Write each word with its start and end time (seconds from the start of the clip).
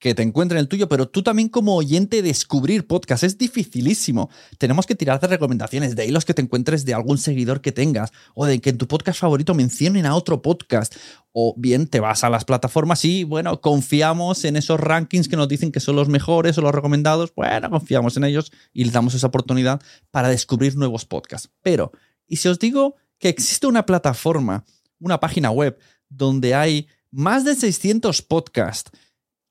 Que 0.00 0.14
te 0.14 0.22
encuentren 0.22 0.58
el 0.58 0.66
tuyo, 0.66 0.88
pero 0.88 1.08
tú 1.08 1.22
también 1.22 1.50
como 1.50 1.76
oyente 1.76 2.22
descubrir 2.22 2.86
podcast. 2.86 3.22
Es 3.22 3.36
dificilísimo. 3.36 4.30
Tenemos 4.56 4.86
que 4.86 4.94
tirar 4.94 5.20
de 5.20 5.26
recomendaciones, 5.26 5.94
de 5.94 6.06
hilos 6.06 6.24
que 6.24 6.32
te 6.32 6.40
encuentres 6.40 6.86
de 6.86 6.94
algún 6.94 7.18
seguidor 7.18 7.60
que 7.60 7.70
tengas, 7.70 8.10
o 8.34 8.46
de 8.46 8.62
que 8.62 8.70
en 8.70 8.78
tu 8.78 8.88
podcast 8.88 9.20
favorito 9.20 9.54
mencionen 9.54 10.06
a 10.06 10.16
otro 10.16 10.40
podcast. 10.40 10.96
O 11.32 11.54
bien 11.58 11.86
te 11.86 12.00
vas 12.00 12.24
a 12.24 12.30
las 12.30 12.46
plataformas 12.46 13.04
y, 13.04 13.24
bueno, 13.24 13.60
confiamos 13.60 14.46
en 14.46 14.56
esos 14.56 14.80
rankings 14.80 15.28
que 15.28 15.36
nos 15.36 15.48
dicen 15.48 15.70
que 15.70 15.80
son 15.80 15.96
los 15.96 16.08
mejores 16.08 16.56
o 16.56 16.62
los 16.62 16.74
recomendados. 16.74 17.34
Bueno, 17.34 17.68
confiamos 17.68 18.16
en 18.16 18.24
ellos 18.24 18.52
y 18.72 18.84
les 18.84 18.94
damos 18.94 19.12
esa 19.12 19.26
oportunidad 19.26 19.82
para 20.10 20.30
descubrir 20.30 20.76
nuevos 20.76 21.04
podcasts. 21.04 21.50
Pero, 21.60 21.92
¿y 22.26 22.36
si 22.36 22.48
os 22.48 22.58
digo 22.58 22.96
que 23.18 23.28
existe 23.28 23.66
una 23.66 23.84
plataforma, 23.84 24.64
una 24.98 25.20
página 25.20 25.50
web, 25.50 25.78
donde 26.08 26.54
hay 26.54 26.88
más 27.10 27.44
de 27.44 27.54
600 27.54 28.22
podcasts 28.22 28.90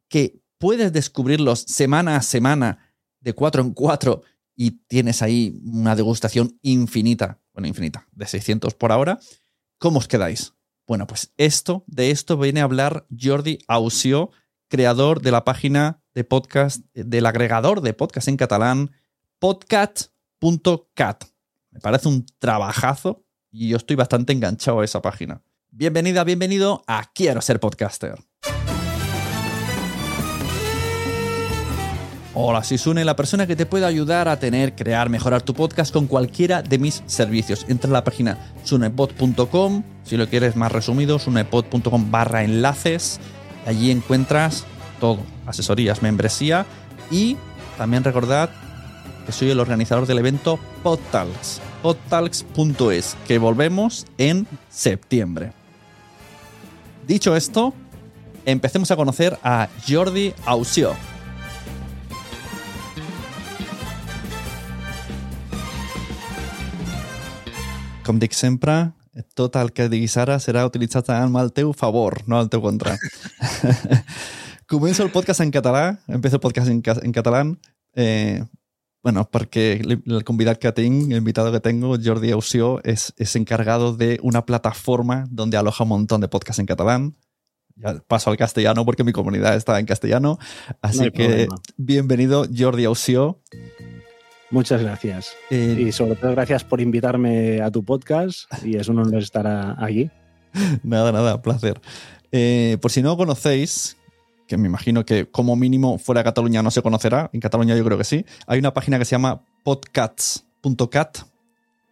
que 0.10 0.42
puedes 0.58 0.92
descubrirlos 0.92 1.62
semana 1.62 2.18
a 2.18 2.22
semana, 2.22 2.94
de 3.22 3.34
cuatro 3.34 3.62
en 3.62 3.74
cuatro, 3.74 4.24
y 4.56 4.72
tienes 4.88 5.22
ahí 5.22 5.62
una 5.64 5.96
degustación 5.96 6.60
infinita, 6.62 7.40
bueno, 7.54 7.68
infinita, 7.68 8.08
de 8.12 8.26
600 8.28 8.74
por 8.74 8.92
ahora, 8.92 9.20
¿cómo 9.78 10.00
os 10.00 10.08
quedáis? 10.10 10.54
Bueno, 10.86 11.08
pues 11.08 11.32
esto, 11.38 11.86
de 11.88 12.12
esto 12.12 12.38
viene 12.38 12.60
a 12.60 12.66
hablar 12.66 13.08
Jordi 13.18 13.60
Ausio, 13.70 14.32
creador 14.68 15.22
de 15.22 15.32
la 15.32 15.46
página 15.46 16.02
de 16.14 16.26
podcast, 16.26 16.84
del 16.94 17.26
agregador 17.26 17.80
de 17.80 17.94
podcast 17.94 18.28
en 18.28 18.36
catalán, 18.36 18.92
podcast.cat. 19.40 21.24
Me 21.72 21.80
parece 21.80 22.10
un 22.10 22.26
trabajazo 22.40 23.24
y 23.52 23.70
yo 23.70 23.78
estoy 23.78 23.96
bastante 23.96 24.34
enganchado 24.34 24.82
a 24.82 24.86
esa 24.86 25.02
página. 25.02 25.42
Bienvenida, 25.70 26.24
bienvenido 26.24 26.84
a 26.88 27.12
Quiero 27.14 27.42
ser 27.42 27.60
podcaster. 27.60 28.16
Hola, 32.42 32.64
soy 32.64 32.78
Sune, 32.78 33.04
la 33.04 33.18
persona 33.18 33.48
que 33.48 33.58
te 33.58 33.66
puede 33.66 33.86
ayudar 33.86 34.30
a 34.30 34.40
tener, 34.40 34.74
crear, 34.74 35.10
mejorar 35.10 35.42
tu 35.42 35.54
podcast 35.54 35.92
con 35.92 36.08
cualquiera 36.08 36.62
de 36.62 36.80
mis 36.80 37.04
servicios. 37.06 37.66
Entra 37.68 37.90
a 37.90 37.92
la 37.92 38.06
página 38.06 38.38
sunepod.com, 38.64 39.84
si 40.06 40.16
lo 40.16 40.26
quieres 40.30 40.56
más 40.56 40.72
resumido, 40.72 41.20
sunepod.com 41.20 42.12
barra 42.12 42.46
enlaces. 42.46 43.20
Allí 43.66 43.92
encuentras 43.92 44.64
todo, 45.02 45.20
asesorías, 45.48 46.02
membresía 46.02 46.66
y 47.12 47.36
también 47.78 48.06
recordad 48.06 48.50
que 49.26 49.34
soy 49.34 49.50
el 49.50 49.60
organizador 49.60 50.08
del 50.08 50.20
evento 50.20 50.60
PodTalks, 50.82 51.60
podtalks.es, 51.84 53.18
que 53.28 53.38
volvemos 53.38 54.06
en 54.18 54.48
septiembre. 54.70 55.52
Dicho 57.06 57.36
esto, 57.36 57.74
empecemos 58.46 58.92
a 58.92 58.96
conocer 58.96 59.38
a 59.44 59.68
Jordi 59.86 60.34
Ausio. 60.46 60.96
Com 68.10 68.18
dic 68.18 68.34
sempre, 68.34 68.74
tot 69.38 69.54
el 69.60 69.70
que 69.70 69.86
diguis 69.86 70.16
ara 70.18 70.40
serà 70.42 70.64
utilitzat 70.66 71.12
al 71.14 71.52
teu 71.54 71.76
favor, 71.78 72.16
no 72.26 72.40
al 72.40 72.48
teu 72.50 72.64
contra. 72.64 72.96
Començo 74.72 75.06
el 75.06 75.12
podcast 75.14 75.44
en 75.46 75.52
català, 75.54 76.00
empiezo 76.08 76.40
el 76.40 76.42
podcast 76.42 76.72
en, 76.74 76.82
en 76.82 77.14
catalán, 77.14 77.60
eh, 77.94 78.42
bueno, 79.04 79.30
porque 79.30 79.74
el 79.74 80.02
el 80.04 80.24
convidado 80.24 80.58
que 80.58 80.72
tengo, 80.72 81.06
el 81.06 81.18
invitado 81.18 81.52
que 81.52 81.60
tengo, 81.60 81.98
Jordi 82.04 82.32
Ausio, 82.32 82.82
es, 82.84 83.14
es 83.18 83.36
encargado 83.36 83.96
de 83.96 84.20
una 84.24 84.44
plataforma 84.44 85.28
donde 85.30 85.58
aloja 85.58 85.84
un 85.84 85.90
montón 85.90 86.20
de 86.20 86.30
podcasts 86.30 86.60
en 86.60 86.66
catalán. 86.66 87.16
Ya 87.76 87.94
paso 88.08 88.32
al 88.32 88.38
castellano 88.38 88.86
porque 88.86 89.04
mi 89.04 89.12
comunidad 89.12 89.56
está 89.56 89.80
en 89.80 89.86
castellano. 89.86 90.40
Así 90.82 91.04
hay 91.04 91.12
que 91.12 91.26
problema. 91.26 91.62
bienvenido, 91.78 92.48
Jordi 92.58 92.86
Ausio. 92.86 93.40
Muchas 94.52 94.82
gracias. 94.82 95.34
Eh, 95.50 95.86
Y 95.88 95.92
sobre 95.92 96.16
todo 96.16 96.32
gracias 96.32 96.64
por 96.64 96.82
invitarme 96.82 97.62
a 97.62 97.70
tu 97.70 97.84
podcast 97.84 98.52
y 98.66 98.76
es 98.78 98.88
un 98.88 99.00
honor 99.00 99.22
estar 99.22 99.76
aquí. 99.80 100.10
Nada, 100.84 101.12
nada, 101.12 101.42
placer. 101.42 101.80
Eh, 102.32 102.78
por 102.82 102.90
si 102.92 103.04
no 103.04 103.16
conocéis, 103.16 103.98
que 104.48 104.58
me 104.58 104.68
imagino 104.68 105.06
que 105.06 105.28
como 105.28 105.56
mínimo 105.56 106.00
fuera 106.00 106.22
de 106.22 106.24
Cataluña 106.24 106.64
no 106.64 106.72
se 106.72 106.82
conocerá, 106.82 107.30
en 107.34 107.40
Cataluña 107.40 107.76
yo 107.78 107.86
creo 107.86 108.00
que 108.00 108.04
sí, 108.04 108.26
hay 108.48 108.58
una 108.58 108.74
página 108.74 108.98
que 108.98 109.06
se 109.06 109.12
llama 109.12 109.42
podcats.cat 109.64 111.20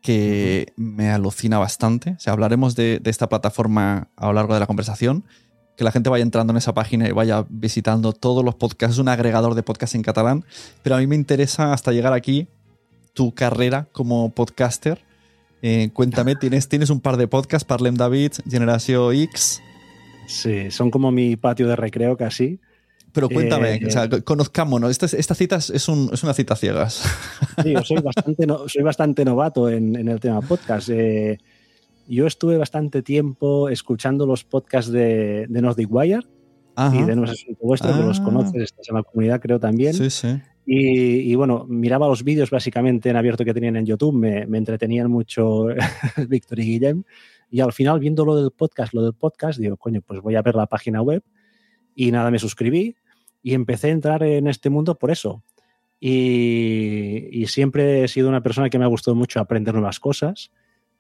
que 0.02 0.74
me 0.76 1.12
alucina 1.12 1.60
bastante. 1.60 2.12
O 2.12 2.20
sea, 2.20 2.34
hablaremos 2.34 2.76
de, 2.76 3.00
de 3.00 3.10
esta 3.12 3.30
plataforma 3.30 4.08
a 4.16 4.28
lo 4.28 4.34
largo 4.34 4.54
de 4.56 4.60
la 4.60 4.66
conversación. 4.66 5.24
Que 5.78 5.84
la 5.84 5.92
gente 5.92 6.10
vaya 6.10 6.24
entrando 6.24 6.52
en 6.52 6.58
esa 6.58 6.74
página 6.74 7.08
y 7.08 7.12
vaya 7.12 7.46
visitando 7.50 8.12
todos 8.12 8.44
los 8.44 8.56
podcasts. 8.56 8.96
Es 8.96 9.00
un 9.00 9.08
agregador 9.08 9.54
de 9.56 9.64
podcasts 9.64 9.96
en 9.96 10.02
catalán. 10.02 10.44
Pero 10.84 10.96
a 10.96 11.00
mí 11.00 11.08
me 11.08 11.16
interesa 11.16 11.72
hasta 11.72 11.92
llegar 11.94 12.12
aquí 12.14 12.48
tu 13.14 13.34
carrera 13.34 13.88
como 13.92 14.30
podcaster. 14.32 15.00
Eh, 15.62 15.90
cuéntame, 15.94 16.36
¿tienes, 16.40 16.68
tienes 16.68 16.90
un 16.90 17.00
par 17.00 17.16
de 17.18 17.28
podcasts, 17.28 17.64
Parlem 17.66 17.96
David, 17.96 18.32
Generación 18.50 19.14
X. 19.16 19.62
Sí, 20.28 20.72
son 20.72 20.92
como 20.92 21.12
mi 21.12 21.36
patio 21.38 21.68
de 21.68 21.76
recreo 21.76 22.18
casi. 22.18 22.60
Pero 23.14 23.30
cuéntame, 23.30 23.76
Eh, 23.76 23.86
o 23.88 23.90
sea, 23.90 24.08
conozcámonos. 24.24 24.92
Esta, 24.92 25.06
esta 25.18 25.34
cita 25.34 25.56
es, 25.56 25.88
un- 25.88 26.10
es 26.14 26.22
una 26.24 26.34
cita 26.34 26.56
ciegas. 26.56 27.02
Sí, 27.64 27.72
yo 27.74 27.82
soy 27.84 27.98
bastante, 28.02 28.46
no- 28.46 28.68
soy 28.68 28.84
bastante 28.84 29.24
novato 29.26 29.70
en, 29.70 29.96
en 29.96 30.08
el 30.10 30.20
tema 30.20 30.42
podcast. 30.42 30.90
Eh, 30.90 31.38
yo 32.08 32.26
estuve 32.28 32.58
bastante 32.58 33.02
tiempo 33.02 33.70
escuchando 33.70 34.26
los 34.26 34.44
podcasts 34.44 34.92
de, 34.92 35.46
de 35.48 35.62
Nordic 35.62 35.88
Wire 35.92 36.22
Ajá. 36.76 36.96
y 36.96 37.04
de 37.04 37.16
No 37.16 37.26
es 37.26 37.32
Asunto 37.32 37.60
Vuestro, 37.64 37.94
que 37.94 38.04
los 38.04 38.20
Ah. 38.20 38.24
conoces, 38.24 38.62
estás 38.64 38.90
en 38.90 38.96
la 38.96 39.04
comunidad 39.04 39.40
creo 39.42 39.60
también. 39.60 39.94
Sí, 39.94 40.10
sí. 40.10 40.40
Y, 40.66 41.32
y 41.32 41.36
bueno, 41.36 41.66
miraba 41.70 42.08
los 42.08 42.24
vídeos 42.24 42.50
básicamente 42.50 43.10
en 43.10 43.16
abierto 43.16 43.46
que 43.46 43.54
tenían 43.54 43.78
en 43.78 43.86
YouTube, 43.86 44.14
me, 44.16 44.46
me 44.48 44.58
entretenían 44.58 45.10
mucho 45.10 45.68
Víctor 46.28 46.60
y 46.60 46.64
Guillem. 46.64 47.04
Y 47.50 47.62
al 47.62 47.72
final, 47.72 48.00
viendo 48.00 48.26
lo 48.26 48.36
del 48.36 48.52
podcast, 48.52 48.94
lo 48.94 49.02
del 49.02 49.14
podcast, 49.14 49.60
digo, 49.60 49.78
coño, 49.78 50.02
pues 50.06 50.20
voy 50.20 50.36
a 50.36 50.42
ver 50.42 50.56
la 50.56 50.66
página 50.68 51.02
web. 51.02 51.24
Y 51.96 52.12
nada, 52.12 52.30
me 52.32 52.40
suscribí 52.40 52.96
y 53.42 53.54
empecé 53.54 53.88
a 53.88 53.92
entrar 53.92 54.24
en 54.24 54.48
este 54.48 54.70
mundo 54.70 54.96
por 54.96 55.10
eso. 55.12 55.42
Y, 56.00 57.28
y 57.32 57.48
siempre 57.48 58.04
he 58.04 58.08
sido 58.08 58.30
una 58.30 58.44
persona 58.44 58.70
que 58.70 58.78
me 58.78 58.86
ha 58.86 58.90
gustado 58.90 59.16
mucho 59.16 59.40
aprender 59.40 59.74
nuevas 59.74 60.00
cosas, 60.00 60.52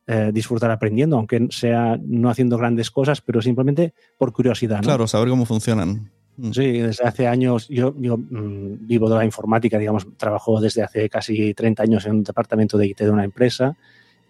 eh, 0.10 0.32
disfrutar 0.34 0.72
aprendiendo, 0.72 1.18
aunque 1.18 1.48
sea 1.50 2.00
no 2.02 2.30
haciendo 2.30 2.58
grandes 2.58 2.90
cosas, 2.90 3.20
pero 3.20 3.42
simplemente 3.42 3.94
por 4.18 4.32
curiosidad. 4.32 4.78
¿no? 4.78 4.84
Claro, 4.84 5.06
saber 5.06 5.28
cómo 5.28 5.46
funcionan. 5.46 6.10
Mm. 6.38 6.52
Sí, 6.54 6.80
desde 6.80 7.04
hace 7.04 7.28
años 7.28 7.68
yo, 7.68 7.94
yo, 7.98 8.16
mm, 8.18 8.88
vivo 8.88 9.10
de 9.10 9.16
la 9.16 9.26
informática, 9.26 9.78
digamos, 9.78 10.08
trabajo 10.16 10.62
desde 10.62 10.82
hace 10.82 11.10
casi 11.10 11.54
30 11.54 11.84
años 11.84 12.06
en 12.06 12.14
un 12.14 12.24
departamento 12.24 12.78
de 12.78 12.88
IT 12.88 13.00
de 13.00 13.10
una 13.10 13.26
empresa 13.26 13.76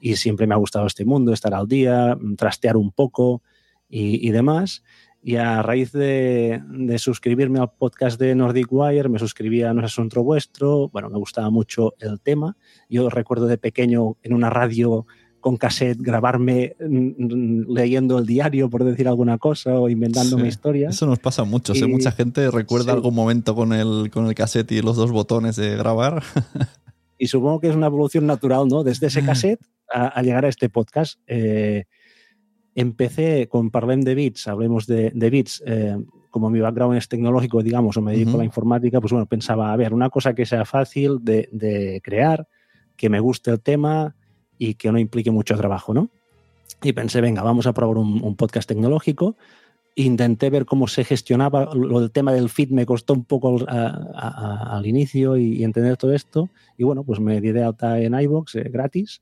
y 0.01 0.15
siempre 0.15 0.47
me 0.47 0.55
ha 0.55 0.57
gustado 0.57 0.87
este 0.87 1.05
mundo, 1.05 1.31
estar 1.31 1.53
al 1.53 1.67
día, 1.67 2.17
mm, 2.19 2.35
trastear 2.37 2.75
un 2.75 2.91
poco 2.91 3.43
y, 3.87 4.27
y 4.27 4.31
demás. 4.31 4.83
Y 5.21 5.35
a 5.35 5.61
raíz 5.61 5.91
de, 5.91 6.63
de 6.69 6.97
suscribirme 6.97 7.59
al 7.59 7.71
podcast 7.71 8.19
de 8.19 8.33
Nordic 8.33 8.67
Wire, 8.71 9.09
me 9.09 9.19
suscribí 9.19 9.61
a 9.61 9.73
No 9.73 9.81
es 9.81 9.87
Asunto 9.87 10.23
Vuestro, 10.23 10.89
bueno, 10.89 11.09
me 11.09 11.17
gustaba 11.19 11.51
mucho 11.51 11.93
el 11.99 12.19
tema. 12.19 12.55
Yo 12.89 13.09
recuerdo 13.09 13.45
de 13.45 13.57
pequeño 13.59 14.15
en 14.23 14.33
una 14.33 14.49
radio 14.49 15.05
con 15.39 15.55
cassette 15.57 15.99
grabarme 16.01 16.75
mm, 16.79 17.71
leyendo 17.73 18.17
el 18.19 18.25
diario, 18.25 18.69
por 18.69 18.83
decir 18.83 19.07
alguna 19.07 19.37
cosa, 19.37 19.79
o 19.79 19.87
inventándome 19.89 20.43
Sí. 20.43 20.47
historias. 20.49 20.95
Eso 20.95 21.05
nos 21.05 21.19
pasa 21.19 21.43
mucho. 21.43 21.73
sé, 21.75 21.85
Y- 21.85 21.87
mucha 21.87 22.11
gente 22.11 22.49
recuerda 22.51 22.85
sí. 22.91 22.97
algún 22.97 23.15
momento 23.15 23.55
con 23.55 23.71
el, 23.73 24.09
con 24.11 24.25
el 24.27 24.35
cassette 24.35 24.71
y 24.73 24.81
los 24.81 24.95
dos 24.97 25.11
botones 25.11 25.55
de 25.55 25.77
grabar. 25.77 26.23
Y 27.17 27.27
supongo 27.27 27.59
que 27.59 27.69
es 27.69 27.75
una 27.75 27.87
evolución 27.87 28.25
natural, 28.27 28.67
¿no? 28.67 28.83
Desde 28.83 29.07
ese 29.07 29.23
cassette 29.23 29.61
a, 29.91 30.07
a 30.07 30.21
llegar 30.21 30.45
a 30.45 30.49
este 30.49 30.69
podcast. 30.69 31.19
Eh, 31.27 31.85
empecé 32.75 33.47
con 33.47 33.71
Parlem 33.71 34.01
de 34.01 34.15
Bits, 34.15 34.47
hablemos 34.47 34.85
de, 34.85 35.11
de 35.13 35.29
Bits, 35.29 35.63
eh, 35.65 35.97
como 36.29 36.49
mi 36.49 36.59
background 36.59 36.97
es 36.97 37.07
tecnológico, 37.07 37.63
digamos, 37.63 37.97
o 37.97 38.01
me 38.01 38.11
dedico 38.11 38.31
Ujú. 38.31 38.37
a 38.37 38.41
la 38.41 38.45
informática, 38.45 38.99
pues 39.01 39.11
bueno, 39.11 39.25
pensaba, 39.25 39.73
a 39.73 39.75
ver, 39.77 39.93
una 39.93 40.09
cosa 40.09 40.35
que 40.35 40.45
sea 40.45 40.65
fácil 40.65 41.17
de, 41.21 41.49
de 41.51 42.01
crear, 42.03 42.47
que 42.95 43.09
me 43.09 43.19
guste 43.19 43.49
el 43.51 43.61
tema 43.61 44.15
y 44.57 44.75
que 44.75 44.91
no 44.91 44.99
implique 44.99 45.31
mucho 45.31 45.55
trabajo, 45.55 45.93
¿no? 45.93 46.09
Y 46.81 46.93
pensé, 46.93 47.21
venga, 47.21 47.41
vamos 47.41 47.67
a 47.67 47.73
probar 47.73 47.97
un, 47.97 48.35
podcast 48.35 48.67
tecnológico. 48.67 49.35
Intenté 49.95 50.49
ver 50.49 50.65
cómo 50.65 50.87
se 50.87 51.03
gestionaba. 51.03 51.73
Lo 51.73 51.99
del 51.99 52.11
tema 52.11 52.31
del 52.31 52.49
feed 52.49 52.69
me 52.69 52.85
costó 52.85 53.13
un 53.13 53.23
poco 53.23 53.65
al, 53.67 54.85
inicio 54.85 55.37
y, 55.37 55.57
y 55.57 55.63
entender 55.63 55.97
todo 55.97 56.13
esto. 56.13 56.49
Y 56.77 56.83
bueno, 56.83 57.03
pues 57.03 57.19
me 57.19 57.41
di 57.41 57.51
de 57.51 57.63
alta 57.63 57.99
en 57.99 58.19
iVoox 58.19 58.55
eh, 58.55 58.69
gratis 58.71 59.21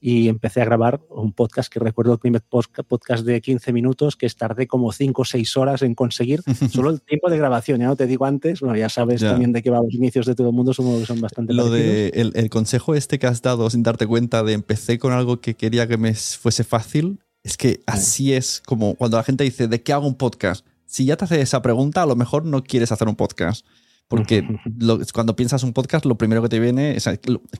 y 0.00 0.28
empecé 0.28 0.62
a 0.62 0.64
grabar 0.64 1.00
un 1.10 1.32
podcast 1.32 1.70
que 1.70 1.78
recuerdo 1.78 2.14
el 2.14 2.18
primer 2.18 2.40
podcast 2.42 3.24
de 3.24 3.40
15 3.40 3.72
minutos 3.72 4.16
que 4.16 4.28
tardé 4.30 4.66
como 4.66 4.92
5 4.92 5.20
o 5.20 5.24
6 5.24 5.56
horas 5.58 5.82
en 5.82 5.94
conseguir 5.94 6.40
solo 6.72 6.90
el 6.90 7.02
tiempo 7.02 7.28
de 7.28 7.36
grabación. 7.36 7.80
Ya 7.80 7.86
no 7.86 7.96
te 7.96 8.06
digo 8.06 8.24
antes, 8.24 8.60
bueno, 8.60 8.76
ya 8.76 8.88
sabes 8.88 9.20
Ya. 9.20 9.30
también 9.32 9.52
de 9.52 9.62
qué 9.62 9.70
va 9.70 9.82
los 9.82 9.92
inicios 9.92 10.24
de 10.26 10.34
todo 10.34 10.48
el 10.48 10.54
mundo, 10.54 10.72
son, 10.72 11.04
son 11.04 11.20
bastante 11.20 11.52
Lo 11.52 11.64
parecidos. 11.68 11.92
de 12.12 12.20
el, 12.20 12.32
el 12.34 12.48
consejo 12.50 12.94
este 12.94 13.18
que 13.18 13.26
has 13.26 13.42
dado 13.42 13.68
sin 13.68 13.82
darte 13.82 14.06
cuenta 14.06 14.42
de 14.42 14.54
empecé 14.54 14.98
con 14.98 15.12
algo 15.12 15.40
que 15.40 15.54
quería 15.54 15.86
que 15.86 15.98
me 15.98 16.14
fuese 16.14 16.64
fácil, 16.64 17.20
es 17.42 17.56
que 17.56 17.80
así 17.86 18.32
es 18.32 18.62
como 18.66 18.94
cuando 18.94 19.16
la 19.18 19.22
gente 19.22 19.44
dice, 19.44 19.68
¿de 19.68 19.82
qué 19.82 19.92
hago 19.92 20.06
un 20.06 20.14
podcast? 20.16 20.64
Si 20.86 21.04
ya 21.04 21.16
te 21.16 21.24
hace 21.24 21.40
esa 21.40 21.62
pregunta, 21.62 22.02
a 22.02 22.06
lo 22.06 22.16
mejor 22.16 22.44
no 22.44 22.64
quieres 22.64 22.90
hacer 22.90 23.06
un 23.06 23.16
podcast. 23.16 23.64
Porque 24.10 24.42
lo- 24.78 24.98
cuando 25.14 25.34
piensas 25.36 25.62
un 25.62 25.72
podcast, 25.72 26.04
lo 26.04 26.18
primero 26.18 26.42
que 26.42 26.48
te 26.50 26.58
viene 26.60 26.96
es 26.96 27.08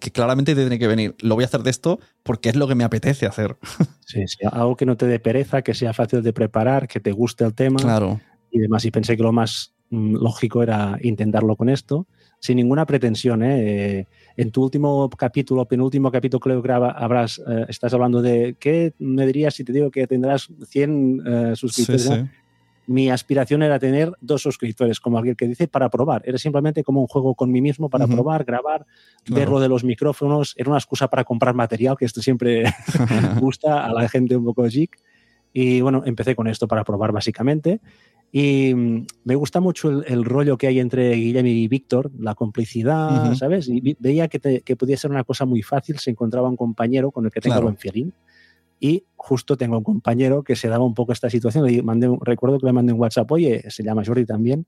que 0.00 0.10
claramente 0.10 0.54
te 0.54 0.60
tiene 0.62 0.78
que 0.78 0.88
venir, 0.88 1.14
lo 1.20 1.36
voy 1.36 1.44
a 1.44 1.46
hacer 1.46 1.62
de 1.62 1.70
esto 1.70 2.00
porque 2.24 2.48
es 2.50 2.56
lo 2.56 2.66
que 2.68 2.74
me 2.74 2.84
apetece 2.84 3.24
hacer. 3.26 3.56
Sí, 4.10 4.26
sí, 4.26 4.38
algo 4.50 4.74
que 4.76 4.86
no 4.86 4.96
te 4.96 5.06
dé 5.06 5.20
pereza, 5.20 5.62
que 5.62 5.72
sea 5.72 5.92
fácil 5.92 6.20
de 6.22 6.32
preparar, 6.32 6.88
que 6.88 6.98
te 6.98 7.12
guste 7.12 7.44
el 7.44 7.54
tema 7.54 7.78
Claro. 7.80 8.20
y 8.50 8.58
demás. 8.58 8.84
Y 8.84 8.90
pensé 8.90 9.16
que 9.16 9.22
lo 9.22 9.30
más 9.32 9.72
mm, 9.90 10.16
lógico 10.16 10.64
era 10.64 10.98
intentarlo 11.00 11.54
con 11.54 11.68
esto, 11.68 12.08
sin 12.40 12.56
ninguna 12.56 12.86
pretensión. 12.86 13.44
¿eh? 13.44 13.98
Eh, 14.00 14.06
en 14.36 14.50
tu 14.50 14.64
último 14.64 15.08
capítulo, 15.10 15.64
penúltimo 15.66 16.10
capítulo, 16.10 16.40
creo 16.40 16.60
que 16.60 16.72
habrás, 16.72 17.40
eh, 17.46 17.66
estás 17.68 17.94
hablando 17.94 18.20
de 18.20 18.56
qué 18.58 18.94
me 18.98 19.26
dirías 19.26 19.54
si 19.54 19.62
te 19.62 19.72
digo 19.72 19.92
que 19.92 20.08
tendrás 20.08 20.48
100 20.68 21.22
eh, 21.24 21.52
Sí, 21.54 21.60
suscriptores. 21.60 22.02
sí. 22.02 22.10
¿no? 22.10 22.28
Mi 22.92 23.08
aspiración 23.08 23.62
era 23.62 23.78
tener 23.78 24.12
dos 24.20 24.42
suscriptores, 24.42 24.98
como 24.98 25.16
alguien 25.18 25.36
que 25.36 25.46
dice, 25.46 25.68
para 25.68 25.88
probar. 25.90 26.22
Era 26.24 26.38
simplemente 26.38 26.82
como 26.82 27.00
un 27.00 27.06
juego 27.06 27.36
con 27.36 27.52
mí 27.52 27.60
mismo 27.60 27.88
para 27.88 28.08
probar, 28.08 28.42
grabar, 28.44 28.84
Claro. 29.24 29.40
ver 29.40 29.48
lo 29.48 29.60
de 29.60 29.68
los 29.68 29.84
micrófonos. 29.84 30.54
Era 30.56 30.70
una 30.70 30.78
excusa 30.78 31.08
para 31.08 31.22
comprar 31.22 31.54
material, 31.54 31.96
que 31.96 32.04
esto 32.04 32.20
siempre 32.20 32.64
gusta 33.40 33.86
a 33.86 33.92
la 33.92 34.08
gente 34.08 34.34
un 34.36 34.44
poco 34.44 34.64
geek. 34.64 34.96
Y 35.52 35.80
bueno, 35.80 36.02
empecé 36.04 36.34
con 36.34 36.48
esto 36.48 36.66
para 36.66 36.82
probar 36.82 37.12
básicamente. 37.12 37.80
Y 38.32 38.74
mm, 38.74 39.06
me 39.24 39.34
gusta 39.36 39.60
mucho 39.60 39.90
el, 39.90 40.04
el 40.08 40.24
rollo 40.24 40.56
que 40.58 40.66
hay 40.66 40.80
entre 40.80 41.12
Guillem 41.14 41.46
y 41.46 41.68
Víctor, 41.68 42.10
la 42.18 42.34
complicidad. 42.34 43.34
¿sabes? 43.34 43.68
Y 43.68 43.96
veía 44.00 44.26
que, 44.28 44.38
te- 44.40 44.60
que 44.62 44.74
podía 44.76 44.96
ser 44.96 45.10
una 45.12 45.22
cosa 45.24 45.44
muy 45.44 45.62
fácil, 45.62 45.98
se 45.98 46.10
encontraba 46.10 46.48
un 46.48 46.56
compañero 46.56 47.10
con 47.12 47.24
el 47.24 47.30
que 47.30 47.40
tengo 47.40 47.54
Claro. 47.54 47.66
buen 47.66 47.76
feeling. 47.76 48.10
Y 48.80 49.04
justo 49.14 49.56
tengo 49.58 49.76
un 49.78 49.84
compañero 49.84 50.42
que 50.42 50.56
se 50.56 50.68
daba 50.68 50.84
un 50.84 50.94
poco 50.94 51.12
esta 51.12 51.28
situación. 51.28 51.66
Le 51.66 51.82
mandé 51.82 52.08
un- 52.08 52.18
recuerdo 52.22 52.58
que 52.58 52.66
le 52.66 52.72
mandé 52.72 52.92
un 52.94 53.00
WhatsApp, 53.00 53.30
oye, 53.30 53.62
se 53.70 53.82
llama 53.82 54.02
Jordi 54.04 54.24
también, 54.24 54.66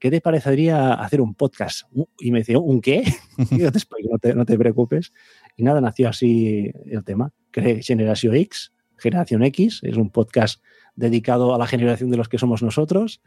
¿qué 0.00 0.10
te 0.10 0.20
parecería 0.20 0.94
hacer 0.94 1.20
un 1.20 1.34
podcast? 1.34 1.82
Uh, 1.94 2.04
Y 2.18 2.32
me 2.32 2.40
decía, 2.40 2.58
¿un 2.58 2.80
qué? 2.80 3.04
Y 3.50 3.58
yo 3.60 3.70
te 3.70 3.78
explico, 3.78 4.08
no 4.10 4.18
te, 4.18 4.34
no 4.34 4.44
te 4.44 4.58
preocupes. 4.58 5.12
Y 5.56 5.62
nada, 5.62 5.80
nació 5.80 6.08
así 6.08 6.72
el 6.86 7.04
tema. 7.04 7.32
Generación 7.52 8.34
X, 8.34 8.72
Generación 8.98 9.44
X, 9.44 9.80
es 9.84 9.96
un 9.96 10.10
podcast 10.10 10.60
dedicado 10.96 11.54
a 11.54 11.58
la 11.58 11.66
generación 11.66 12.10
de 12.10 12.16
los 12.16 12.28
que 12.28 12.38
somos 12.38 12.62
nosotros 12.62 13.20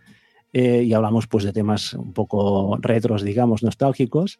eh, 0.53 0.83
y 0.83 0.93
hablamos 0.93 1.27
pues 1.27 1.43
de 1.45 1.53
temas 1.53 1.93
un 1.93 2.13
poco 2.13 2.77
retros, 2.81 3.23
digamos, 3.23 3.63
nostálgicos. 3.63 4.39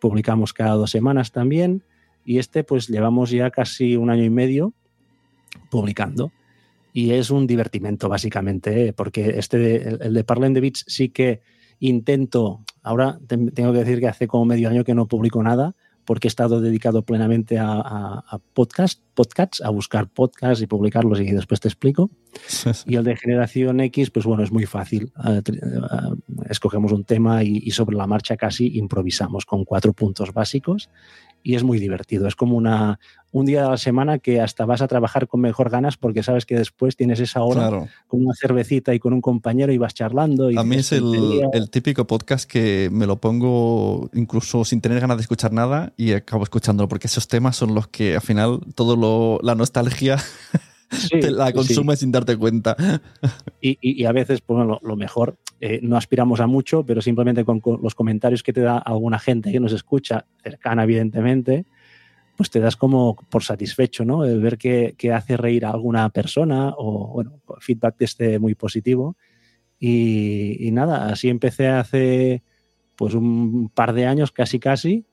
Publicamos 0.00 0.52
cada 0.52 0.72
dos 0.74 0.90
semanas 0.90 1.30
también 1.32 1.84
y 2.24 2.38
este 2.38 2.64
pues 2.64 2.88
llevamos 2.88 3.30
ya 3.30 3.50
casi 3.50 3.96
un 3.96 4.10
año 4.10 4.24
y 4.24 4.30
medio 4.30 4.74
publicando 5.70 6.32
y 6.92 7.10
es 7.12 7.30
un 7.30 7.46
divertimento 7.46 8.08
básicamente 8.08 8.92
porque 8.92 9.38
este 9.38 9.58
de- 9.58 9.76
el, 9.76 9.98
el 10.02 10.14
de 10.14 10.24
Parlen 10.24 10.54
de 10.54 10.60
Beats 10.60 10.84
sí 10.88 11.08
que 11.10 11.40
intento 11.80 12.60
ahora 12.82 13.18
te- 13.26 13.36
tengo 13.52 13.72
que 13.72 13.80
decir 13.80 14.00
que 14.00 14.08
hace 14.08 14.26
como 14.26 14.44
medio 14.44 14.68
año 14.68 14.84
que 14.84 14.94
no 14.94 15.06
publico 15.06 15.42
nada 15.42 15.74
porque 16.04 16.28
he 16.28 16.30
estado 16.30 16.60
dedicado 16.60 17.02
plenamente 17.02 17.58
a, 17.58 17.72
a, 17.72 18.24
a 18.30 18.38
podcast, 18.54 19.00
podcasts, 19.14 19.60
a 19.60 19.70
buscar 19.70 20.06
podcasts 20.08 20.62
y 20.62 20.68
publicarlos 20.68 21.18
y 21.20 21.24
después 21.32 21.58
te 21.58 21.66
explico. 21.66 22.10
Sí, 22.46 22.70
sí. 22.74 22.84
Y 22.86 22.94
el 22.94 23.02
de 23.02 23.16
generación 23.16 23.80
X, 23.80 24.10
pues 24.12 24.24
bueno, 24.24 24.44
es 24.44 24.52
muy 24.52 24.66
fácil. 24.66 25.10
Eh, 25.26 25.42
eh, 25.48 25.60
escogemos 26.48 26.92
un 26.92 27.02
tema 27.02 27.42
y, 27.42 27.56
y 27.60 27.72
sobre 27.72 27.96
la 27.96 28.06
marcha 28.06 28.36
casi 28.36 28.78
improvisamos 28.78 29.44
con 29.46 29.64
cuatro 29.64 29.92
puntos 29.94 30.32
básicos 30.32 30.90
y 31.46 31.54
es 31.54 31.62
muy 31.62 31.78
divertido. 31.78 32.26
Es 32.26 32.34
como 32.34 32.56
una, 32.56 32.98
un 33.30 33.46
día 33.46 33.62
de 33.62 33.68
la 33.70 33.76
semana 33.76 34.18
que 34.18 34.40
hasta 34.40 34.64
vas 34.64 34.82
a 34.82 34.88
trabajar 34.88 35.28
con 35.28 35.40
mejor 35.40 35.70
ganas 35.70 35.96
porque 35.96 36.24
sabes 36.24 36.44
que 36.44 36.56
después 36.56 36.96
tienes 36.96 37.20
esa 37.20 37.42
hora 37.42 37.68
Claro. 37.68 37.88
con 38.08 38.24
una 38.24 38.34
cervecita 38.34 38.92
y 38.94 38.98
con 38.98 39.12
un 39.12 39.20
compañero 39.20 39.72
y 39.72 39.78
vas 39.78 39.94
charlando. 39.94 40.50
Y 40.50 40.56
A 40.58 40.64
mí 40.64 40.74
es 40.74 40.90
el, 40.90 41.04
el 41.52 41.70
típico 41.70 42.04
podcast 42.04 42.50
que 42.50 42.88
me 42.90 43.06
lo 43.06 43.18
pongo 43.20 44.10
incluso 44.12 44.64
sin 44.64 44.80
tener 44.80 44.98
ganas 44.98 45.18
de 45.18 45.20
escuchar 45.20 45.52
nada 45.52 45.92
y 45.96 46.14
acabo 46.14 46.42
escuchándolo, 46.42 46.88
porque 46.88 47.06
esos 47.06 47.28
temas 47.28 47.54
son 47.54 47.76
los 47.76 47.86
que 47.86 48.16
al 48.16 48.22
final 48.22 48.58
todo 48.74 48.96
lo, 48.96 49.38
la 49.40 49.54
nostalgia 49.54 50.16
Sí, 50.90 51.20
te 51.20 51.30
la 51.30 51.48
sí. 51.48 51.52
consume 51.54 51.96
sin 51.96 52.12
darte 52.12 52.36
cuenta. 52.36 52.76
Y, 53.60 53.70
y- 53.80 54.02
y 54.02 54.04
a 54.04 54.12
veces, 54.12 54.40
pues 54.40 54.56
bueno, 54.58 54.78
lo, 54.82 54.88
lo 54.88 54.96
mejor, 54.96 55.36
eh, 55.60 55.80
no 55.82 55.96
aspiramos 55.96 56.40
a 56.40 56.46
mucho, 56.46 56.84
pero 56.84 57.00
simplemente 57.00 57.44
con, 57.44 57.60
con 57.60 57.80
los 57.82 57.94
comentarios 57.94 58.42
que 58.42 58.52
te 58.52 58.60
da 58.60 58.78
alguna 58.78 59.18
gente 59.18 59.50
que 59.52 59.60
nos 59.60 59.72
escucha, 59.72 60.26
cercana 60.42 60.84
evidentemente, 60.84 61.64
pues 62.36 62.50
te 62.50 62.60
das 62.60 62.76
como 62.76 63.16
por 63.30 63.42
satisfecho, 63.42 64.04
¿no? 64.04 64.24
El 64.24 64.40
ver 64.40 64.58
que, 64.58 64.94
que 64.98 65.12
hace 65.12 65.36
reír 65.38 65.64
a 65.64 65.70
alguna 65.70 66.08
persona 66.10 66.74
o, 66.76 67.08
bueno, 67.14 67.40
feedback 67.60 67.96
de 67.96 68.04
este 68.04 68.38
muy 68.38 68.54
positivo. 68.54 69.16
Y, 69.78 70.56
y 70.66 70.70
nada, 70.70 71.08
así 71.08 71.28
empecé 71.28 71.68
hace 71.68 72.42
pues 72.96 73.14
un 73.14 73.70
par 73.74 73.92
de 73.92 74.06
años, 74.06 74.32
casi 74.32 74.58
casi, 74.58 75.04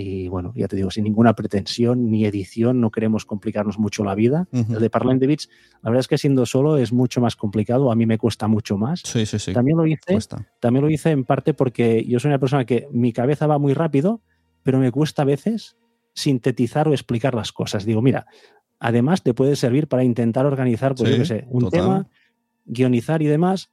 y 0.00 0.28
bueno, 0.28 0.52
ya 0.54 0.68
te 0.68 0.76
digo, 0.76 0.92
sin 0.92 1.02
ninguna 1.02 1.34
pretensión 1.34 2.08
ni 2.08 2.24
edición, 2.24 2.80
no 2.80 2.92
queremos 2.92 3.24
complicarnos 3.24 3.80
mucho 3.80 4.04
la 4.04 4.14
vida. 4.14 4.46
Ujú. 4.52 4.74
El 4.74 4.80
de 4.80 4.90
Parlant 4.90 5.20
de 5.20 5.26
Beats, 5.26 5.48
la 5.82 5.90
verdad 5.90 6.00
es 6.00 6.06
que 6.08 6.18
siendo 6.18 6.46
solo 6.46 6.76
es 6.76 6.92
mucho 6.92 7.20
más 7.20 7.34
complicado, 7.34 7.90
a 7.90 7.96
mí 7.96 8.06
me 8.06 8.16
cuesta 8.16 8.46
mucho 8.46 8.78
más. 8.78 9.00
Sí, 9.04 9.26
sí, 9.26 9.40
sí. 9.40 9.52
También 9.52 9.76
lo 9.76 9.86
hice, 9.86 10.12
cuesta. 10.12 10.46
también 10.60 10.84
lo 10.84 10.90
hice 10.90 11.10
en 11.10 11.24
parte 11.24 11.52
porque 11.52 12.04
yo 12.06 12.20
soy 12.20 12.28
una 12.28 12.38
persona 12.38 12.64
que 12.64 12.86
mi 12.92 13.12
cabeza 13.12 13.48
va 13.48 13.58
muy 13.58 13.74
rápido, 13.74 14.20
pero 14.62 14.78
me 14.78 14.92
cuesta 14.92 15.22
a 15.22 15.24
veces 15.24 15.76
sintetizar 16.14 16.86
o 16.86 16.92
explicar 16.92 17.34
las 17.34 17.50
cosas. 17.50 17.84
Digo, 17.84 18.00
mira, 18.00 18.26
además 18.78 19.24
te 19.24 19.34
puede 19.34 19.56
servir 19.56 19.88
para 19.88 20.04
intentar 20.04 20.46
organizar, 20.46 20.94
pues 20.94 21.08
Sí, 21.08 21.14
yo 21.16 21.18
qué 21.22 21.24
sé, 21.26 21.44
un 21.48 21.64
total. 21.64 21.80
tema, 21.80 22.08
guionizar 22.68 23.22
y 23.22 23.26
demás, 23.26 23.70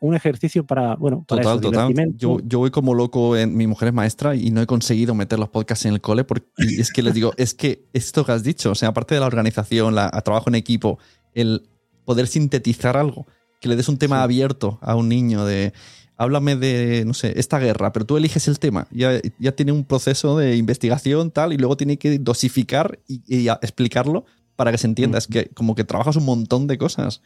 un 0.00 0.14
ejercicio 0.14 0.66
para, 0.66 0.96
bueno, 0.96 1.24
para 1.26 1.42
Total, 1.42 1.58
eso, 1.58 1.70
total. 1.70 2.14
Yo, 2.16 2.38
yo 2.44 2.58
voy 2.58 2.70
como 2.70 2.94
loco 2.94 3.36
en 3.36 3.56
mi 3.56 3.66
mujer 3.66 3.88
es 3.88 3.94
maestra 3.94 4.34
y 4.34 4.50
no 4.50 4.60
he 4.60 4.66
conseguido 4.66 5.14
meter 5.14 5.38
los 5.38 5.48
podcasts 5.48 5.86
en 5.86 5.94
el 5.94 6.00
cole 6.00 6.24
porque 6.24 6.46
es 6.58 6.92
que 6.92 7.02
les 7.02 7.14
digo, 7.14 7.32
es 7.36 7.54
que 7.54 7.86
esto 7.92 8.24
que 8.24 8.32
has 8.32 8.42
dicho, 8.42 8.72
o 8.72 8.74
sea, 8.74 8.90
aparte 8.90 9.14
de 9.14 9.20
la 9.20 9.26
organización, 9.26 9.94
la, 9.94 10.10
a 10.12 10.20
trabajo 10.20 10.50
en 10.50 10.56
equipo, 10.56 10.98
el 11.32 11.68
poder 12.04 12.26
sintetizar 12.26 12.96
algo, 12.96 13.26
que 13.60 13.68
le 13.68 13.76
des 13.76 13.88
un 13.88 13.96
tema 13.96 14.16
Sí. 14.16 14.22
abierto 14.22 14.78
a 14.82 14.94
un 14.94 15.08
niño 15.08 15.46
de 15.46 15.72
háblame 16.16 16.56
de, 16.56 17.04
no 17.04 17.14
sé, 17.14 17.38
esta 17.38 17.58
guerra, 17.58 17.92
pero 17.92 18.06
tú 18.06 18.16
eliges 18.16 18.46
el 18.48 18.58
tema, 18.58 18.86
ya, 18.90 19.20
ya 19.38 19.52
tiene 19.52 19.72
un 19.72 19.84
proceso 19.84 20.38
de 20.38 20.56
investigación 20.56 21.30
tal 21.30 21.52
y 21.52 21.56
luego 21.56 21.76
tiene 21.76 21.98
que 21.98 22.18
dosificar 22.18 23.00
y, 23.08 23.48
explicarlo 23.48 24.24
para 24.56 24.70
que 24.70 24.78
se 24.78 24.86
entienda. 24.86 25.18
Es 25.18 25.26
que 25.26 25.48
como 25.48 25.74
que 25.74 25.84
trabajas 25.84 26.16
un 26.16 26.24
montón 26.24 26.66
de 26.66 26.78
cosas. 26.78 27.22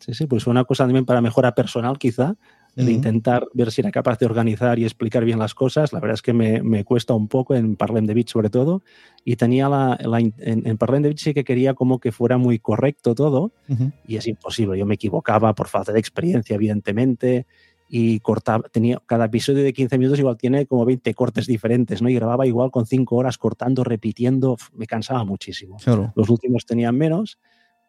Sí, 0.00 0.14
sí, 0.14 0.26
pues 0.26 0.46
una 0.46 0.64
cosa 0.64 0.84
también 0.84 1.04
para 1.04 1.20
mejora 1.20 1.54
personal 1.54 1.98
quizá, 1.98 2.34
el 2.76 2.86
Ujú. 2.86 2.94
intentar 2.94 3.46
ver 3.52 3.70
si 3.70 3.80
era 3.82 3.90
capaz 3.90 4.18
de 4.18 4.26
organizar 4.26 4.78
y 4.78 4.84
explicar 4.84 5.24
bien 5.24 5.38
las 5.38 5.54
cosas. 5.54 5.92
La 5.92 6.00
verdad 6.00 6.14
es 6.14 6.22
que 6.22 6.32
me, 6.32 6.62
me 6.62 6.84
cuesta 6.84 7.14
un 7.14 7.28
poco 7.28 7.54
en 7.54 7.76
Parlem 7.76 8.06
de 8.06 8.14
Beach 8.14 8.30
sobre 8.30 8.48
todo. 8.48 8.82
Y 9.24 9.36
tenía 9.36 9.68
la, 9.68 9.98
la 10.02 10.20
en, 10.20 10.32
en 10.38 10.78
Parlem 10.78 11.02
de 11.02 11.08
Beach 11.10 11.20
sí 11.22 11.34
que 11.34 11.44
quería 11.44 11.74
como 11.74 11.98
que 11.98 12.12
fuera 12.12 12.38
muy 12.38 12.58
correcto 12.58 13.14
todo 13.14 13.52
Ujú. 13.68 13.92
y 14.04 14.16
es 14.16 14.26
imposible. 14.26 14.78
Yo 14.78 14.86
me 14.86 14.94
equivocaba 14.94 15.54
por 15.54 15.68
falta 15.68 15.92
de 15.92 16.00
experiencia, 16.00 16.54
evidentemente. 16.54 17.46
Y 17.92 18.20
cortaba, 18.20 18.68
tenía, 18.68 19.02
cada 19.04 19.24
episodio 19.24 19.64
de 19.64 19.72
15 19.72 19.98
minutos 19.98 20.20
igual 20.20 20.36
tiene 20.36 20.64
como 20.64 20.84
20 20.84 21.12
cortes 21.12 21.48
diferentes, 21.48 22.00
¿no? 22.00 22.08
Y 22.08 22.14
grababa 22.14 22.46
igual 22.46 22.70
con 22.70 22.86
5 22.86 23.16
horas 23.16 23.36
cortando, 23.36 23.82
repitiendo, 23.82 24.56
me 24.74 24.86
cansaba 24.86 25.24
muchísimo. 25.24 25.76
Claro. 25.82 26.12
Los 26.14 26.30
últimos 26.30 26.64
tenían 26.64 26.96
menos, 26.96 27.40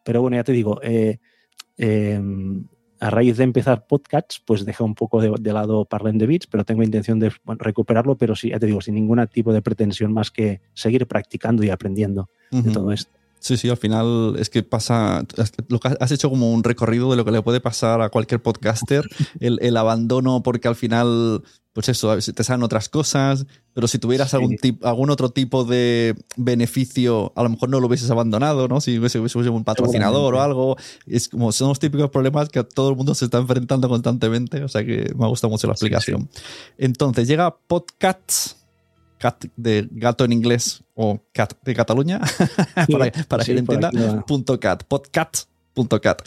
pero 0.02 0.20
bueno, 0.20 0.36
ya 0.36 0.42
te 0.42 0.50
digo, 0.50 0.80
eh, 0.82 1.20
eh, 1.76 2.20
a 3.02 3.10
raíz 3.10 3.36
de 3.36 3.42
empezar 3.42 3.86
podcasts, 3.88 4.40
pues 4.44 4.64
dejé 4.64 4.84
un 4.84 4.94
poco 4.94 5.20
de, 5.20 5.34
de 5.40 5.52
lado 5.52 5.84
Parlen 5.84 6.18
de 6.18 6.26
Beats, 6.26 6.46
pero 6.46 6.64
tengo 6.64 6.84
intención 6.84 7.18
de 7.18 7.32
bueno, 7.42 7.58
recuperarlo, 7.60 8.16
pero 8.16 8.36
sí, 8.36 8.50
ya 8.50 8.60
te 8.60 8.66
digo, 8.66 8.80
sin 8.80 8.94
ningún 8.94 9.26
tipo 9.26 9.52
de 9.52 9.60
pretensión 9.60 10.12
más 10.12 10.30
que 10.30 10.60
seguir 10.72 11.08
practicando 11.08 11.64
y 11.64 11.70
aprendiendo 11.70 12.28
de 12.52 12.70
todo 12.70 12.92
esto. 12.92 13.10
Sí, 13.40 13.56
sí, 13.56 13.68
al 13.68 13.76
final 13.76 14.36
es 14.38 14.48
que 14.48 14.62
pasa, 14.62 15.24
lo 15.68 15.80
que 15.80 15.96
has 15.98 16.12
hecho 16.12 16.30
como 16.30 16.52
un 16.52 16.62
recorrido 16.62 17.10
de 17.10 17.16
lo 17.16 17.24
que 17.24 17.32
le 17.32 17.42
puede 17.42 17.60
pasar 17.60 18.00
a 18.00 18.08
cualquier 18.08 18.40
podcaster, 18.40 19.04
el, 19.40 19.58
el 19.62 19.76
abandono 19.76 20.44
porque 20.44 20.68
al 20.68 20.76
final 20.76 21.42
pues 21.72 21.88
eso, 21.88 22.14
te 22.18 22.44
salen 22.44 22.62
otras 22.62 22.88
cosas, 22.90 23.46
pero 23.72 23.88
si 23.88 23.98
tuvieras 23.98 24.30
Sí. 24.30 24.36
algún, 24.36 24.56
tip- 24.56 24.84
algún 24.84 25.08
otro 25.10 25.30
tipo 25.30 25.64
de 25.64 26.14
beneficio, 26.36 27.32
a 27.34 27.42
lo 27.42 27.48
mejor 27.48 27.70
no 27.70 27.80
lo 27.80 27.86
hubieses 27.86 28.10
abandonado, 28.10 28.68
¿no? 28.68 28.80
Si 28.82 28.98
hubiese, 28.98 29.18
hubiese 29.20 29.38
un 29.48 29.64
patrocinador 29.64 30.34
o 30.34 30.42
algo. 30.42 30.76
Es 31.06 31.28
como, 31.30 31.50
son 31.52 31.68
los 31.68 31.78
típicos 31.78 32.10
problemas 32.10 32.50
que 32.50 32.62
todo 32.62 32.90
el 32.90 32.96
mundo 32.96 33.14
se 33.14 33.24
está 33.24 33.38
enfrentando 33.38 33.88
constantemente, 33.88 34.62
o 34.62 34.68
sea 34.68 34.84
que 34.84 35.12
me 35.16 35.24
ha 35.24 35.28
gustado 35.28 35.50
mucho 35.50 35.66
la 35.66 35.72
Sí, 35.74 35.86
explicación. 35.86 36.28
Entonces 36.76 37.26
llega 37.26 37.56
Podcasts, 37.56 38.56
cat 39.18 39.44
de 39.56 39.88
gato 39.92 40.24
en 40.24 40.32
inglés 40.32 40.82
o 40.94 41.22
cat 41.32 41.54
de 41.64 41.74
Cataluña, 41.74 42.20
para, 42.92 43.10
para 43.28 43.44
que 43.44 43.54
lo 43.54 43.60
entienda, 43.60 43.90
punto 44.26 44.60
cat, 44.60 44.82
podcast.cat, 44.84 46.22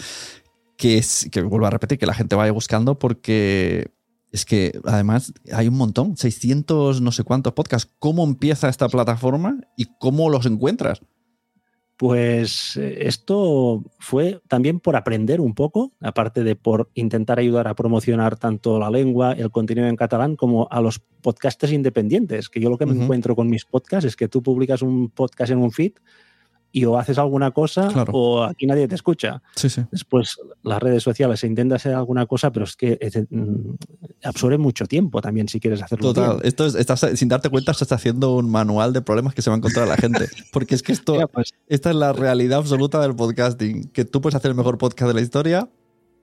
que 0.77 0.97
es, 0.97 1.27
que 1.31 1.41
vuelvo 1.41 1.67
a 1.67 1.69
repetir, 1.69 1.99
que 1.99 2.05
la 2.05 2.13
gente 2.13 2.35
vaya 2.35 2.51
buscando 2.51 2.97
porque 2.97 3.91
es 4.35 4.43
que 4.43 4.77
además 4.83 5.33
hay 5.53 5.69
un 5.69 5.77
montón, 5.77 6.17
600 6.17 6.99
no 6.99 7.13
sé 7.13 7.23
cuántos 7.23 7.53
podcasts. 7.53 7.89
¿Cómo 7.99 8.25
empieza 8.25 8.67
esta 8.67 8.89
plataforma 8.89 9.61
y 9.77 9.85
cómo 9.97 10.29
los 10.29 10.45
encuentras? 10.45 11.01
Pues 11.95 12.75
eh, 12.75 13.07
esto 13.07 13.81
fue 13.97 14.41
también 14.49 14.81
por 14.81 14.97
aprender 14.97 15.39
un 15.39 15.55
poco, 15.55 15.93
aparte 16.01 16.43
de 16.43 16.57
por 16.57 16.89
intentar 16.95 17.39
ayudar 17.39 17.69
a 17.69 17.75
promocionar 17.75 18.35
tanto 18.35 18.77
la 18.77 18.89
lengua, 18.89 19.31
el 19.31 19.51
contenido 19.51 19.87
en 19.87 19.95
catalán, 19.95 20.35
como 20.35 20.67
a 20.69 20.81
los 20.81 20.99
podcasters 21.21 21.71
independientes, 21.71 22.49
que 22.49 22.59
yo 22.59 22.69
lo 22.69 22.77
que 22.77 22.85
me 22.85 23.01
encuentro 23.01 23.37
con 23.37 23.49
mis 23.49 23.63
podcasts 23.63 24.05
es 24.05 24.15
que 24.17 24.27
tú 24.27 24.43
publicas 24.43 24.81
un 24.81 25.09
podcast 25.11 25.53
en 25.53 25.59
un 25.59 25.71
feed 25.71 25.93
y 26.77 26.83
o 26.83 26.97
haces 26.97 27.17
alguna 27.17 27.51
cosa 27.51 27.87
Claro. 27.87 28.11
o 28.13 28.43
aquí 28.43 28.67
nadie 28.67 28.85
te 28.89 28.95
escucha. 28.95 29.41
Sí, 29.55 29.69
sí. 29.69 29.81
Después 29.91 30.35
las 30.61 30.83
redes 30.83 31.03
sociales 31.03 31.39
se 31.39 31.47
intenta 31.47 31.75
hacer 31.75 31.93
alguna 31.93 32.25
cosa, 32.25 32.51
pero 32.51 32.65
es 32.65 32.75
que 32.75 32.97
eh, 32.99 33.25
mm, 33.29 33.75
absorbe 34.23 34.57
mucho 34.57 34.85
tiempo 34.85 35.21
también 35.21 35.47
si 35.47 35.61
quieres 35.61 35.81
hacerlo. 35.81 36.13
Total, 36.13 36.31
bien. 36.35 36.41
esto 36.47 36.65
es, 36.65 36.75
estás, 36.75 36.99
sin 37.15 37.29
darte 37.29 37.49
cuenta, 37.49 37.71
estás 37.71 37.93
haciendo 37.93 38.35
un 38.35 38.49
manual 38.51 38.91
de 38.91 39.01
problemas 39.01 39.33
que 39.33 39.41
se 39.41 39.49
va 39.49 39.55
a 39.55 39.57
encontrar 39.57 39.87
la 39.87 39.95
gente. 39.95 40.27
Porque 40.51 40.75
es 40.75 40.83
que 40.83 40.91
esto, 40.91 41.13
Mira, 41.13 41.27
pues, 41.27 41.53
esta 41.67 41.91
es 41.91 41.95
la 41.95 42.11
realidad 42.11 42.59
absoluta 42.59 42.99
del 43.01 43.15
podcasting. 43.15 43.89
Que 43.93 44.03
tú 44.03 44.19
puedes 44.19 44.35
hacer 44.35 44.51
el 44.51 44.57
mejor 44.57 44.77
podcast 44.77 45.07
de 45.07 45.13
la 45.13 45.21
historia, 45.21 45.69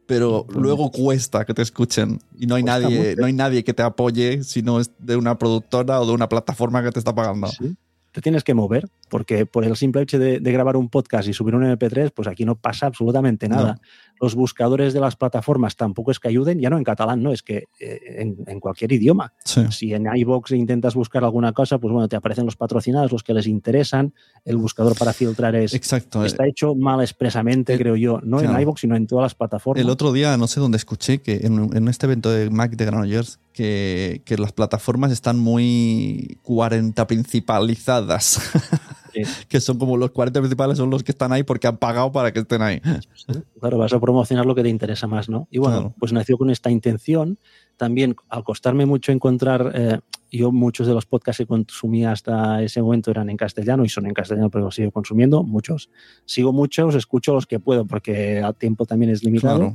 pero 0.06 0.44
Pues- 0.46 0.58
luego 0.58 0.90
cuesta 0.90 1.46
que 1.46 1.54
te 1.54 1.62
escuchen. 1.62 2.18
Y 2.38 2.44
no 2.46 2.56
hay, 2.56 2.62
Cuesta 2.62 2.80
nadie, 2.80 2.98
mucho. 3.10 3.20
no 3.22 3.26
hay 3.26 3.32
nadie 3.32 3.64
que 3.64 3.72
te 3.72 3.82
apoye 3.82 4.44
si 4.44 4.60
no 4.60 4.80
es 4.80 4.90
de 4.98 5.16
una 5.16 5.38
productora 5.38 5.98
o 5.98 6.04
de 6.06 6.12
una 6.12 6.28
plataforma 6.28 6.82
que 6.82 6.90
te 6.90 6.98
está 6.98 7.14
pagando. 7.14 7.46
Sí. 7.48 7.74
Te 8.12 8.20
tienes 8.20 8.44
que 8.44 8.54
mover, 8.54 8.88
porque 9.08 9.46
por 9.46 9.64
el 9.64 9.74
simple 9.76 10.02
hecho 10.02 10.18
de, 10.18 10.38
de 10.38 10.52
grabar 10.52 10.76
un 10.76 10.88
podcast 10.88 11.26
y 11.28 11.32
subir 11.32 11.54
un 11.54 11.64
MP3, 11.64 12.12
pues 12.14 12.28
aquí 12.28 12.44
no 12.44 12.56
pasa 12.56 12.86
absolutamente 12.86 13.48
nada. 13.48 13.80
Los 14.22 14.34
buscadores 14.36 14.94
de 14.94 15.00
las 15.00 15.16
plataformas 15.16 15.74
tampoco 15.76 16.12
es 16.12 16.20
que 16.20 16.28
ayuden, 16.28 16.60
ya 16.60 16.70
no 16.70 16.78
en 16.78 16.84
catalán, 16.84 17.22
no, 17.24 17.32
es 17.32 17.42
que 17.42 17.64
eh, 17.80 18.00
en, 18.18 18.36
en 18.46 18.60
cualquier 18.60 18.92
idioma. 18.92 19.32
Sí. 19.44 19.62
Si 19.70 19.92
en 19.92 20.06
iVoox 20.14 20.52
intentas 20.52 20.94
buscar 20.94 21.24
alguna 21.24 21.52
cosa, 21.52 21.78
pues 21.78 21.92
bueno, 21.92 22.08
te 22.08 22.14
aparecen 22.14 22.44
los 22.46 22.54
patrocinados, 22.56 23.10
los 23.10 23.24
que 23.24 23.34
les 23.34 23.48
interesan. 23.48 24.14
El 24.44 24.58
buscador 24.58 24.96
para 24.96 25.12
filtrar 25.12 25.56
es. 25.56 25.74
Exacto. 25.74 26.24
Está 26.24 26.46
hecho 26.46 26.74
mal 26.76 27.00
expresamente, 27.02 27.72
el- 27.74 27.78
creo 27.80 27.96
yo, 27.96 28.20
no 28.22 28.38
claro. 28.38 28.54
en 28.54 28.62
iVoox, 28.62 28.80
sino 28.80 28.94
en 28.94 29.08
todas 29.08 29.24
las 29.24 29.34
plataformas. 29.34 29.82
El 29.84 29.90
otro 29.90 30.12
día, 30.12 30.36
no 30.36 30.46
sé 30.46 30.60
dónde 30.60 30.76
escuché, 30.76 31.18
que 31.20 31.40
en, 31.42 31.76
en 31.76 31.88
este 31.88 32.06
evento 32.06 32.30
de 32.30 32.48
Mac 32.48 32.76
de 32.76 32.84
Granollers, 32.84 33.40
que, 33.52 34.22
que 34.24 34.38
las 34.38 34.52
plataformas 34.52 35.10
están 35.10 35.38
muy 35.38 36.38
40 36.42 37.06
principalizadas. 37.08 38.40
Sí. 39.12 39.22
que 39.48 39.60
son 39.60 39.78
como 39.78 39.96
los 39.96 40.10
40 40.10 40.40
principales 40.40 40.78
son 40.78 40.90
los 40.90 41.02
que 41.02 41.12
están 41.12 41.32
ahí 41.32 41.42
porque 41.42 41.66
han 41.66 41.76
pagado 41.76 42.10
para 42.12 42.32
que 42.32 42.40
estén 42.40 42.62
ahí. 42.62 42.80
Claro, 43.60 43.78
vas 43.78 43.92
a 43.92 44.00
promocionar 44.00 44.44
lo 44.44 44.56
que 44.56 44.64
te 44.64 44.68
interesa 44.68 45.06
más, 45.06 45.28
¿no? 45.28 45.46
Y 45.50 45.58
bueno, 45.58 45.76
Claro. 45.76 45.94
pues 45.98 46.12
nació 46.12 46.36
con 46.36 46.50
esta 46.50 46.68
intención. 46.70 47.38
También, 47.76 48.16
al 48.28 48.42
costarme 48.42 48.86
mucho 48.86 49.12
encontrar, 49.12 49.70
eh, 49.74 50.00
yo 50.32 50.50
muchos 50.50 50.86
de 50.88 50.94
los 50.94 51.06
podcasts 51.06 51.38
que 51.38 51.46
consumía 51.46 52.10
hasta 52.10 52.60
ese 52.62 52.82
momento 52.82 53.12
eran 53.12 53.30
en 53.30 53.36
castellano 53.36 53.84
y 53.84 53.88
son 53.88 54.06
en 54.06 54.14
castellano, 54.14 54.50
pero 54.50 54.64
los 54.64 54.74
sigo 54.74 54.90
consumiendo, 54.90 55.44
muchos. 55.44 55.90
Sigo 56.24 56.52
muchos, 56.52 56.96
escucho 56.96 57.34
los 57.34 57.46
que 57.46 57.60
puedo 57.60 57.86
porque 57.86 58.38
el 58.38 58.54
tiempo 58.56 58.84
también 58.84 59.12
es 59.12 59.22
limitado. 59.22 59.58
Claro. 59.58 59.74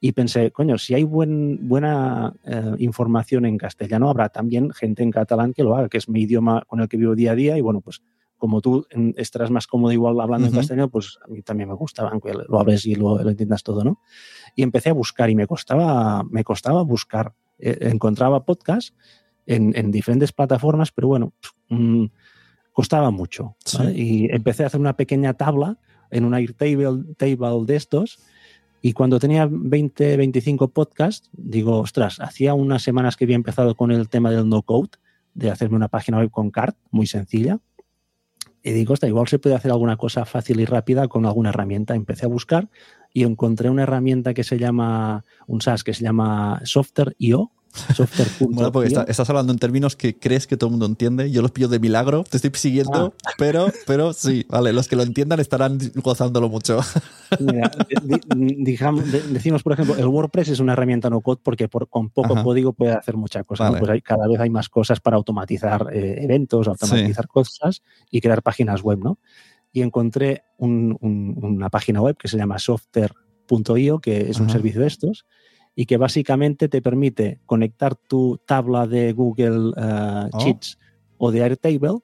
Y 0.00 0.12
pensé, 0.12 0.50
coño, 0.50 0.76
si 0.78 0.94
hay 0.94 1.02
buen, 1.02 1.66
buena 1.66 2.34
eh, 2.44 2.74
información 2.78 3.46
en 3.46 3.56
castellano, 3.56 4.10
habrá 4.10 4.28
también 4.28 4.70
gente 4.70 5.02
en 5.02 5.10
catalán 5.10 5.54
que 5.54 5.62
lo 5.64 5.74
haga, 5.76 5.88
que 5.88 5.96
es 5.98 6.08
mi 6.08 6.22
idioma 6.22 6.62
con 6.66 6.80
el 6.80 6.88
que 6.88 6.98
vivo 6.98 7.14
día 7.14 7.32
a 7.32 7.34
día. 7.34 7.56
Y 7.56 7.62
bueno, 7.62 7.80
pues 7.80 8.02
como 8.38 8.60
tú 8.60 8.86
estarás 9.16 9.50
más 9.50 9.66
cómodo 9.66 9.92
igual 9.92 10.20
hablando 10.20 10.46
Ujú. 10.46 10.54
en 10.54 10.60
castellano, 10.60 10.90
pues 10.90 11.18
a 11.24 11.28
mí 11.28 11.42
también 11.42 11.68
me 11.68 11.74
gusta, 11.74 12.08
aunque 12.08 12.32
lo 12.34 12.60
hables 12.60 12.84
y 12.86 12.94
lo, 12.94 13.22
lo 13.22 13.30
entiendas 13.30 13.62
todo, 13.62 13.84
¿no? 13.84 14.00
Y 14.54 14.62
empecé 14.62 14.90
a 14.90 14.92
buscar 14.94 15.30
y 15.30 15.34
me 15.34 15.46
costaba, 15.46 16.22
me 16.24 16.44
costaba 16.44 16.82
buscar. 16.82 17.34
Eh, 17.58 17.78
encontraba 17.82 18.44
podcasts 18.44 18.94
en, 19.46 19.72
en 19.76 19.90
diferentes 19.90 20.32
plataformas, 20.32 20.90
pero 20.92 21.08
bueno, 21.08 21.32
mm, 21.68 22.06
costaba 22.72 23.10
mucho. 23.10 23.56
Sí. 23.64 23.78
¿vale? 23.78 23.92
Y 23.96 24.26
empecé 24.30 24.64
a 24.64 24.66
hacer 24.66 24.80
una 24.80 24.96
pequeña 24.96 25.34
tabla 25.34 25.78
en 26.10 26.24
un 26.24 26.34
Airtable 26.34 27.14
table 27.16 27.64
de 27.66 27.76
estos. 27.76 28.18
Y 28.82 28.92
cuando 28.92 29.18
tenía 29.18 29.48
20, 29.50 30.16
25 30.18 30.68
podcasts, 30.68 31.30
digo, 31.32 31.78
ostras, 31.78 32.20
hacía 32.20 32.52
unas 32.52 32.82
semanas 32.82 33.16
que 33.16 33.24
había 33.24 33.36
empezado 33.36 33.74
con 33.76 33.90
el 33.90 34.08
tema 34.10 34.30
del 34.30 34.48
no-code, 34.48 34.90
de 35.32 35.50
hacerme 35.50 35.76
una 35.76 35.88
página 35.88 36.18
web 36.18 36.30
con 36.30 36.50
CART, 36.50 36.76
muy 36.90 37.06
sencilla. 37.06 37.60
Y 38.66 38.72
digo, 38.72 38.94
ostras, 38.94 39.10
igual 39.10 39.28
se 39.28 39.38
puede 39.38 39.54
hacer 39.54 39.70
alguna 39.70 39.98
cosa 39.98 40.24
fácil 40.24 40.58
y 40.58 40.64
rápida 40.64 41.06
con 41.06 41.26
alguna 41.26 41.50
herramienta. 41.50 41.94
Empecé 41.94 42.24
a 42.24 42.30
buscar 42.30 42.70
y 43.12 43.24
encontré 43.24 43.68
una 43.68 43.82
herramienta 43.82 44.32
que 44.32 44.42
se 44.42 44.58
llama, 44.58 45.22
un 45.46 45.60
SaaS 45.60 45.84
que 45.84 45.92
se 45.92 46.02
llama 46.02 46.62
Software.io. 46.64 47.52
Software.io. 47.74 48.48
Bueno, 48.50 48.70
porque 48.72 48.88
está- 48.88 49.02
estás 49.04 49.28
hablando 49.30 49.52
en 49.52 49.58
términos 49.58 49.96
que 49.96 50.16
crees 50.18 50.46
que 50.46 50.56
todo 50.56 50.68
el 50.68 50.72
mundo 50.72 50.86
entiende. 50.86 51.30
Yo 51.30 51.42
los 51.42 51.50
pillo 51.50 51.68
de 51.68 51.78
milagro, 51.80 52.24
te 52.24 52.36
estoy 52.36 52.50
siguiendo, 52.54 53.14
pero, 53.38 53.66
pero 53.86 54.12
sí, 54.12 54.46
vale, 54.48 54.72
los 54.72 54.86
que 54.88 54.96
lo 54.96 55.02
entiendan 55.02 55.40
estarán 55.40 55.78
gozándolo 55.96 56.48
mucho. 56.48 56.80
Mira, 57.40 57.70
digamos- 58.36 59.10
de- 59.10 59.22
decimos, 59.22 59.62
por 59.62 59.72
ejemplo, 59.72 59.96
el 59.96 60.06
WordPress 60.06 60.48
es 60.48 60.60
una 60.60 60.72
herramienta 60.74 61.10
no 61.10 61.20
code 61.20 61.40
porque 61.42 61.68
por- 61.68 61.88
con 61.88 62.10
poco 62.10 62.34
Ajá. 62.34 62.42
código 62.44 62.72
puede 62.72 62.92
hacer 62.92 63.16
muchas 63.16 63.44
cosas. 63.44 63.74
Pues 63.78 63.90
hay, 63.90 64.00
cada 64.02 64.26
vez 64.28 64.38
hay 64.40 64.50
más 64.50 64.68
cosas 64.68 65.00
para 65.00 65.16
automatizar 65.16 65.88
eh, 65.92 66.18
eventos, 66.22 66.68
automatizar 66.68 67.26
cosas 67.26 67.82
y 68.10 68.20
crear 68.20 68.42
páginas 68.42 68.82
web, 68.82 68.98
¿no? 69.02 69.18
Y 69.72 69.82
encontré 69.82 70.44
un- 70.58 70.96
un- 71.00 71.36
una 71.42 71.70
página 71.70 72.00
web 72.00 72.16
que 72.16 72.28
se 72.28 72.36
llama 72.36 72.58
software.io, 72.60 73.98
que 74.00 74.30
es 74.30 74.38
un 74.40 74.48
servicio 74.48 74.80
de 74.80 74.86
estos, 74.86 75.26
y 75.74 75.86
que 75.86 75.96
básicamente 75.96 76.68
te 76.68 76.82
permite 76.82 77.40
conectar 77.46 77.96
tu 77.96 78.38
tabla 78.46 78.86
de 78.86 79.12
Google 79.12 79.72
Oh. 79.76 80.38
Sheets 80.38 80.78
o 81.18 81.30
de 81.30 81.42
Airtable 81.42 81.98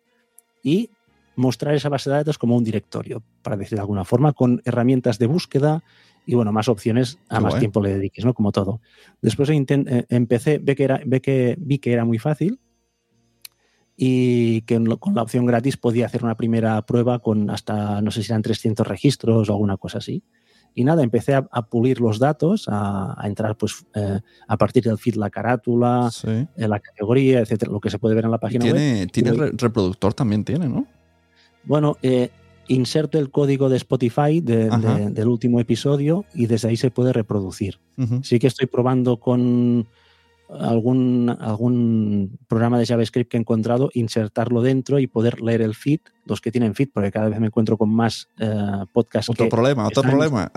y 0.63 0.91
mostrar 1.37 1.75
esa 1.75 1.89
base 1.89 2.11
de 2.11 2.17
datos 2.17 2.39
como 2.39 2.57
un 2.57 2.65
directorio, 2.65 3.23
para 3.43 3.57
decir 3.57 3.77
de 3.77 3.81
alguna 3.81 4.05
forma, 4.05 4.33
con 4.33 4.61
herramientas 4.65 5.19
de 5.19 5.27
búsqueda 5.27 5.83
y 6.27 6.35
bueno, 6.35 6.53
más 6.53 6.69
opciones 6.69 7.19
a 7.29 7.39
Qué 7.39 7.45
más 7.45 7.59
tiempo 7.59 7.81
le 7.81 7.95
dediques, 7.95 8.25
¿no? 8.25 8.35
Como 8.35 8.53
todo. 8.53 8.81
Después 9.23 9.49
eh, 9.49 10.07
empecé, 10.09 10.59
ve 10.59 10.77
que 10.77 10.85
era, 10.85 11.01
ve 11.05 11.21
que, 11.21 11.57
vi 11.59 11.79
que 11.79 11.93
era 11.93 12.05
muy 12.05 12.19
fácil 12.19 12.61
y 13.97 14.63
que 14.63 14.83
con 14.99 15.15
la 15.15 15.23
opción 15.23 15.47
gratis 15.47 15.77
podía 15.77 16.07
hacer 16.07 16.25
una 16.25 16.37
primera 16.37 16.81
prueba 16.83 17.19
con 17.19 17.51
hasta, 17.51 18.01
no 18.01 18.11
sé 18.11 18.23
si 18.23 18.33
eran 18.33 18.43
300 18.43 18.87
registros 18.87 19.49
o 19.49 19.53
alguna 19.53 19.77
cosa 19.77 19.99
así. 19.99 20.23
Y 20.81 20.85
nada, 20.85 21.03
empecé 21.03 21.35
a, 21.35 21.47
a 21.53 21.67
pulir 21.67 22.01
los 22.01 22.19
datos, 22.19 22.67
a, 22.69 23.15
a 23.23 23.27
entrar 23.27 23.55
pues 23.57 23.85
eh, 23.95 24.19
a 24.49 24.57
partir 24.57 24.83
del 24.85 24.97
feed, 24.97 25.17
la 25.17 25.29
carátula, 25.29 26.09
Sí. 26.11 26.29
eh, 26.29 26.69
la 26.69 26.81
categoría, 26.81 27.41
etcétera, 27.41 27.71
lo 27.71 27.81
que 27.81 27.91
se 27.91 27.99
puede 27.99 28.15
ver 28.15 28.25
en 28.25 28.31
la 28.31 28.39
página 28.39 28.65
web. 28.65 28.75
Tiene, 28.75 29.07
tiene 29.09 29.31
Y- 29.31 29.37
re- 29.37 29.53
reproductor 29.57 30.15
también, 30.15 30.43
tiene, 30.45 30.69
¿no? 30.69 30.87
Bueno, 31.65 31.99
eh, 32.03 32.31
inserto 32.69 33.19
el 33.19 33.31
código 33.31 33.69
de 33.69 33.77
Spotify 33.77 34.41
de- 34.41 34.69
Ajá. 34.71 34.95
de- 34.95 35.11
del 35.11 35.29
último 35.29 35.61
episodio 35.61 36.25
y 36.35 36.47
desde 36.47 36.69
ahí 36.69 36.77
se 36.79 36.91
puede 36.91 37.13
reproducir. 37.13 37.79
Sí 38.23 38.39
que 38.39 38.47
estoy 38.47 38.67
probando 38.67 39.19
con 39.19 39.87
algún, 40.59 41.35
algún 41.41 42.39
programa 42.49 42.79
de 42.79 42.87
JavaScript 42.87 43.31
que 43.31 43.37
he 43.37 43.41
encontrado, 43.41 43.91
insertarlo 43.95 44.63
dentro 44.63 44.99
y 44.99 45.07
poder 45.07 45.41
leer 45.41 45.63
el 45.63 45.75
feed, 45.75 46.01
los 46.27 46.41
que 46.41 46.51
tienen 46.51 46.75
feed, 46.75 46.89
porque 46.93 47.11
cada 47.13 47.29
vez 47.29 47.39
me 47.41 47.47
encuentro 47.47 47.77
con 47.77 47.91
más 47.91 48.29
eh, 48.39 48.49
podcasts 48.93 49.31
Otro 49.31 49.45
que 49.47 49.51
problema, 49.51 49.87
otro 49.87 50.03
están- 50.03 50.11
problema. 50.11 50.53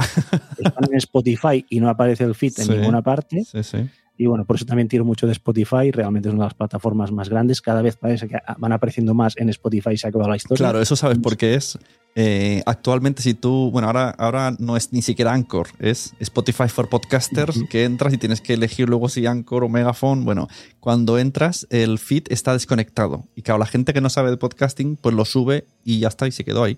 están 0.57 0.85
en 0.91 0.97
Spotify 0.97 1.65
y 1.69 1.79
no 1.79 1.89
aparece 1.89 2.23
el 2.23 2.35
feed 2.35 2.53
en 2.59 2.65
Sí. 2.65 2.71
ninguna 2.73 3.01
parte. 3.01 3.43
Sí, 3.43 3.63
sí. 3.63 3.77
Y 4.15 4.27
bueno, 4.27 4.45
por 4.45 4.55
eso 4.57 4.65
también 4.65 4.87
tiro 4.87 5.03
mucho 5.05 5.25
de 5.25 5.31
Spotify. 5.31 5.89
Realmente 5.91 6.29
es 6.29 6.33
una 6.35 6.43
de 6.43 6.47
las 6.49 6.53
plataformas 6.53 7.11
más 7.11 7.29
grandes. 7.29 7.61
Cada 7.61 7.81
vez 7.81 7.95
parece 7.97 8.27
que 8.27 8.37
van 8.59 8.71
apareciendo 8.71 9.15
más 9.15 9.35
en 9.37 9.49
Spotify 9.49 9.91
y 9.93 9.97
se 9.97 10.05
ha 10.05 10.09
acabado 10.09 10.29
la 10.29 10.35
historia. 10.35 10.57
Claro, 10.57 10.79
eso 10.81 10.95
sabes 10.95 11.17
por 11.17 11.35
qué 11.35 11.55
es. 11.55 11.79
Eh, 12.15 12.61
actualmente, 12.67 13.23
si 13.23 13.33
tú, 13.33 13.71
bueno, 13.71 13.87
ahora, 13.87 14.11
ahora 14.11 14.55
no 14.59 14.77
es 14.77 14.93
ni 14.93 15.01
siquiera 15.01 15.33
Anchor, 15.33 15.69
es 15.79 16.13
Spotify 16.19 16.67
for 16.67 16.87
Podcasters, 16.87 17.63
que 17.69 17.85
entras 17.85 18.13
y 18.13 18.17
tienes 18.17 18.39
que 18.39 18.53
elegir 18.53 18.87
luego 18.87 19.09
si 19.09 19.25
Anchor 19.25 19.63
o 19.63 19.69
Megaphone. 19.69 20.23
Bueno, 20.23 20.47
cuando 20.79 21.17
entras, 21.17 21.65
el 21.71 21.97
feed 21.97 22.25
está 22.29 22.53
desconectado. 22.53 23.27
Y 23.35 23.41
claro, 23.41 23.59
la 23.59 23.65
gente 23.65 23.93
que 23.93 24.01
no 24.01 24.09
sabe 24.09 24.29
de 24.29 24.37
podcasting, 24.37 24.95
pues 24.97 25.15
lo 25.15 25.25
sube 25.25 25.65
y 25.83 25.99
ya 25.99 26.07
está, 26.07 26.27
y 26.27 26.31
se 26.31 26.45
quedó 26.45 26.63
ahí. 26.63 26.77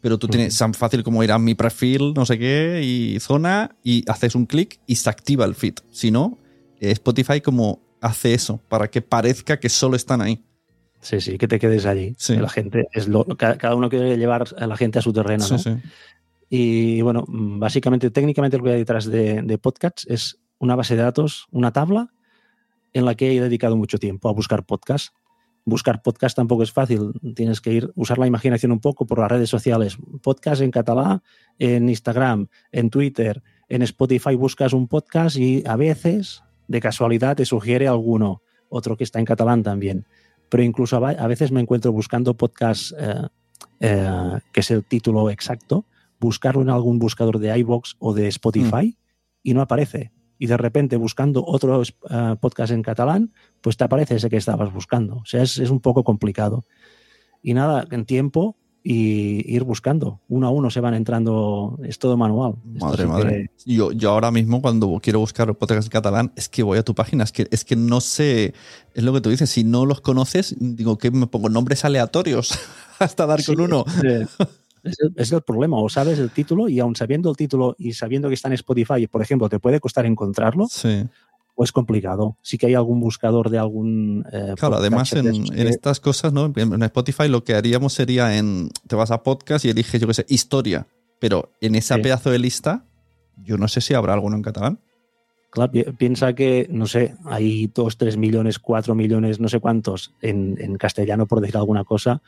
Pero 0.00 0.18
tú 0.18 0.28
tienes 0.28 0.58
tan 0.58 0.74
fácil 0.74 1.02
como 1.02 1.24
ir 1.24 1.32
a 1.32 1.38
mi 1.38 1.54
perfil, 1.54 2.12
no 2.14 2.26
sé 2.26 2.38
qué, 2.38 2.82
y 2.84 3.20
zona, 3.20 3.76
y 3.82 4.04
haces 4.10 4.34
un 4.34 4.44
clic 4.44 4.80
y 4.86 4.96
se 4.96 5.08
activa 5.08 5.44
el 5.46 5.54
feed. 5.54 5.76
Si 5.92 6.10
no, 6.10 6.36
eh, 6.80 6.90
Spotify 6.90 7.40
como 7.40 7.80
hace 8.00 8.34
eso, 8.34 8.60
para 8.68 8.90
que 8.90 9.00
parezca 9.00 9.58
que 9.58 9.70
solo 9.70 9.96
están 9.96 10.20
ahí. 10.20 10.42
Sí, 11.04 11.20
sí, 11.20 11.38
que 11.38 11.46
te 11.46 11.58
quedes 11.58 11.84
allí. 11.86 12.14
Sí. 12.18 12.34
La 12.36 12.48
gente 12.48 12.88
es 12.92 13.08
lo, 13.08 13.24
cada, 13.24 13.74
uno 13.74 13.90
quiere 13.90 14.16
llevar 14.16 14.46
a 14.56 14.66
la 14.66 14.76
gente 14.76 14.98
a 14.98 15.02
su 15.02 15.12
terreno, 15.12 15.44
Sí, 15.44 15.52
¿no? 15.52 15.58
sí. 15.58 15.70
Y 16.48 17.02
bueno, 17.02 17.24
básicamente, 17.28 18.10
técnicamente 18.10 18.56
lo 18.58 18.64
que 18.64 18.70
hay 18.70 18.78
detrás 18.78 19.04
de, 19.06 19.42
de 19.42 19.58
podcasts 19.58 20.06
es 20.08 20.40
una 20.58 20.76
base 20.76 20.96
de 20.96 21.02
datos, 21.02 21.46
una 21.50 21.72
tabla 21.72 22.12
en 22.94 23.04
la 23.04 23.14
que 23.14 23.36
he 23.36 23.40
dedicado 23.40 23.76
mucho 23.76 23.98
tiempo 23.98 24.28
a 24.28 24.32
buscar 24.32 24.64
podcasts. 24.64 25.12
Buscar 25.66 26.02
podcast 26.02 26.36
tampoco 26.36 26.62
es 26.62 26.72
fácil, 26.72 27.12
tienes 27.34 27.60
que 27.60 27.72
ir, 27.72 27.90
usar 27.94 28.18
la 28.18 28.26
imaginación 28.26 28.70
un 28.70 28.80
poco 28.80 29.06
por 29.06 29.18
las 29.18 29.30
redes 29.30 29.48
sociales. 29.48 29.96
Podcast 30.22 30.60
en 30.60 30.70
catalán, 30.70 31.22
en 31.58 31.88
Instagram, 31.88 32.48
en 32.70 32.90
Twitter, 32.90 33.42
en 33.68 33.82
Spotify 33.82 34.34
buscas 34.34 34.74
un 34.74 34.88
podcast 34.88 35.36
y 35.36 35.62
a 35.66 35.76
veces, 35.76 36.42
de 36.68 36.80
casualidad, 36.80 37.36
te 37.36 37.46
sugiere 37.46 37.88
alguno, 37.88 38.42
otro 38.68 38.96
que 38.96 39.04
está 39.04 39.18
en 39.18 39.24
catalán 39.24 39.62
también. 39.62 40.06
Pero 40.48 40.62
incluso 40.62 40.96
a 40.96 41.26
veces 41.26 41.50
me 41.50 41.60
encuentro 41.60 41.92
buscando 41.92 42.34
podcasts 42.34 42.94
eh, 42.98 43.28
eh, 43.80 44.38
que 44.52 44.60
es 44.60 44.70
el 44.70 44.84
título 44.84 45.30
exacto, 45.30 45.84
buscarlo 46.20 46.62
en 46.62 46.70
algún 46.70 46.98
buscador 46.98 47.38
de 47.38 47.56
iBox 47.58 47.96
o 47.98 48.14
de 48.14 48.28
Spotify 48.28 48.96
y 49.42 49.54
no 49.54 49.60
aparece. 49.60 50.12
Y 50.38 50.46
de 50.46 50.56
repente 50.56 50.96
buscando 50.96 51.44
otro 51.44 51.82
eh, 51.82 52.36
podcast 52.40 52.72
en 52.72 52.82
catalán, 52.82 53.32
pues 53.60 53.76
te 53.76 53.84
aparece 53.84 54.16
ese 54.16 54.30
que 54.30 54.36
estabas 54.36 54.72
buscando. 54.72 55.16
O 55.16 55.24
sea, 55.26 55.42
es, 55.42 55.58
es 55.58 55.70
un 55.70 55.80
poco 55.80 56.04
complicado. 56.04 56.64
Y 57.42 57.54
nada, 57.54 57.86
en 57.90 58.04
tiempo 58.04 58.56
y 58.86 59.50
ir 59.50 59.64
buscando. 59.64 60.20
Uno 60.28 60.46
a 60.46 60.50
uno 60.50 60.70
se 60.70 60.80
van 60.80 60.92
entrando, 60.92 61.78
es 61.82 61.98
todo 61.98 62.18
manual. 62.18 62.56
Madre, 62.64 63.06
madre. 63.06 63.50
Yo, 63.64 63.92
yo 63.92 64.10
ahora 64.10 64.30
mismo 64.30 64.60
cuando 64.60 65.00
quiero 65.02 65.20
buscar 65.20 65.54
podcast 65.56 65.86
en 65.86 65.90
catalán 65.90 66.32
es 66.36 66.50
que 66.50 66.62
voy 66.62 66.76
a 66.76 66.82
tu 66.82 66.94
página, 66.94 67.24
es 67.24 67.32
que, 67.32 67.48
es 67.50 67.64
que 67.64 67.76
no 67.76 68.02
sé, 68.02 68.52
es 68.92 69.02
lo 69.02 69.14
que 69.14 69.22
tú 69.22 69.30
dices, 69.30 69.48
si 69.48 69.64
no 69.64 69.86
los 69.86 70.02
conoces, 70.02 70.54
digo 70.60 70.98
que 70.98 71.10
me 71.10 71.26
pongo 71.26 71.48
nombres 71.48 71.86
aleatorios 71.86 72.58
hasta 72.98 73.24
dar 73.24 73.40
Sí, 73.40 73.54
con 73.54 73.64
uno. 73.64 73.86
Es, 74.02 74.28
es 74.82 75.00
el, 75.00 75.14
es 75.16 75.32
el 75.32 75.40
problema. 75.40 75.78
O 75.78 75.88
sabes 75.88 76.18
el 76.18 76.30
título 76.30 76.68
y 76.68 76.78
aún 76.78 76.94
sabiendo 76.94 77.30
el 77.30 77.36
título 77.36 77.74
y 77.78 77.94
sabiendo 77.94 78.28
que 78.28 78.34
está 78.34 78.48
en 78.48 78.54
Spotify, 78.54 79.06
por 79.06 79.22
ejemplo, 79.22 79.48
te 79.48 79.58
puede 79.60 79.80
costar 79.80 80.04
encontrarlo 80.04 80.66
Sí. 80.70 81.04
O 81.54 81.64
es 81.64 81.72
complicado. 81.72 82.36
Sí 82.42 82.58
que 82.58 82.66
hay 82.66 82.74
algún 82.74 83.00
buscador 83.00 83.48
de 83.50 83.58
algún... 83.58 84.24
eh, 84.32 84.54
Claro, 84.56 84.76
además 84.76 85.12
en, 85.12 85.26
estas 85.68 86.00
cosas, 86.00 86.32
¿no? 86.32 86.52
En 86.56 86.82
Spotify 86.82 87.28
lo 87.28 87.44
que 87.44 87.54
haríamos 87.54 87.92
sería 87.92 88.36
en, 88.36 88.70
te 88.88 88.96
vas 88.96 89.10
a 89.10 89.22
podcast 89.22 89.64
y 89.64 89.70
eliges, 89.70 90.00
yo 90.00 90.06
qué 90.08 90.14
sé, 90.14 90.26
historia, 90.28 90.86
pero 91.20 91.50
en 91.60 91.74
esa 91.76 91.96
Sí. 91.96 92.02
pedazo 92.02 92.30
de 92.30 92.38
lista, 92.40 92.84
yo 93.36 93.56
no 93.56 93.68
sé 93.68 93.80
si 93.80 93.94
habrá 93.94 94.14
alguno 94.14 94.36
en 94.36 94.42
catalán. 94.42 94.80
Claro, 95.50 95.70
pi- 95.70 95.84
piensa 95.96 96.34
que, 96.34 96.66
no 96.70 96.86
sé, 96.86 97.14
hay 97.24 97.70
dos, 97.72 97.96
tres 97.96 98.16
millones, 98.16 98.58
cuatro 98.58 98.96
millones, 98.96 99.38
no 99.38 99.48
sé 99.48 99.60
cuántos 99.60 100.12
en, 100.20 100.56
en 100.60 100.74
castellano, 100.76 101.26
por 101.26 101.40
decir 101.40 101.56
alguna 101.56 101.84
cosa. 101.84 102.20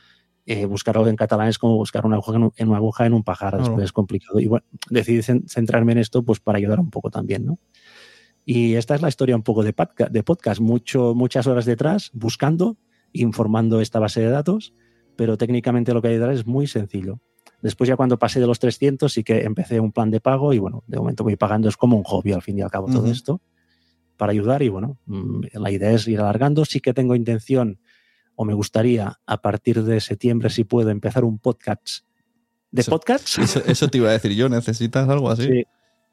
Eh, 0.48 0.64
buscarlo 0.66 1.08
en 1.08 1.16
catalán 1.16 1.48
es 1.48 1.58
como 1.58 1.74
buscar 1.74 2.06
una 2.06 2.14
aguja 2.14 2.36
en, 2.36 2.42
un- 2.44 2.52
en 2.56 2.68
una 2.68 2.76
aguja 2.76 3.04
en 3.04 3.14
un 3.14 3.24
pajar, 3.24 3.50
Claro. 3.54 3.64
después 3.64 3.84
es 3.86 3.92
complicado. 3.92 4.38
Y 4.38 4.46
bueno, 4.46 4.64
decidí 4.88 5.18
cen- 5.18 5.48
centrarme 5.48 5.90
en 5.90 5.98
esto 5.98 6.22
pues 6.22 6.38
para 6.38 6.58
ayudar 6.58 6.78
un 6.78 6.90
poco 6.90 7.10
también, 7.10 7.44
¿no? 7.44 7.58
Y 8.46 8.76
esta 8.76 8.94
es 8.94 9.02
la 9.02 9.08
historia 9.08 9.34
un 9.36 9.42
poco 9.42 9.62
de, 9.64 9.74
podca- 9.74 10.08
de 10.08 10.22
podcast, 10.22 10.60
mucho, 10.60 11.14
muchas 11.14 11.46
horas 11.48 11.64
detrás, 11.66 12.10
buscando, 12.14 12.76
informando 13.12 13.80
esta 13.80 13.98
base 13.98 14.20
de 14.20 14.28
datos, 14.30 14.72
pero 15.16 15.36
técnicamente 15.36 15.92
lo 15.92 16.00
que 16.00 16.08
hay 16.08 16.14
detrás 16.14 16.38
es 16.38 16.46
muy 16.46 16.66
sencillo. 16.68 17.20
Después 17.60 17.88
ya 17.88 17.96
cuando 17.96 18.18
pasé 18.18 18.38
de 18.38 18.46
los 18.46 18.58
300 18.60 19.12
sí 19.12 19.24
que 19.24 19.42
empecé 19.42 19.80
un 19.80 19.90
plan 19.90 20.10
de 20.12 20.20
pago 20.20 20.52
y 20.52 20.58
bueno, 20.60 20.84
de 20.86 20.98
momento 20.98 21.24
voy 21.24 21.34
pagando, 21.36 21.68
es 21.68 21.76
como 21.76 21.96
un 21.96 22.04
hobby 22.04 22.32
al 22.32 22.42
fin 22.42 22.56
y 22.58 22.62
al 22.62 22.70
cabo 22.70 22.86
todo 22.86 23.06
esto, 23.10 23.40
para 24.16 24.30
ayudar 24.32 24.62
y 24.62 24.68
bueno, 24.68 24.98
mm, 25.06 25.40
la 25.54 25.70
idea 25.72 25.90
es 25.90 26.06
ir 26.06 26.20
alargando, 26.20 26.64
sí 26.64 26.78
que 26.80 26.94
tengo 26.94 27.16
intención 27.16 27.80
o 28.36 28.44
me 28.44 28.54
gustaría 28.54 29.18
a 29.26 29.40
partir 29.42 29.82
de 29.82 30.00
septiembre 30.00 30.50
si 30.50 30.62
puedo 30.64 30.90
empezar 30.90 31.24
un 31.24 31.38
podcast 31.38 32.04
de 32.70 32.82
Eso- 32.82 32.90
podcasts. 32.92 33.38
Eso, 33.38 33.60
eso 33.66 33.88
te 33.88 33.98
iba 33.98 34.10
a 34.10 34.12
decir 34.12 34.32
yo, 34.32 34.48
¿necesitas 34.48 35.08
algo 35.08 35.30
así? 35.30 35.44
Sí, 35.48 35.64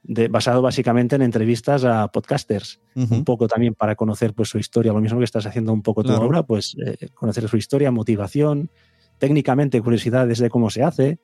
de- 0.04 0.28
basado 0.28 0.62
básicamente 0.62 1.16
en 1.16 1.22
entrevistas 1.22 1.84
a 1.86 2.08
podcasters 2.10 2.82
un 2.96 3.24
poco 3.24 3.48
también 3.48 3.74
para 3.74 3.96
conocer 3.96 4.34
pues 4.34 4.50
su 4.50 4.58
historia, 4.60 4.92
lo 4.94 5.00
mismo 5.02 5.18
que 5.20 5.26
estás 5.26 5.46
haciendo 5.46 5.72
un 5.74 5.82
poco 5.82 6.04
Claro. 6.04 6.20
tú 6.20 6.24
ahora, 6.26 6.44
pues 6.44 6.76
eh, 6.86 7.10
conocer 7.14 7.48
su 7.48 7.58
historia, 7.58 7.90
motivación, 7.92 8.70
técnicamente 9.18 9.82
curiosidades 9.82 10.40
de 10.40 10.50
cómo 10.50 10.70
se 10.70 10.84
hace 10.84 11.20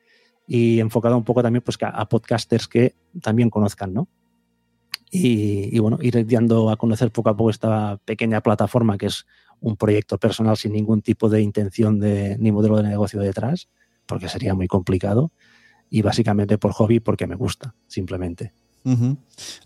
y 0.46 0.80
enfocado 0.80 1.16
un 1.16 1.24
poco 1.24 1.42
también 1.42 1.62
pues 1.62 1.76
a, 1.82 1.88
a 1.90 2.08
podcasters 2.08 2.66
que 2.68 2.94
también 3.20 3.50
conozcan, 3.50 3.92
¿no? 3.92 4.08
Y, 5.12 5.74
y, 5.74 5.78
bueno, 5.80 5.98
ir 6.00 6.24
dando 6.28 6.70
a 6.70 6.76
conocer 6.76 7.10
poco 7.10 7.30
a 7.30 7.36
poco 7.36 7.50
esta 7.50 7.98
pequeña 8.04 8.40
plataforma 8.42 8.96
que 8.96 9.06
es 9.06 9.26
un 9.60 9.76
proyecto 9.76 10.18
personal 10.18 10.56
sin 10.56 10.72
ningún 10.72 11.02
tipo 11.02 11.28
de 11.28 11.42
intención 11.42 11.98
de, 11.98 12.36
ni 12.38 12.52
modelo 12.52 12.76
de 12.76 12.84
negocio 12.84 13.20
detrás, 13.20 13.68
porque 14.06 14.28
sería 14.28 14.54
muy 14.54 14.68
complicado. 14.68 15.32
Y 15.90 16.02
básicamente 16.02 16.58
por 16.58 16.70
hobby, 16.72 17.00
porque 17.00 17.26
me 17.26 17.34
gusta, 17.34 17.74
simplemente. 17.88 18.52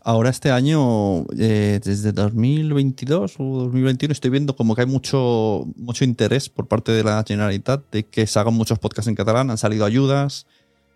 Ahora 0.03 0.31
este 0.31 0.51
año, 0.51 1.25
eh, 1.39 1.81
desde 1.85 2.13
2022 2.13 3.37
o 3.39 3.45
2021, 3.65 4.13
estoy 4.13 4.31
viendo 4.31 4.57
como 4.57 4.75
que 4.75 4.83
hay 4.83 4.87
mucho, 4.87 5.67
mucho 5.77 6.05
interés 6.05 6.49
por 6.49 6.67
parte 6.69 6.93
de 6.93 7.05
la 7.05 7.25
Generalitat 7.27 7.91
de 7.93 8.07
que 8.07 8.27
se 8.27 8.39
hagan 8.39 8.55
muchos 8.55 8.79
podcasts 8.79 9.09
en 9.09 9.15
catalán. 9.15 9.51
Han 9.51 9.59
salido 9.59 9.85
ayudas, 9.85 10.47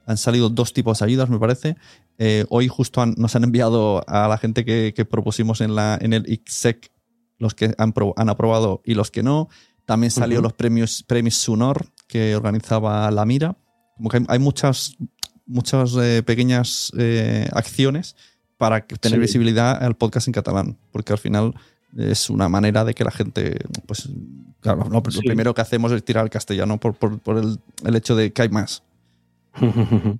han 0.07 0.16
salido 0.16 0.48
dos 0.48 0.72
tipos 0.72 0.98
de 0.98 1.04
ayudas, 1.04 1.28
me 1.31 1.38
parece. 1.38 1.76
Eh, 2.18 2.44
hoy 2.48 2.66
justo 2.68 3.00
han- 3.02 3.14
nos 3.18 3.37
han 3.37 3.44
enviado 3.44 4.02
a 4.09 4.26
la 4.28 4.38
gente 4.38 4.64
que, 4.64 4.92
que 4.96 5.04
propusimos 5.04 5.61
en, 5.61 5.74
la, 5.74 5.98
en 6.00 6.12
el 6.12 6.31
ICSEC 6.31 6.90
los 7.38 7.54
que 7.54 7.66
han, 7.78 7.94
han 8.16 8.28
aprobado 8.28 8.83
y 8.85 8.94
los 8.94 9.11
que 9.11 9.22
no. 9.22 9.48
También 9.87 10.11
salió 10.11 10.40
los 10.42 10.52
premios, 10.54 11.02
premios 11.04 11.35
Sunor 11.37 11.87
que 12.09 12.35
organizaba 12.37 13.11
La 13.11 13.24
Mira. 13.24 13.57
Como 13.96 14.09
que 14.11 14.16
hay, 14.18 14.24
hay 14.28 14.38
muchas, 14.38 14.96
muchas 15.49 15.97
eh, 15.97 16.23
pequeñas 16.25 16.93
eh, 16.97 17.49
acciones 17.53 18.15
para 18.57 18.87
que- 18.87 18.95
tener 18.97 19.19
Sí. 19.19 19.23
visibilidad 19.23 19.83
al 19.83 19.97
podcast 19.97 20.29
en 20.29 20.33
catalán, 20.35 20.77
porque 20.93 21.13
al 21.13 21.19
final 21.19 21.55
es 21.97 22.29
una 22.31 22.49
manera 22.49 22.85
de 22.85 22.95
que 22.95 23.03
la 23.03 23.11
gente, 23.11 23.57
pues, 23.87 24.09
claro, 24.61 24.85
no, 24.85 25.03
lo 25.05 25.21
primero 25.23 25.55
que 25.55 25.61
hacemos 25.63 25.91
es 25.91 26.05
tirar 26.05 26.23
al 26.25 26.31
castellano 26.31 26.79
por, 26.79 26.95
por- 26.95 27.19
por 27.19 27.39
el, 27.39 27.59
el 27.85 27.97
hecho 27.97 28.15
de 28.15 28.33
que 28.33 28.43
hay 28.43 28.49
más. 28.51 28.83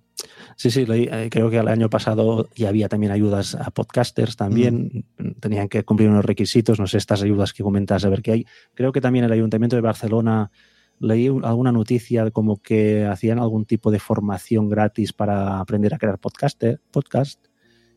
Sí, 0.57 0.73
sí, 0.73 0.85
eh, 0.89 1.29
creo 1.31 1.49
que 1.51 1.59
el 1.59 1.69
año 1.69 1.89
pasado 1.89 2.49
ya 2.57 2.69
había 2.71 2.89
también 2.89 3.13
ayudas 3.13 3.55
a 3.55 3.71
podcasters 3.71 4.35
también, 4.35 5.05
tenían 5.39 5.69
que 5.69 5.85
cumplir 5.85 6.09
unos 6.11 6.25
requisitos, 6.25 6.81
no 6.81 6.89
sé, 6.89 6.99
estas 6.99 7.23
ayudas 7.23 7.53
que 7.53 7.63
comentas, 7.63 8.05
a 8.05 8.09
ver 8.09 8.23
qué 8.23 8.33
hay. 8.33 8.47
Creo 8.75 8.91
que 8.91 9.01
también 9.01 9.25
el 9.25 9.31
Ayuntamiento 9.31 9.77
de 9.77 9.83
Barcelona 9.83 10.51
leí 11.01 11.29
un- 11.29 11.45
alguna 11.45 11.73
noticia 11.73 12.31
como 12.31 12.61
que 12.61 13.05
hacían 13.07 13.39
algún 13.39 13.65
tipo 13.65 13.91
de 13.91 13.99
formación 13.99 14.69
gratis 14.69 15.13
para 15.13 15.61
aprender 15.61 15.95
a 15.95 15.99
crear 15.99 16.19
podcaster, 16.19 16.81
podcast. 16.91 17.45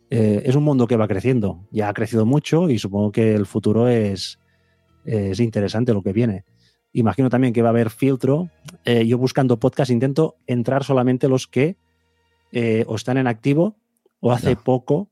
Eh, 0.09 0.43
es 0.45 0.55
un 0.55 0.63
mundo 0.63 0.87
que 0.87 0.97
va 0.97 1.07
creciendo, 1.07 1.67
ya 1.71 1.87
ha 1.89 1.93
crecido 1.93 2.25
mucho 2.25 2.69
y 2.69 2.77
supongo 2.79 3.11
que 3.11 3.33
el 3.33 3.45
futuro 3.45 3.87
es, 3.87 4.39
es 5.05 5.39
interesante 5.39 5.93
lo 5.93 6.01
que 6.01 6.13
viene. 6.13 6.43
Imagino 6.93 7.29
también 7.29 7.53
que 7.53 7.61
va 7.61 7.69
a 7.69 7.71
haber 7.71 7.89
filtro. 7.89 8.49
Eh, 8.83 9.05
yo 9.07 9.17
buscando 9.17 9.59
podcast 9.59 9.91
intento 9.91 10.35
entrar 10.47 10.83
solamente 10.83 11.29
los 11.29 11.47
que 11.47 11.77
eh, 12.51 12.83
o 12.87 12.95
están 12.95 13.17
en 13.17 13.27
activo 13.27 13.77
o 14.19 14.33
hace 14.33 14.55
poco 14.57 15.09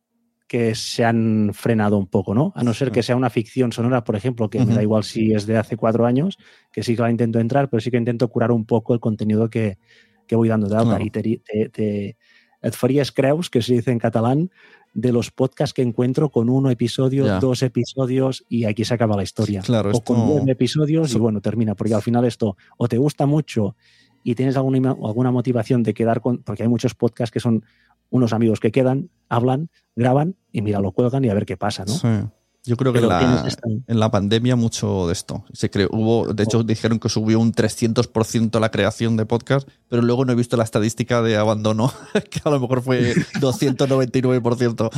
que 0.50 0.74
se 0.74 1.06
han 1.06 1.52
frenado 1.54 1.96
un 1.98 2.08
poco, 2.08 2.34
¿no? 2.34 2.52
A 2.56 2.64
no 2.64 2.74
ser 2.74 2.92
que 2.92 3.04
sea 3.04 3.16
una 3.16 3.30
ficción 3.30 3.72
sonora, 3.72 4.04
por 4.04 4.16
ejemplo, 4.16 4.50
que 4.50 4.66
me 4.66 4.74
da 4.74 4.82
igual 4.82 5.04
si 5.04 5.32
es 5.32 5.46
de 5.46 5.56
hace 5.58 5.78
cuatro 5.78 6.08
años, 6.08 6.38
que 6.74 6.82
sí 6.82 6.96
que 6.96 7.04
la 7.04 7.12
intento 7.12 7.40
entrar, 7.40 7.70
pero 7.70 7.80
sí 7.80 7.92
que 7.92 7.98
intento 7.98 8.28
curar 8.30 8.52
un 8.52 8.66
poco 8.66 8.96
el 8.96 9.00
contenido 9.00 9.48
que, 9.52 9.78
que 10.26 10.36
voy 10.36 10.50
dando 10.50 10.68
de 10.68 10.76
alta. 10.76 10.90
Claro. 10.98 11.06
Y 11.06 11.12
te, 11.12 11.22
te, 11.22 11.70
te, 11.70 12.18
et 12.64 12.74
faries 12.76 13.12
creus, 13.12 13.50
que 13.52 13.62
se 13.62 13.76
dice 13.76 13.92
en 13.92 14.00
catalán, 14.00 14.50
de 14.96 15.12
los 15.12 15.30
podcasts 15.30 15.72
que 15.76 15.84
encuentro 15.84 16.30
con 16.32 16.50
uno 16.50 16.72
episodio, 16.72 17.28
Ya. 17.28 17.40
dos 17.40 17.62
episodios 17.62 18.44
y 18.50 18.66
aquí 18.66 18.84
se 18.86 18.96
acaba 18.96 19.16
la 19.16 19.22
historia. 19.24 19.62
Claro, 19.62 19.90
o 19.90 19.92
esto- 19.92 20.04
con 20.16 20.28
nueve 20.28 20.52
episodios 20.54 21.14
y 21.14 21.20
bueno, 21.20 21.42
termina, 21.42 21.76
porque 21.76 21.94
al 21.94 22.02
final 22.02 22.26
esto 22.26 22.58
o 22.76 22.88
te 22.88 22.98
gusta 22.98 23.28
mucho 23.28 23.76
y 24.24 24.34
tienes 24.34 24.58
alguna, 24.58 24.90
alguna 24.92 25.30
motivación 25.32 25.84
de 25.84 25.94
quedar 25.94 26.22
con, 26.22 26.40
porque 26.40 26.64
hay 26.64 26.70
muchos 26.70 26.96
podcasts 26.96 27.32
que 27.32 27.40
son 27.40 27.64
unos 28.10 28.34
amigos 28.34 28.60
que 28.60 28.72
quedan, 28.72 29.10
hablan, 29.30 29.69
graban 29.95 30.36
y 30.52 30.62
mira, 30.62 30.80
lo 30.80 30.91
cuelgan 30.91 31.24
y 31.26 31.30
a 31.30 31.34
ver 31.34 31.45
qué 31.45 31.58
pasa, 31.58 31.86
¿no? 31.86 32.32
Yo 32.70 32.78
creo 32.78 32.94
que 32.94 33.00
en 33.00 33.08
la, 33.08 33.48
en 33.88 34.00
la 34.00 34.12
pandemia 34.12 34.56
mucho 34.56 35.08
de 35.08 35.14
esto. 35.14 35.44
Se 35.54 35.72
creó, 35.72 35.90
hubo, 35.92 36.32
de 36.32 36.44
hecho, 36.44 36.62
dijeron 36.62 37.00
que 37.00 37.10
subió 37.10 37.40
un 37.40 37.52
300% 37.52 38.60
la 38.60 38.70
creación 38.70 39.18
de 39.18 39.26
podcast, 39.26 39.68
pero 39.88 40.04
luego 40.04 40.24
no 40.24 40.34
he 40.34 40.36
visto 40.36 40.56
la 40.56 40.66
estadística 40.66 41.24
de 41.24 41.36
abandono, 41.36 41.92
que 42.30 42.42
a 42.44 42.52
lo 42.52 42.60
mejor 42.60 42.84
fue 42.84 43.16
299%. 43.42 44.90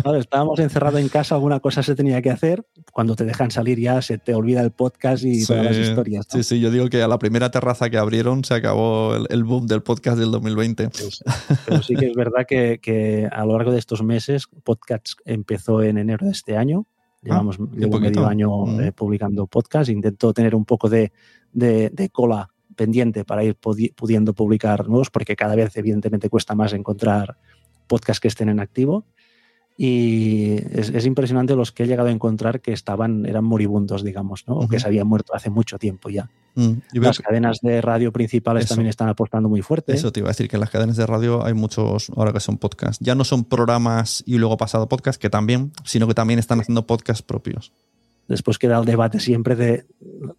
Claro, 0.00 0.16
estábamos 0.16 0.58
encerrados 0.58 1.00
en 1.00 1.10
casa, 1.10 1.34
alguna 1.34 1.60
cosa 1.60 1.82
se 1.82 1.94
tenía 1.94 2.22
que 2.22 2.30
hacer. 2.30 2.64
Cuando 2.94 3.14
te 3.14 3.26
dejan 3.26 3.50
salir 3.50 3.78
ya 3.78 4.00
se 4.00 4.16
te 4.16 4.34
olvida 4.34 4.62
el 4.62 4.70
podcast 4.70 5.22
y 5.22 5.44
todas 5.44 5.66
las 5.66 5.76
historias. 5.76 6.26
¿no? 6.32 6.42
sí, 6.42 6.48
sí, 6.48 6.60
yo 6.60 6.70
digo 6.70 6.88
que 6.88 7.02
a 7.02 7.08
la 7.08 7.18
primera 7.18 7.50
terraza 7.50 7.90
que 7.90 7.98
abrieron 7.98 8.42
se 8.42 8.54
acabó 8.54 9.16
el, 9.16 9.26
el 9.28 9.44
boom 9.44 9.66
del 9.66 9.82
podcast 9.82 10.16
del 10.16 10.30
2020. 10.30 10.88
Pues, 10.88 11.22
pero 11.66 11.82
sí 11.82 11.94
que 11.94 12.06
es 12.06 12.14
verdad 12.14 12.46
que, 12.48 12.80
que 12.80 13.28
a 13.30 13.44
lo 13.44 13.52
largo 13.58 13.70
de 13.70 13.78
estos 13.78 14.02
meses, 14.02 14.46
podcast 14.64 15.12
empezó 15.26 15.82
en 15.82 15.98
enero 15.98 16.24
de 16.24 16.32
este 16.32 16.56
año 16.56 16.86
Llevamos 17.22 17.58
llevo 17.58 17.92
poquito. 17.92 18.20
medio 18.20 18.26
año 18.26 18.66
Mm. 18.66 18.80
eh, 18.80 18.92
publicando 18.92 19.46
podcast. 19.46 19.88
Intento 19.90 20.32
tener 20.32 20.54
un 20.54 20.64
poco 20.64 20.88
de, 20.88 21.12
de- 21.52 21.90
de 21.90 22.08
cola 22.10 22.48
pendiente 22.74 23.24
para 23.24 23.44
ir 23.44 23.54
pudi- 23.56 23.94
pudiendo 23.94 24.32
publicar 24.34 24.88
nuevos, 24.88 25.10
porque 25.10 25.36
cada 25.36 25.54
vez, 25.54 25.76
evidentemente, 25.76 26.28
cuesta 26.28 26.54
más 26.54 26.72
encontrar 26.72 27.36
podcasts 27.86 28.20
que 28.20 28.28
estén 28.28 28.48
en 28.48 28.58
activo. 28.60 29.04
Y 29.76 30.52
es, 30.72 30.90
es 30.90 31.06
impresionante 31.06 31.56
los 31.56 31.72
que 31.72 31.84
he 31.84 31.86
llegado 31.86 32.08
a 32.08 32.12
encontrar 32.12 32.60
que 32.60 32.72
estaban, 32.72 33.26
eran 33.26 33.44
moribundos, 33.44 34.04
digamos, 34.04 34.44
¿no? 34.46 34.54
o 34.56 34.68
que 34.68 34.78
se 34.78 34.86
habían 34.86 35.06
muerto 35.06 35.34
hace 35.34 35.50
mucho 35.50 35.78
tiempo 35.78 36.10
ya. 36.10 36.28
Mm, 36.54 36.72
Las 36.92 37.16
que- 37.18 37.24
cadenas 37.24 37.58
de 37.62 37.80
radio 37.80 38.12
principales 38.12 38.64
Eso. 38.66 38.74
también 38.74 38.90
están 38.90 39.08
apostando 39.08 39.48
muy 39.48 39.62
fuerte. 39.62 39.92
Eso 39.94 40.12
te 40.12 40.20
iba 40.20 40.28
a 40.28 40.32
decir 40.32 40.48
que 40.48 40.56
en 40.56 40.60
las 40.60 40.70
cadenas 40.70 40.96
de 40.96 41.06
radio 41.06 41.44
hay 41.44 41.54
muchos 41.54 42.10
ahora 42.14 42.32
que 42.32 42.40
son 42.40 42.58
podcasts. 42.58 43.02
Ya 43.04 43.14
no 43.14 43.24
son 43.24 43.44
programas 43.44 44.22
y 44.26 44.36
luego 44.38 44.56
pasado 44.58 44.88
podcast, 44.88 45.20
que 45.20 45.30
también, 45.30 45.72
sino 45.84 46.06
que 46.06 46.14
también 46.14 46.38
están 46.38 46.60
haciendo 46.60 46.86
podcasts 46.86 47.22
propios. 47.22 47.72
Después 48.28 48.58
queda 48.58 48.78
el 48.78 48.84
debate 48.84 49.18
siempre 49.18 49.56
de 49.56 49.84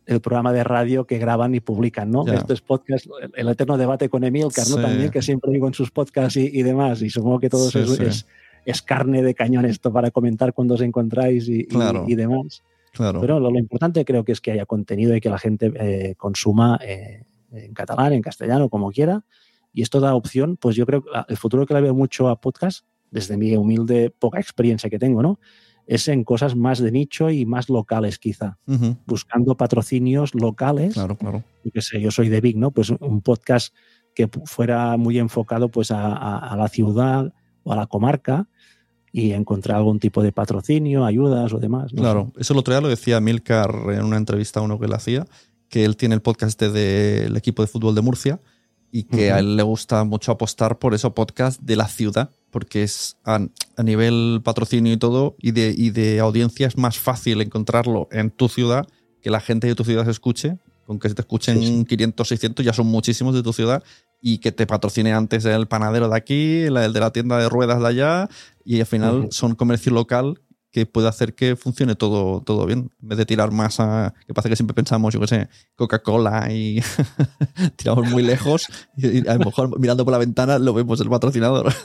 el 0.06 0.22
programa 0.22 0.54
de 0.54 0.63
radio 0.63 1.06
que 1.06 1.17
graban 1.17 1.54
y 1.54 1.60
publican, 1.60 2.12
¿no? 2.12 2.26
Ya. 2.26 2.36
Esto 2.36 2.54
es 2.54 2.62
podcast, 2.62 3.08
el, 3.22 3.32
el 3.36 3.50
eterno 3.50 3.78
debate 3.78 4.08
con 4.08 4.24
Emilcar, 4.24 4.67
¿no? 4.69 4.78
Sí. 4.78 4.82
También, 4.82 5.10
que 5.12 5.22
siempre 5.22 5.52
digo 5.52 5.67
en 5.67 5.74
sus 5.74 5.91
podcasts 5.91 6.38
y, 6.38 6.46
y 6.54 6.63
demás. 6.63 7.02
Y 7.02 7.10
supongo 7.10 7.39
que 7.39 7.50
todo 7.50 7.69
Sí, 7.69 7.80
eso 7.80 7.91
es, 7.93 7.98
sí. 7.98 8.06
es- 8.06 8.26
es 8.65 8.82
carne 8.82 9.21
de 9.21 9.34
cañón 9.36 9.65
esto 9.65 9.91
para 9.91 10.12
comentar 10.12 10.54
cuando 10.54 10.76
os 10.76 10.82
encontráis 10.82 11.47
y, 11.47 11.62
y- 11.62 11.65
Claro. 11.65 12.06
y 12.08 12.15
demás. 12.15 12.63
Claro. 12.91 13.21
Pero 13.21 13.39
lo, 13.39 13.49
lo 13.52 13.58
importante 13.60 14.06
creo 14.06 14.23
que 14.23 14.32
es 14.34 14.41
que 14.41 14.52
haya 14.52 14.65
contenido 14.65 15.15
y 15.15 15.21
que 15.21 15.30
la 15.30 15.39
gente 15.39 15.71
eh, 15.76 16.15
consuma 16.15 16.80
eh, 16.86 17.23
en 17.52 17.73
catalán, 17.73 18.13
en 18.13 18.21
castellano, 18.21 18.69
como 18.69 18.91
quiera. 18.91 19.23
Y 19.73 19.82
esto 19.82 19.99
da 19.99 20.13
opción, 20.13 20.58
pues 20.58 20.76
yo 20.76 20.86
creo 20.86 21.04
que 21.04 21.10
el 21.28 21.38
futuro 21.38 21.65
que 21.65 21.73
le 21.73 21.82
veo 21.82 21.95
mucho 21.95 22.30
a 22.30 22.39
podcast, 22.39 22.86
desde 23.10 23.38
mi 23.38 23.56
humilde 23.56 24.12
poca 24.12 24.39
experiencia 24.39 24.89
que 24.89 24.99
tengo, 24.99 25.21
¿no? 25.23 25.39
Es 25.88 26.08
en 26.08 26.23
cosas 26.23 26.56
más 26.56 26.80
de 26.80 26.91
nicho 26.91 27.30
y 27.32 27.45
más 27.45 27.67
locales, 27.69 28.17
quizá 28.19 28.58
Ujú, 28.67 28.95
buscando 29.06 29.58
patrocinios 29.58 30.34
locales. 30.36 30.93
Claro, 30.93 31.17
claro. 31.17 31.43
Yo 31.63 31.71
qué 31.71 31.82
sé, 31.82 31.99
yo 31.99 32.10
soy 32.12 32.30
de 32.30 32.39
Big, 32.41 32.58
¿no? 32.58 32.71
Pues 32.71 32.89
un 32.91 33.21
podcast 33.21 33.76
que 34.15 34.30
fuera 34.45 34.95
muy 34.97 35.17
enfocado 35.17 35.69
pues 35.69 35.89
a, 35.91 36.06
a- 36.15 36.38
a 36.54 36.56
la 36.56 36.67
ciudad 36.69 37.34
o 37.63 37.73
a 37.73 37.76
la 37.76 37.88
comarca 37.88 38.47
y 39.15 39.32
encontrar 39.32 39.78
algún 39.78 39.99
tipo 39.99 40.23
de 40.23 40.32
patrocinio, 40.32 41.06
ayudas 41.06 41.54
o 41.54 41.60
demás. 41.60 41.93
no 41.93 42.02
Claro, 42.02 42.32
eso 42.38 42.54
el 42.54 42.60
otro 42.60 42.73
día 42.73 42.82
lo 42.82 42.89
decía 42.89 43.21
Milcar 43.21 43.71
en 43.91 44.04
una 44.04 44.17
entrevista 44.17 44.60
a 44.60 44.63
uno 44.63 44.80
que 44.80 44.88
le 44.88 44.95
hacía, 44.95 45.26
que 45.69 45.86
él 45.86 45.95
tiene 45.95 46.15
el 46.15 46.21
podcast 46.21 46.60
del 46.60 47.38
equipo 47.38 47.62
de 47.62 47.67
fútbol 47.67 47.93
de 47.93 48.02
Murcia 48.02 48.39
y 48.91 49.04
que 49.04 49.32
a 49.32 49.39
él 49.39 49.56
le 49.56 49.63
gusta 49.63 50.04
mucho 50.04 50.32
apostar 50.32 50.80
por 50.80 50.95
eso 50.95 51.13
podcast 51.13 51.62
de 51.62 51.76
la 51.76 51.88
ciudad, 51.88 52.32
porque 52.49 52.84
es 52.84 53.17
a, 53.23 53.39
a 53.78 53.84
nivel 53.84 54.41
patrocinio 54.43 54.91
y 54.91 54.97
todo, 54.97 55.36
y 55.39 55.52
de, 55.52 55.73
y 55.76 55.91
de 55.91 56.19
audiencia 56.19 56.67
es 56.67 56.78
más 56.78 56.97
fácil 56.97 57.41
encontrarlo 57.41 58.08
en 58.12 58.32
tu 58.32 58.49
ciudad, 58.49 58.88
que 59.21 59.30
la 59.30 59.39
gente 59.39 59.67
de 59.67 59.76
tu 59.76 59.84
ciudad 59.84 60.06
se 60.06 60.12
escuche, 60.12 60.58
con 60.86 60.99
que 60.99 61.10
se 61.10 61.15
te 61.15 61.21
escuchen 61.21 61.60
Sí, 61.60 61.67
sí. 61.80 61.86
500, 61.86 62.28
600, 62.28 62.65
ya 62.65 62.73
son 62.73 62.88
muchísimos 62.88 63.34
de 63.34 63.41
tu 63.41 63.54
ciudad, 63.54 63.84
y 64.26 64.38
que 64.38 64.54
te 64.54 64.66
patrocine 64.66 65.12
antes 65.12 65.44
el 65.44 65.68
panadero 65.68 66.08
de 66.08 66.16
aquí, 66.16 66.62
el 66.62 66.94
de 66.94 67.00
la 67.02 67.12
tienda 67.12 67.38
de 67.38 67.50
ruedas 67.50 67.82
de 67.82 67.88
allá, 67.88 68.30
y 68.64 68.80
al 68.80 68.86
final 68.86 69.28
son 69.32 69.54
comercio 69.54 69.92
local 69.92 70.40
que 70.72 70.86
puede 70.86 71.10
hacer 71.10 71.36
que 71.36 71.58
funcione 71.58 71.96
todo, 71.96 72.42
todo 72.42 72.66
bien. 72.66 72.90
En 73.02 73.10
vez 73.10 73.18
de 73.18 73.26
tirar 73.26 73.52
más 73.52 73.82
a. 73.82 74.14
que 74.26 74.34
pasa 74.34 74.48
que 74.48 74.56
siempre 74.56 74.74
pensamos, 74.74 75.14
yo 75.14 75.20
qué 75.20 75.28
sé, 75.28 75.50
Coca-Cola 75.76 76.48
y 76.54 76.82
tiramos 77.76 78.10
muy 78.10 78.24
lejos 78.24 78.70
y, 78.96 79.28
a 79.28 79.34
lo 79.34 79.46
mejor 79.46 79.78
mirando 79.78 80.06
por 80.06 80.14
la 80.14 80.18
ventana 80.20 80.58
lo 80.58 80.74
vemos 80.74 81.00
el 81.02 81.10
patrocinador. 81.10 81.72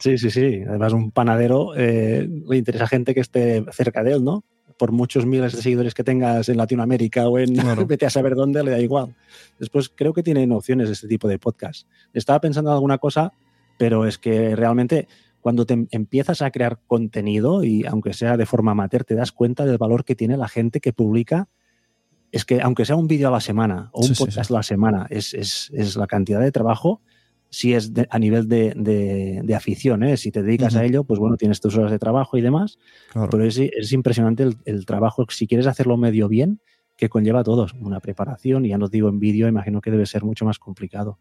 Sí, 0.00 0.18
sí, 0.18 0.28
sí. 0.28 0.60
Además, 0.68 0.92
un 0.92 1.12
panadero 1.12 1.72
eh, 1.76 2.28
le 2.48 2.56
interesa 2.56 2.82
a 2.82 2.88
gente 2.88 3.14
que 3.14 3.20
esté 3.20 3.64
cerca 3.70 4.02
de 4.02 4.14
él, 4.14 4.24
¿no? 4.24 4.42
Por 4.78 4.90
muchos 4.92 5.24
miles 5.26 5.52
de 5.54 5.62
seguidores 5.62 5.94
que 5.94 6.02
tengas 6.04 6.48
en 6.48 6.56
Latinoamérica 6.56 7.28
o 7.28 7.38
en 7.38 7.54
Claro. 7.54 7.86
vete 7.86 8.06
a 8.06 8.10
saber 8.10 8.34
dónde, 8.34 8.62
le 8.64 8.70
da 8.72 8.80
igual. 8.80 9.14
Después 9.58 9.88
creo 9.94 10.12
que 10.12 10.22
tienen 10.22 10.50
opciones 10.52 10.90
este 10.90 11.06
tipo 11.08 11.28
de 11.28 11.38
podcast. 11.38 11.86
Estaba 12.12 12.40
pensando 12.40 12.70
en 12.70 12.74
alguna 12.74 12.98
cosa, 12.98 13.32
pero 13.78 14.06
es 14.06 14.18
que 14.18 14.56
realmente 14.56 15.06
cuando 15.40 15.66
te 15.66 15.74
em- 15.74 15.86
empiezas 15.90 16.42
a 16.42 16.50
crear 16.50 16.80
contenido 16.86 17.62
y 17.64 17.84
aunque 17.86 18.12
sea 18.14 18.36
de 18.36 18.46
forma 18.46 18.72
amateur, 18.72 19.04
te 19.04 19.14
das 19.14 19.30
cuenta 19.30 19.64
del 19.66 19.78
valor 19.78 20.04
que 20.04 20.14
tiene 20.16 20.36
la 20.36 20.48
gente 20.48 20.80
que 20.80 20.92
publica. 20.92 21.48
Es 22.32 22.44
que 22.44 22.60
aunque 22.60 22.84
sea 22.84 22.96
un 22.96 23.06
vídeo 23.06 23.28
a 23.28 23.30
la 23.30 23.40
semana 23.40 23.90
o 23.92 24.00
un 24.00 24.08
Sí, 24.08 24.14
sí, 24.16 24.24
podcast 24.24 24.48
sí. 24.48 24.54
a 24.54 24.56
la 24.56 24.62
semana, 24.64 25.06
es, 25.10 25.34
es- 25.34 25.70
es 25.72 25.94
la 25.96 26.06
cantidad 26.08 26.40
de 26.40 26.50
trabajo 26.50 27.00
si 27.54 27.72
es 27.74 27.92
de- 27.94 28.06
a 28.10 28.18
nivel 28.18 28.48
de, 28.48 28.72
de- 28.76 29.40
de 29.44 29.54
afición, 29.54 30.02
¿eh? 30.02 30.16
si 30.16 30.30
te 30.30 30.42
dedicas 30.42 30.74
a 30.76 30.84
ello, 30.84 31.04
pues 31.04 31.18
bueno, 31.20 31.36
tienes 31.36 31.60
tus 31.60 31.76
horas 31.76 31.90
de 31.90 31.98
trabajo 31.98 32.36
y 32.36 32.40
demás, 32.42 32.78
Claro. 33.12 33.30
pero 33.30 33.44
es, 33.44 33.56
es 33.58 33.92
impresionante 33.92 34.42
el, 34.42 34.56
el 34.64 34.84
trabajo, 34.86 35.24
si 35.30 35.46
quieres 35.46 35.66
hacerlo 35.66 35.96
medio 35.96 36.28
bien, 36.28 36.60
que 36.96 37.08
conlleva 37.08 37.40
a 37.40 37.44
todos, 37.44 37.72
una 37.80 38.00
preparación, 38.00 38.64
y 38.64 38.68
ya 38.70 38.78
no 38.78 38.88
digo 38.88 39.08
en 39.08 39.18
vídeo, 39.20 39.48
imagino 39.48 39.80
que 39.80 39.90
debe 39.90 40.06
ser 40.06 40.24
mucho 40.24 40.44
más 40.44 40.58
complicado. 40.58 41.18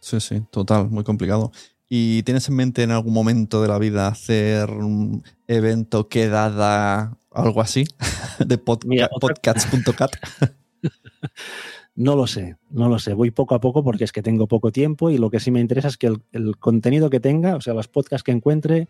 Sí, 0.00 0.20
sí, 0.20 0.42
total, 0.50 0.88
muy 0.90 1.04
complicado. 1.04 1.50
¿Y 1.88 2.22
tienes 2.24 2.48
en 2.48 2.56
mente 2.56 2.82
en 2.82 2.90
algún 2.90 3.12
momento 3.14 3.60
de 3.62 3.68
la 3.68 3.78
vida 3.78 4.08
hacer 4.08 4.70
un 4.70 5.22
evento, 5.46 6.08
quedada, 6.08 7.16
algo 7.30 7.60
así? 7.60 7.84
De 8.46 8.58
podca- 8.58 9.08
podcasts.cat. 9.20 10.12
No 11.96 12.16
lo 12.16 12.26
sé, 12.26 12.56
no 12.70 12.88
lo 12.88 12.98
sé. 12.98 13.14
Voy 13.14 13.30
poco 13.30 13.54
a 13.54 13.60
poco 13.60 13.84
porque 13.84 14.04
es 14.04 14.10
que 14.12 14.22
tengo 14.22 14.48
poco 14.48 14.72
tiempo 14.72 15.10
y 15.10 15.18
lo 15.18 15.30
que 15.30 15.38
sí 15.40 15.50
me 15.52 15.60
interesa 15.60 15.88
es 15.88 15.96
que 15.96 16.08
el, 16.08 16.22
el 16.32 16.56
contenido 16.56 17.08
que 17.08 17.20
tenga, 17.20 17.54
o 17.56 17.60
sea, 17.60 17.72
los 17.74 17.86
podcasts 17.88 18.24
que 18.24 18.32
encuentre, 18.32 18.88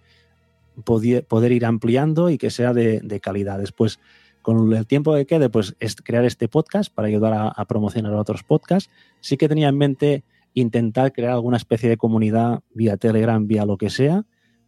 poder 0.83 1.53
ir 1.53 1.64
ampliando 1.67 2.31
y 2.31 2.38
que 2.38 2.51
sea 2.51 2.73
de, 2.73 3.01
de 3.01 3.21
calidad. 3.21 3.59
Después, 3.59 4.01
con 4.43 4.73
el 4.73 4.87
tiempo 4.87 5.14
que 5.14 5.27
quede, 5.27 5.49
pues 5.51 5.77
es 5.81 5.97
crear 5.97 6.25
este 6.25 6.49
podcast 6.49 6.93
para 6.93 7.09
ayudar 7.09 7.33
a, 7.35 7.49
a 7.49 7.64
promocionar 7.67 8.12
otros 8.14 8.43
podcasts. 8.43 8.90
Sí 9.21 9.37
que 9.37 9.49
tenía 9.49 9.69
en 9.69 9.79
mente 9.79 10.25
intentar 10.55 11.12
crear 11.12 11.33
alguna 11.33 11.57
especie 11.57 11.88
de 11.88 11.97
comunidad 11.97 12.61
vía 12.73 12.97
Telegram, 12.97 13.47
vía 13.47 13.67
lo 13.67 13.77
que 13.77 13.90
sea. 13.90 14.25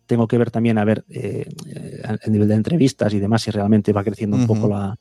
Tengo 0.06 0.28
que 0.28 0.38
ver 0.38 0.50
también 0.50 0.78
a 0.78 0.84
ver 0.84 1.04
eh, 1.08 1.48
el 2.22 2.32
nivel 2.32 2.48
de 2.48 2.54
entrevistas 2.54 3.12
y 3.14 3.18
demás 3.18 3.42
si 3.42 3.50
realmente 3.50 3.92
va 3.92 4.04
creciendo 4.04 4.36
un 4.36 4.46
poco 4.46 4.68
la- 4.68 4.98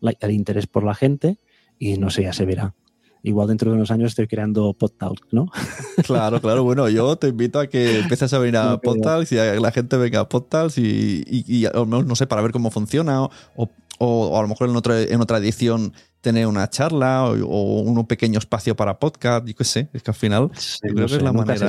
la- 0.00 0.14
el 0.20 0.30
interés 0.30 0.66
por 0.66 0.84
la 0.84 0.94
gente 0.94 1.38
y 1.78 1.96
no 1.98 2.10
sé, 2.10 2.22
ya 2.22 2.32
se 2.32 2.44
verá. 2.44 2.74
Igual 3.22 3.48
dentro 3.48 3.70
de 3.70 3.76
unos 3.76 3.90
años 3.90 4.12
estoy 4.12 4.28
creando 4.28 4.72
PodTalk, 4.74 5.26
¿no? 5.32 5.50
Claro, 6.06 6.40
claro. 6.40 6.62
Bueno, 6.62 6.88
yo 6.88 7.16
te 7.16 7.28
invito 7.28 7.58
a 7.58 7.66
que 7.66 7.98
empieces 8.00 8.32
a 8.32 8.38
venir 8.38 8.56
a 8.58 8.70
No, 8.72 8.80
Podtals 8.80 9.32
y 9.32 9.38
a 9.38 9.54
que 9.54 9.60
la 9.60 9.72
gente 9.72 9.96
venga 9.96 10.20
a 10.20 10.28
Podtals 10.28 10.78
y, 10.78 11.24
y, 11.26 11.44
y 11.46 11.66
a 11.66 11.70
lo 11.72 11.86
mejor, 11.86 12.06
no 12.06 12.14
sé, 12.14 12.26
para 12.26 12.42
ver 12.42 12.52
cómo 12.52 12.70
funciona 12.70 13.22
o, 13.22 13.30
o- 13.56 13.70
o 13.98 14.38
a 14.38 14.42
lo 14.42 14.48
mejor 14.48 14.68
en 14.68 14.76
otra, 14.76 15.00
en 15.00 15.22
otra 15.22 15.38
edición 15.38 15.94
tener 16.20 16.46
una 16.46 16.68
charla 16.68 17.24
o, 17.24 17.46
o 17.46 17.80
un 17.80 18.06
pequeño 18.06 18.38
espacio 18.38 18.76
para 18.76 18.98
podcast, 18.98 19.46
yo 19.48 19.54
qué 19.54 19.64
sé. 19.64 19.88
Es 19.94 20.02
que 20.02 20.10
al 20.10 20.14
final 20.14 20.50
Sí, 20.54 20.80
yo 20.82 20.88
no 20.90 20.94
creo 20.94 21.06
que 21.06 21.10
sé, 21.12 21.16
es 21.16 21.22
la 21.22 21.32
manera, 21.32 21.66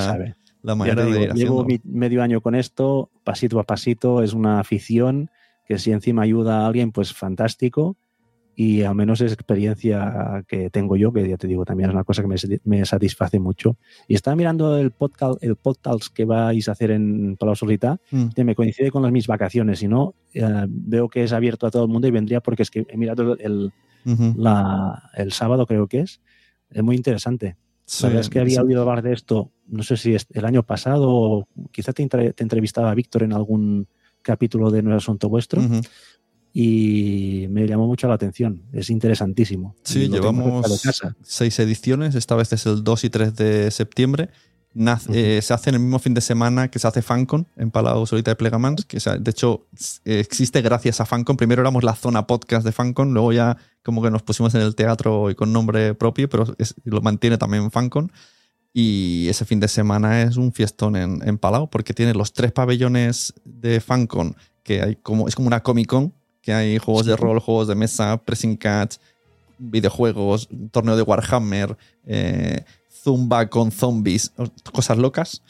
la 0.62 0.76
manera 0.76 1.06
digo, 1.06 1.18
de 1.20 1.24
ir 1.24 1.34
llevo 1.34 1.62
haciendo. 1.62 1.90
medio 1.98 2.22
año 2.22 2.42
con 2.42 2.54
esto, 2.54 3.10
pasito 3.24 3.62
a 3.62 3.64
pasito, 3.64 4.22
es 4.24 4.34
una 4.34 4.60
afición 4.60 5.32
que 5.66 5.80
si 5.80 5.92
encima 5.94 6.24
ayuda 6.24 6.60
a 6.64 6.68
alguien, 6.68 6.92
pues 6.92 7.14
fantástico. 7.14 7.96
Y 8.60 8.82
al 8.82 8.96
menos 8.96 9.22
es 9.22 9.34
experiencia 9.34 10.44
que 10.48 10.72
tengo 10.72 10.96
yo, 10.96 11.14
que 11.14 11.30
ya 11.30 11.38
te 11.38 11.46
digo, 11.48 11.64
también 11.64 11.92
es 11.92 11.94
una 11.94 12.04
cosa 12.04 12.24
que 12.24 12.28
me, 12.28 12.36
me 12.64 12.84
satisface 12.88 13.40
mucho. 13.40 13.78
Y 14.08 14.16
estaba 14.16 14.36
mirando 14.36 14.76
el 14.80 14.90
podcast, 14.90 15.44
el 15.44 15.58
podcast 15.58 16.08
que 16.12 16.26
vais 16.26 16.68
a 16.68 16.72
hacer 16.72 16.90
en 16.90 17.38
Palau 17.38 17.56
Solità, 17.56 18.00
Mm. 18.10 18.30
que 18.30 18.44
me 18.44 18.56
coincide 18.56 18.90
con 18.90 19.04
las 19.04 19.12
mis 19.12 19.28
vacaciones. 19.28 19.78
Si 19.78 19.88
no, 19.88 20.16
eh, 20.34 20.66
veo 20.68 21.08
que 21.08 21.24
es 21.24 21.34
abierto 21.34 21.68
a 21.68 21.72
todo 21.72 21.84
el 21.84 21.90
mundo 21.90 22.08
y 22.08 22.12
vendría 22.12 22.42
porque 22.42 22.64
es 22.64 22.72
que 22.72 22.84
he 22.90 22.98
mirado 22.98 23.34
el, 23.34 23.42
el- 23.42 23.74
Ujú. 24.12 24.34
la- 24.36 25.04
el 25.16 25.32
sábado, 25.34 25.68
creo 25.68 25.86
que 25.88 26.00
es. 26.00 26.20
Es 26.72 26.82
muy 26.82 26.96
interesante. 26.96 27.58
Sí, 27.86 28.04
La 28.04 28.10
verdad 28.10 28.22
es 28.22 28.30
que 28.32 28.40
había 28.40 28.60
sí. 28.62 28.66
oído 28.66 28.82
hablar 28.82 29.04
de 29.04 29.14
esto, 29.14 29.52
no 29.68 29.84
sé 29.84 29.98
si 29.98 30.16
es 30.16 30.26
el 30.34 30.46
año 30.46 30.64
pasado 30.64 31.08
o 31.10 31.48
quizá 31.72 31.94
te, 31.94 32.08
te 32.08 32.44
entrevistaba 32.44 32.94
Víctor 32.96 33.22
en 33.24 33.34
algún 33.34 33.88
capítulo 34.24 34.72
de 34.72 34.82
No 34.82 34.90
es 34.92 34.98
Asunto 35.04 35.30
Vuestro 35.30 35.62
Ujú. 35.62 35.82
Y 36.62 37.48
me 37.50 37.68
llamó 37.68 37.86
mucho 37.86 38.08
la 38.08 38.16
atención. 38.16 38.64
Es 38.74 38.90
interesantísimo. 38.90 39.76
Sí, 39.84 40.08
lo 40.08 40.16
llevamos 40.16 40.66
seis 41.22 41.60
ediciones. 41.60 42.16
Esta 42.16 42.34
vez 42.36 42.52
es 42.52 42.66
el 42.66 42.84
2 42.84 43.04
y 43.04 43.10
3 43.12 43.36
de 43.36 43.70
septiembre. 43.70 44.30
Nace- 44.74 45.10
Ujú. 45.10 45.18
eh, 45.20 45.42
se 45.44 45.54
hace 45.54 45.70
en 45.70 45.76
el 45.76 45.82
mismo 45.82 46.00
fin 46.00 46.16
de 46.16 46.22
semana 46.22 46.70
que 46.70 46.80
se 46.80 46.88
hace 46.88 47.04
FanCon 47.04 47.48
en 47.58 47.70
Palau 47.70 48.08
Solita 48.08 48.32
de 48.32 48.36
Plegamans. 48.36 48.86
Que, 48.86 48.98
o 48.98 49.00
sea, 49.00 49.18
de 49.18 49.30
hecho, 49.32 49.68
existe 50.04 50.62
gracias 50.64 51.00
a 51.00 51.06
FanCon. 51.06 51.38
Primero 51.38 51.62
éramos 51.62 51.84
la 51.84 51.94
zona 51.96 52.26
podcast 52.26 52.66
de 52.66 52.72
FanCon, 52.72 53.14
luego 53.14 53.34
ya 53.34 53.56
como 53.84 54.02
que 54.02 54.10
nos 54.10 54.24
pusimos 54.24 54.56
en 54.56 54.62
el 54.62 54.74
teatro 54.76 55.30
y 55.30 55.36
con 55.36 55.54
nombre 55.54 55.94
propio, 55.94 56.28
pero 56.28 56.46
es- 56.58 56.74
lo 56.86 57.02
mantiene 57.02 57.38
también 57.38 57.70
FanCon. 57.70 58.12
Y 58.74 59.28
ese 59.30 59.46
fin 59.46 59.60
de 59.60 59.68
semana 59.68 60.24
es 60.24 60.38
un 60.38 60.52
fiestón 60.54 60.96
en, 60.96 61.22
en 61.28 61.38
Palau 61.38 61.70
porque 61.70 61.94
tiene 61.94 62.14
los 62.16 62.34
tres 62.34 62.52
pabellones 62.52 63.34
de 63.46 63.80
FanCon, 63.80 64.36
que 64.64 64.82
hay 64.82 64.96
como, 64.98 65.28
es 65.28 65.36
como 65.36 65.48
una 65.48 65.62
Comic 65.64 65.88
Con, 65.88 66.14
que 66.48 66.54
hay 66.54 66.78
juegos 66.78 67.06
de 67.06 67.18
rol, 67.18 67.42
juegos 67.42 67.68
de 67.68 67.76
mesa, 67.76 68.16
pressing 68.24 68.56
catch, 68.56 68.96
videojuegos, 69.58 70.48
torneo 70.72 70.96
de 70.96 71.02
Warhammer, 71.02 71.76
eh, 72.06 72.64
zumba 72.90 73.50
con 73.50 73.70
zombies, 73.70 74.32
cosas 74.72 74.98
locas. 74.98 75.44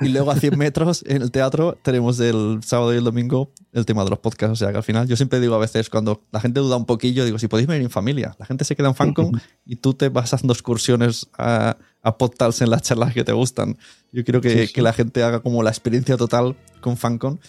Y 0.00 0.10
luego 0.10 0.30
a 0.30 0.36
100 0.36 0.56
metros 0.56 1.02
en 1.08 1.22
el 1.22 1.32
teatro 1.32 1.76
tenemos 1.82 2.20
el 2.20 2.60
sábado 2.62 2.94
y 2.94 2.98
el 2.98 3.02
domingo 3.02 3.50
el 3.72 3.84
tema 3.84 4.04
de 4.04 4.10
los 4.10 4.20
podcasts. 4.20 4.52
O 4.52 4.54
sea 4.54 4.70
que 4.70 4.76
al 4.76 4.84
final 4.84 5.08
yo 5.08 5.16
siempre 5.16 5.40
digo 5.40 5.56
a 5.56 5.58
veces 5.58 5.90
cuando 5.90 6.22
la 6.30 6.38
gente 6.38 6.60
duda 6.60 6.76
un 6.76 6.86
poquillo, 6.86 7.24
digo, 7.24 7.40
si 7.40 7.48
podéis 7.48 7.66
venir 7.66 7.82
en 7.82 7.90
familia, 7.90 8.36
la 8.38 8.46
gente 8.46 8.64
se 8.64 8.76
queda 8.76 8.86
en 8.86 8.94
Fancon 8.94 9.32
y 9.66 9.74
tú 9.74 9.92
te 9.92 10.08
vas 10.08 10.32
haciendo 10.32 10.52
excursiones 10.52 11.26
a, 11.36 11.78
a 12.00 12.16
podcasts 12.16 12.62
en 12.62 12.70
las 12.70 12.82
charlas 12.82 13.12
que 13.12 13.24
te 13.24 13.32
gustan. 13.32 13.76
Yo 14.12 14.22
quiero 14.22 14.40
que, 14.40 14.50
Sí, 14.50 14.66
sí. 14.68 14.72
que 14.72 14.82
la 14.82 14.92
gente 14.92 15.24
haga 15.24 15.40
como 15.40 15.64
la 15.64 15.70
experiencia 15.70 16.16
total 16.16 16.54
con 16.80 16.96
Fancon. 16.96 17.40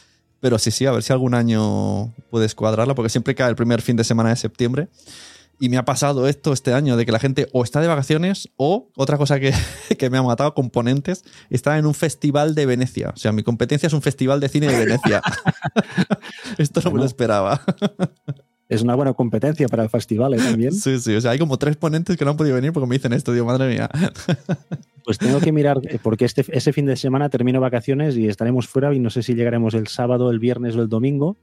Pero 0.44 0.60
sí, 0.60 0.72
sí, 0.72 0.86
a 0.86 0.92
ver 0.92 1.04
si 1.04 1.14
algún 1.14 1.36
año 1.36 2.14
puedes 2.30 2.54
cuadrarla, 2.54 2.96
porque 2.96 3.08
siempre 3.08 3.34
cae 3.34 3.50
el 3.50 3.56
primer 3.56 3.82
fin 3.82 3.96
de 3.96 4.04
semana 4.04 4.28
de 4.28 4.36
septiembre. 4.36 4.90
Y 5.58 5.70
me 5.70 5.78
ha 5.78 5.86
pasado 5.86 6.28
esto 6.28 6.52
este 6.52 6.74
año, 6.74 6.98
de 6.98 7.06
que 7.06 7.14
la 7.14 7.20
gente 7.20 7.48
o 7.54 7.64
está 7.64 7.80
de 7.80 7.88
vacaciones 7.88 8.50
o, 8.58 8.90
otra 8.98 9.18
cosa 9.18 9.40
que, 9.40 9.54
que 9.98 10.10
me 10.10 10.18
ha 10.18 10.22
matado, 10.22 10.54
componentes, 10.54 11.24
está 11.50 11.78
en 11.78 11.86
un 11.86 11.94
festival 11.94 12.56
de 12.56 12.66
Venecia. 12.66 13.14
O 13.16 13.18
sea, 13.18 13.32
mi 13.32 13.42
competencia 13.42 13.88
es 13.88 13.94
un 13.94 14.02
festival 14.02 14.42
de 14.42 14.50
cine 14.50 14.68
de 14.68 14.86
Venecia. 14.86 15.22
esto 16.58 16.82
no 16.82 16.92
me 16.92 17.00
lo 17.00 17.06
esperaba. 17.06 17.62
Es 18.74 18.82
una 18.82 18.96
buena 18.96 19.14
competencia 19.14 19.68
para 19.68 19.84
el 19.84 19.90
festival 19.90 20.34
¿eh? 20.34 20.38
también. 20.38 20.72
Sí, 20.72 21.00
sí, 21.00 21.14
o 21.16 21.22
sea, 21.22 21.32
hay 21.32 21.40
como 21.40 21.58
tres 21.58 21.76
ponentes 21.78 22.18
que 22.18 22.26
no 22.26 22.32
han 22.32 22.38
podido 22.38 22.56
venir 22.56 22.74
porque 22.74 22.88
me 22.88 22.96
dicen 22.96 23.14
esto, 23.14 23.32
digo, 23.34 23.46
madre 23.46 23.68
mía. 23.74 23.90
Pues 25.06 25.18
tengo 25.18 25.42
que 25.42 25.52
mirar, 25.52 25.82
eh, 25.84 26.00
porque 26.02 26.24
este, 26.24 26.46
ese 26.48 26.72
fin 26.72 26.86
de 26.86 26.96
semana 26.96 27.28
termino 27.28 27.60
vacaciones 27.60 28.16
y 28.16 28.30
estaremos 28.30 28.70
fuera 28.70 28.94
y 28.96 29.00
no 29.00 29.10
sé 29.10 29.22
si 29.22 29.34
llegaremos 29.36 29.74
el 29.74 29.88
sábado, 29.88 30.32
el 30.32 30.40
viernes 30.40 30.78
o 30.78 30.82
el 30.82 30.88
domingo, 30.88 31.36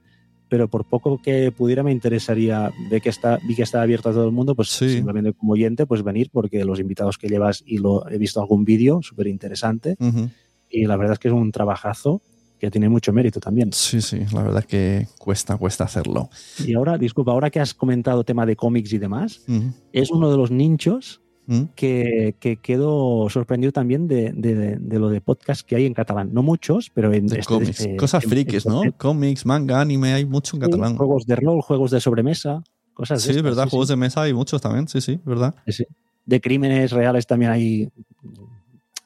pero 0.49 0.67
por 0.67 0.85
poco 0.85 1.21
que 1.21 1.51
pudiera 1.51 1.83
me 1.83 1.91
interesaría, 1.91 2.71
de 2.89 3.01
que 3.01 3.09
está, 3.09 3.37
vi 3.47 3.53
que 3.55 3.61
está 3.61 3.83
abierto 3.83 4.09
a 4.09 4.13
todo 4.13 4.25
el 4.25 4.31
mundo, 4.31 4.55
pues 4.55 4.69
Sí. 4.69 4.89
simplemente 4.89 5.33
como 5.33 5.53
oyente, 5.53 5.85
pues 5.85 6.01
venir, 6.01 6.31
porque 6.33 6.65
los 6.65 6.79
invitados 6.79 7.19
que 7.19 7.27
llevas 7.29 7.61
y 7.63 7.77
lo 7.77 8.09
he 8.09 8.17
visto 8.17 8.41
algún 8.41 8.65
vídeo 8.65 8.99
súper 9.03 9.27
interesante 9.27 9.95
Ujú. 9.99 10.29
y 10.71 10.85
la 10.87 10.97
verdad 10.97 11.13
es 11.13 11.19
que 11.19 11.27
es 11.27 11.33
un 11.35 11.51
trabajazo 11.51 12.19
que 12.61 12.69
tiene 12.69 12.87
mucho 12.89 13.11
mérito 13.11 13.39
también. 13.39 13.73
Sí, 13.73 14.01
sí, 14.01 14.19
la 14.31 14.43
verdad 14.43 14.63
que 14.63 15.07
cuesta, 15.17 15.57
cuesta 15.57 15.83
hacerlo. 15.85 16.29
Y 16.63 16.75
ahora, 16.75 16.95
disculpa, 16.99 17.31
ahora 17.31 17.49
que 17.49 17.59
has 17.59 17.73
comentado 17.73 18.23
tema 18.23 18.45
de 18.45 18.55
cómics 18.55 18.93
y 18.93 18.99
demás, 18.99 19.43
es 19.91 20.11
uno 20.11 20.29
de 20.29 20.37
los 20.37 20.51
nichos 20.51 21.21
Ujú. 21.47 21.69
que, 21.75 22.35
que 22.39 22.57
quedo 22.57 23.27
sorprendido 23.31 23.71
también 23.73 24.07
de, 24.07 24.31
de- 24.31 24.77
de 24.77 24.99
lo 24.99 25.09
de 25.09 25.21
podcast 25.21 25.67
que 25.67 25.75
hay 25.75 25.87
en 25.87 25.95
catalán. 25.95 26.29
No 26.33 26.43
muchos, 26.43 26.91
pero 26.93 27.11
en 27.11 27.25
De 27.25 27.39
este- 27.39 27.51
cómics. 27.51 27.81
eh, 27.81 27.97
Cosas 27.97 28.23
en- 28.25 28.29
frikis, 28.29 28.65
en- 28.67 28.71
¿no? 28.71 28.81
Cómics, 28.95 29.43
manga, 29.43 29.81
anime, 29.81 30.13
hay 30.13 30.25
mucho 30.25 30.55
en 30.55 30.61
catalán. 30.61 30.95
Juegos 30.97 31.25
de 31.25 31.35
rol, 31.37 31.61
juegos 31.63 31.89
de 31.89 31.99
sobremesa, 31.99 32.63
cosas 32.93 33.23
Sí, 33.23 33.29
de 33.29 33.31
es 33.31 33.37
estas, 33.37 33.43
verdad, 33.51 33.63
sí, 33.63 33.69
juegos 33.71 33.87
sí. 33.87 33.93
de 33.93 33.97
mesa 33.97 34.21
hay 34.21 34.33
muchos 34.33 34.61
también, 34.61 34.87
sí, 34.87 35.01
sí, 35.01 35.19
verdad. 35.25 35.55
Sí. 35.65 35.83
De 36.27 36.39
crímenes 36.39 36.91
reales 36.91 37.25
también 37.25 37.49
hay, 37.51 37.89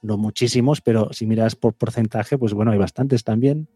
no 0.06 0.18
muchísimos, 0.18 0.82
pero 0.82 1.10
si 1.12 1.26
miras 1.26 1.56
por 1.56 1.74
porcentaje, 1.74 2.38
pues 2.38 2.54
bueno, 2.54 2.72
hay 2.72 2.78
bastantes 2.78 3.24
también. 3.24 3.68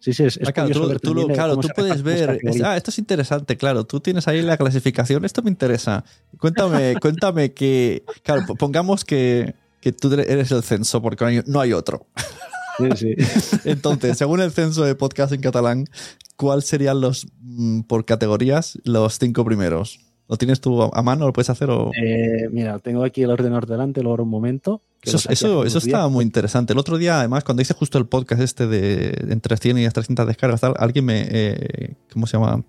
Sí, 0.00 0.12
sí, 0.12 0.24
es, 0.24 0.36
es 0.36 0.48
Ah, 0.48 0.52
claro, 0.52 0.70
tú, 0.70 0.88
ver 0.88 1.00
tú 1.00 1.14
lo- 1.14 1.20
también 1.20 1.36
claro, 1.36 1.50
cómo 1.52 1.62
tú 1.62 1.68
se 1.68 1.74
puedes 1.74 2.02
ver. 2.02 2.40
Ah, 2.64 2.76
esto 2.76 2.90
es 2.90 2.98
interesante, 2.98 3.56
claro. 3.56 3.84
Tú 3.84 4.00
tienes 4.00 4.26
ahí 4.26 4.42
la 4.42 4.56
clasificación. 4.56 5.24
Esto 5.24 5.42
me 5.42 5.50
interesa. 5.50 6.04
Cuéntame, 6.38 6.94
cuéntame 7.00 7.52
que. 7.52 8.02
Claro, 8.24 8.42
po- 8.46 8.56
pongamos 8.56 9.04
que, 9.04 9.54
que 9.80 9.92
tú 9.92 10.12
eres 10.12 10.50
el 10.50 10.62
censo, 10.64 11.00
porque 11.02 11.24
no 11.24 11.28
hay, 11.28 11.40
no 11.46 11.60
hay 11.60 11.72
otro. 11.72 12.06
Sí, 12.78 12.88
sí. 12.96 13.14
Entonces, 13.64 14.18
según 14.18 14.40
el 14.40 14.50
censo 14.50 14.82
de 14.82 14.96
podcast 14.96 15.32
en 15.34 15.40
catalán, 15.40 15.84
¿cuáles 16.34 16.64
serían 16.64 17.00
los, 17.00 17.28
mm, 17.40 17.82
por 17.82 18.04
categorías, 18.04 18.78
los 18.82 19.18
cinco 19.20 19.44
primeros? 19.44 20.00
¿Lo 20.28 20.36
tienes 20.36 20.60
tú 20.60 20.82
a 20.82 21.02
mano? 21.02 21.26
¿Lo 21.26 21.32
puedes 21.32 21.50
hacer? 21.50 21.70
O... 21.70 21.90
Eh, 22.00 22.48
mira, 22.50 22.78
tengo 22.78 23.04
aquí 23.04 23.22
el 23.22 23.30
ordenador 23.30 23.66
delante, 23.66 24.02
lo 24.02 24.10
ahora 24.10 24.22
un 24.22 24.30
momento. 24.30 24.80
Eso, 25.02 25.18
eso, 25.30 25.64
días. 25.64 26.10
muy 26.10 26.24
interesante. 26.24 26.72
El 26.72 26.78
otro 26.78 26.96
día, 26.96 27.18
además, 27.18 27.44
cuando 27.44 27.60
hice 27.60 27.74
justo 27.74 27.98
el 27.98 28.06
podcast 28.06 28.40
este 28.40 28.66
de 28.66 29.14
entre 29.30 29.56
100 29.56 29.78
y 29.78 29.84
las 29.84 29.92
300 29.92 30.26
descargas, 30.26 30.60
tal, 30.60 30.74
alguien 30.78 31.04
me. 31.04 31.26
eh, 31.28 31.94
¿Cómo 32.12 32.26
se 32.26 32.36
llama? 32.38 32.62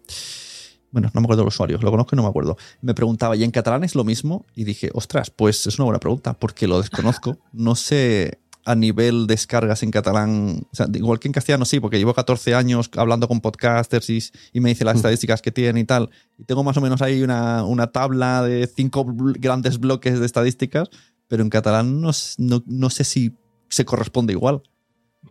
Bueno, 0.91 1.09
no 1.13 1.21
me 1.21 1.25
acuerdo 1.25 1.41
el 1.41 1.47
usuario, 1.47 1.79
lo 1.81 1.89
conozco 1.89 2.15
y 2.15 2.17
no 2.17 2.23
me 2.23 2.29
acuerdo. 2.29 2.55
Me 2.81 2.93
preguntaba, 2.93 3.35
¿y 3.35 3.43
en 3.43 3.49
catalán 3.49 3.83
es 3.83 3.95
lo 3.95 4.03
mismo? 4.03 4.45
Y 4.55 4.63
dije, 4.63 4.91
ostras, 4.93 5.31
pues 5.31 5.65
es 5.65 5.79
una 5.79 5.85
buena 5.85 5.99
pregunta, 5.99 6.33
porque 6.33 6.67
lo 6.67 6.79
desconozco. 6.79 7.37
No 7.51 7.75
sé 7.75 8.39
a 8.65 8.75
nivel 8.75 9.27
descargas 9.27 9.83
en 9.83 9.91
catalán, 9.91 10.65
o 10.71 10.75
sea, 10.75 10.87
igual 10.93 11.19
que 11.19 11.27
en 11.27 11.33
castellano 11.33 11.65
sí, 11.65 11.79
porque 11.79 11.97
llevo 11.97 12.13
14 12.13 12.55
años 12.55 12.89
hablando 12.95 13.27
con 13.27 13.41
podcasters 13.41 14.09
y, 14.09 14.19
y 14.53 14.59
me 14.61 14.69
dice 14.69 14.85
las 14.85 14.95
Mm. 14.95 14.97
estadísticas 14.97 15.41
que 15.41 15.51
tienen 15.51 15.77
y 15.77 15.85
tal. 15.85 16.09
Y 16.37 16.43
tengo 16.45 16.63
más 16.63 16.77
o 16.77 16.81
menos 16.81 17.01
ahí 17.01 17.23
una, 17.23 17.63
una 17.65 17.87
tabla 17.87 18.41
de 18.43 18.65
cinco 18.67 19.05
grandes 19.07 19.79
bloques 19.79 20.19
de 20.19 20.25
estadísticas, 20.25 20.89
pero 21.27 21.43
en 21.43 21.49
catalán 21.49 21.99
no, 22.01 22.11
no, 22.37 22.63
no 22.65 22.89
sé 22.89 23.03
si 23.03 23.33
se 23.69 23.85
corresponde 23.85 24.33
igual. 24.33 24.61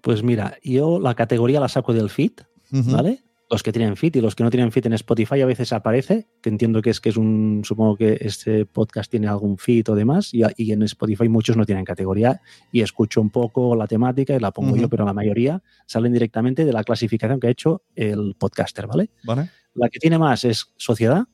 Pues 0.03 0.23
mira, 0.23 0.57
yo 0.64 0.99
la 1.01 1.14
categoría 1.14 1.61
la 1.61 1.68
saco 1.68 1.92
del 1.92 2.11
feed. 2.11 2.33
¿vale? 2.71 3.23
Los 3.53 3.62
que 3.62 3.71
tienen 3.71 3.97
feed 3.97 4.17
y 4.17 4.23
los 4.23 4.35
que 4.35 4.45
no 4.45 4.51
tienen 4.51 4.73
feed 4.73 4.87
en 4.87 4.95
Spotify 4.95 5.43
a 5.43 5.47
veces 5.47 5.75
aparece, 5.75 6.27
que 6.41 6.49
entiendo 6.49 6.81
que 6.81 6.88
es 6.88 7.03
que 7.03 7.11
es 7.11 7.19
un, 7.19 7.61
supongo 7.67 7.97
que 7.99 8.17
este 8.23 8.65
podcast 8.65 9.11
tiene 9.11 9.29
algún 9.29 9.59
feed 9.59 9.91
o 9.91 9.95
demás, 9.95 10.33
y, 10.33 10.41
y 10.57 10.73
en 10.73 10.83
Spotify 10.85 11.29
muchos 11.29 11.59
no 11.59 11.67
tienen 11.67 11.85
categoría, 11.85 12.41
y 12.73 12.81
escucho 12.81 13.21
un 13.21 13.29
poco 13.29 13.77
la 13.77 13.87
temática 13.87 14.35
y 14.35 14.41
la 14.41 14.53
pongo 14.53 14.75
yo, 14.75 14.88
pero 14.88 15.05
la 15.05 15.12
mayoría 15.12 15.62
salen 15.85 16.15
directamente 16.15 16.65
de 16.65 16.73
la 16.73 16.83
clasificación 16.83 17.38
que 17.41 17.49
ha 17.49 17.51
hecho 17.51 17.83
el 17.95 18.35
podcaster, 18.38 18.87
¿vale? 18.87 19.11
¿Vale? 19.23 19.51
La 19.75 19.91
que 19.91 19.99
tiene 19.99 20.19
más 20.19 20.45
es 20.45 20.73
sociedad, 20.79 21.27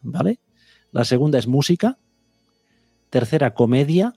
¿vale? 0.00 0.40
La 0.92 1.04
segunda 1.04 1.38
es 1.38 1.46
música. 1.46 1.98
Tercera, 3.10 3.52
comedia, 3.52 4.14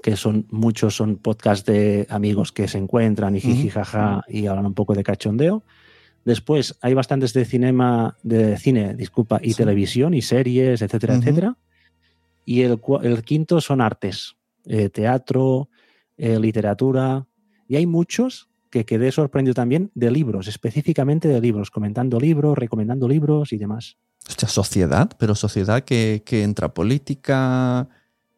que 0.00 0.16
son 0.16 0.46
muchos 0.50 0.94
son 0.94 1.16
podcasts 1.16 1.66
de 1.66 2.06
amigos 2.08 2.52
que 2.52 2.68
se 2.68 2.78
encuentran 2.78 3.34
y 3.34 3.40
jiji 3.40 3.66
Ujú. 3.66 3.74
jaja 3.74 4.22
y 4.28 4.46
hablan 4.46 4.66
un 4.66 4.74
poco 4.74 4.94
de 4.94 5.02
cachondeo. 5.02 5.64
Después 6.24 6.76
hay 6.82 6.94
bastantes 6.94 7.32
de 7.32 7.44
cinema, 7.44 8.16
de 8.22 8.56
cine, 8.58 8.94
disculpa, 8.94 9.40
y 9.42 9.50
Sí. 9.50 9.56
televisión 9.56 10.14
y 10.14 10.22
series, 10.22 10.82
etcétera, 10.82 11.14
etcétera. 11.16 11.56
Y 12.44 12.62
el, 12.62 12.78
el 13.02 13.22
quinto 13.22 13.60
son 13.60 13.80
artes, 13.80 14.36
eh, 14.66 14.88
teatro, 14.90 15.68
eh, 16.18 16.38
literatura. 16.38 17.26
Y 17.68 17.76
hay 17.76 17.86
muchos 17.86 18.48
que 18.70 18.84
quedé 18.84 19.10
sorprendido 19.12 19.54
también 19.54 19.90
de 19.94 20.10
libros, 20.10 20.46
específicamente 20.46 21.26
de 21.28 21.40
libros, 21.40 21.70
comentando 21.70 22.20
libros, 22.20 22.56
recomendando 22.56 23.08
libros 23.08 23.52
y 23.52 23.56
demás. 23.58 23.96
Hostia, 24.28 24.48
sociedad, 24.48 25.10
pero 25.18 25.34
sociedad 25.34 25.82
que, 25.82 26.22
que 26.24 26.42
entra 26.42 26.72
política. 26.74 27.88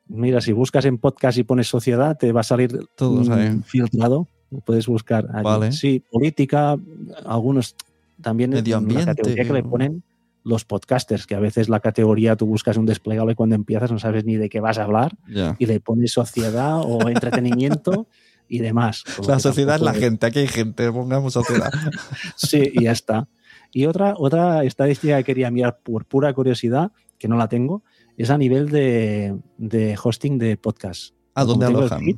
Mira, 0.06 0.40
si 0.40 0.52
buscas 0.52 0.84
en 0.84 0.98
podcast 0.98 1.38
y 1.38 1.42
pones 1.44 1.68
sociedad, 1.68 2.16
te 2.16 2.32
va 2.32 2.40
a 2.40 2.44
salir 2.44 2.78
Todos 2.96 3.28
mm, 3.28 3.32
ahí. 3.32 3.60
filtrado. 3.64 4.28
Puedes 4.64 4.86
buscar 4.86 5.26
allí. 5.32 5.44
Vale. 5.44 5.72
Sí, 5.72 6.02
política, 6.10 6.76
algunos 7.24 7.74
también 8.20 8.50
Medio 8.50 8.76
en 8.76 8.82
la 8.84 8.88
ambiente. 8.88 9.06
categoría 9.06 9.44
que 9.44 9.52
le 9.52 9.62
ponen 9.62 10.02
los 10.44 10.64
podcasters, 10.64 11.26
que 11.26 11.34
a 11.34 11.40
veces 11.40 11.68
la 11.68 11.80
categoría 11.80 12.36
tú 12.36 12.46
buscas 12.46 12.76
un 12.76 12.86
desplegable 12.86 13.34
cuando 13.34 13.54
empiezas 13.54 13.92
no 13.92 13.98
sabes 13.98 14.24
ni 14.24 14.36
de 14.36 14.48
qué 14.48 14.60
vas 14.60 14.78
a 14.78 14.84
hablar 14.84 15.16
y 15.58 15.66
le 15.66 15.80
pones 15.80 16.12
sociedad 16.12 16.80
o 16.82 17.08
entretenimiento 17.08 18.08
y 18.48 18.58
demás. 18.58 19.04
La 19.26 19.38
sociedad 19.38 19.76
es 19.76 19.82
la 19.82 19.94
gente, 19.94 20.26
aquí 20.26 20.40
hay 20.40 20.48
gente, 20.48 20.90
pongamos 20.92 21.32
sociedad. 21.32 21.70
Sí, 22.36 22.70
y 22.74 22.84
ya 22.84 22.92
está. 22.92 23.28
Y 23.72 23.86
otra, 23.86 24.14
otra 24.18 24.64
estadística 24.64 25.16
que 25.18 25.24
quería 25.24 25.50
mirar 25.50 25.78
por 25.82 26.04
pura 26.04 26.32
curiosidad, 26.34 26.92
que 27.18 27.28
no 27.28 27.36
la 27.36 27.48
tengo, 27.48 27.82
es 28.18 28.28
a 28.28 28.36
nivel 28.36 28.68
de, 28.68 29.38
de 29.56 29.98
hosting 30.02 30.38
de 30.38 30.56
podcast. 30.56 31.14
¿A 31.34 31.44
dónde 31.44 31.66
alojan? 31.66 32.00
feed, 32.00 32.16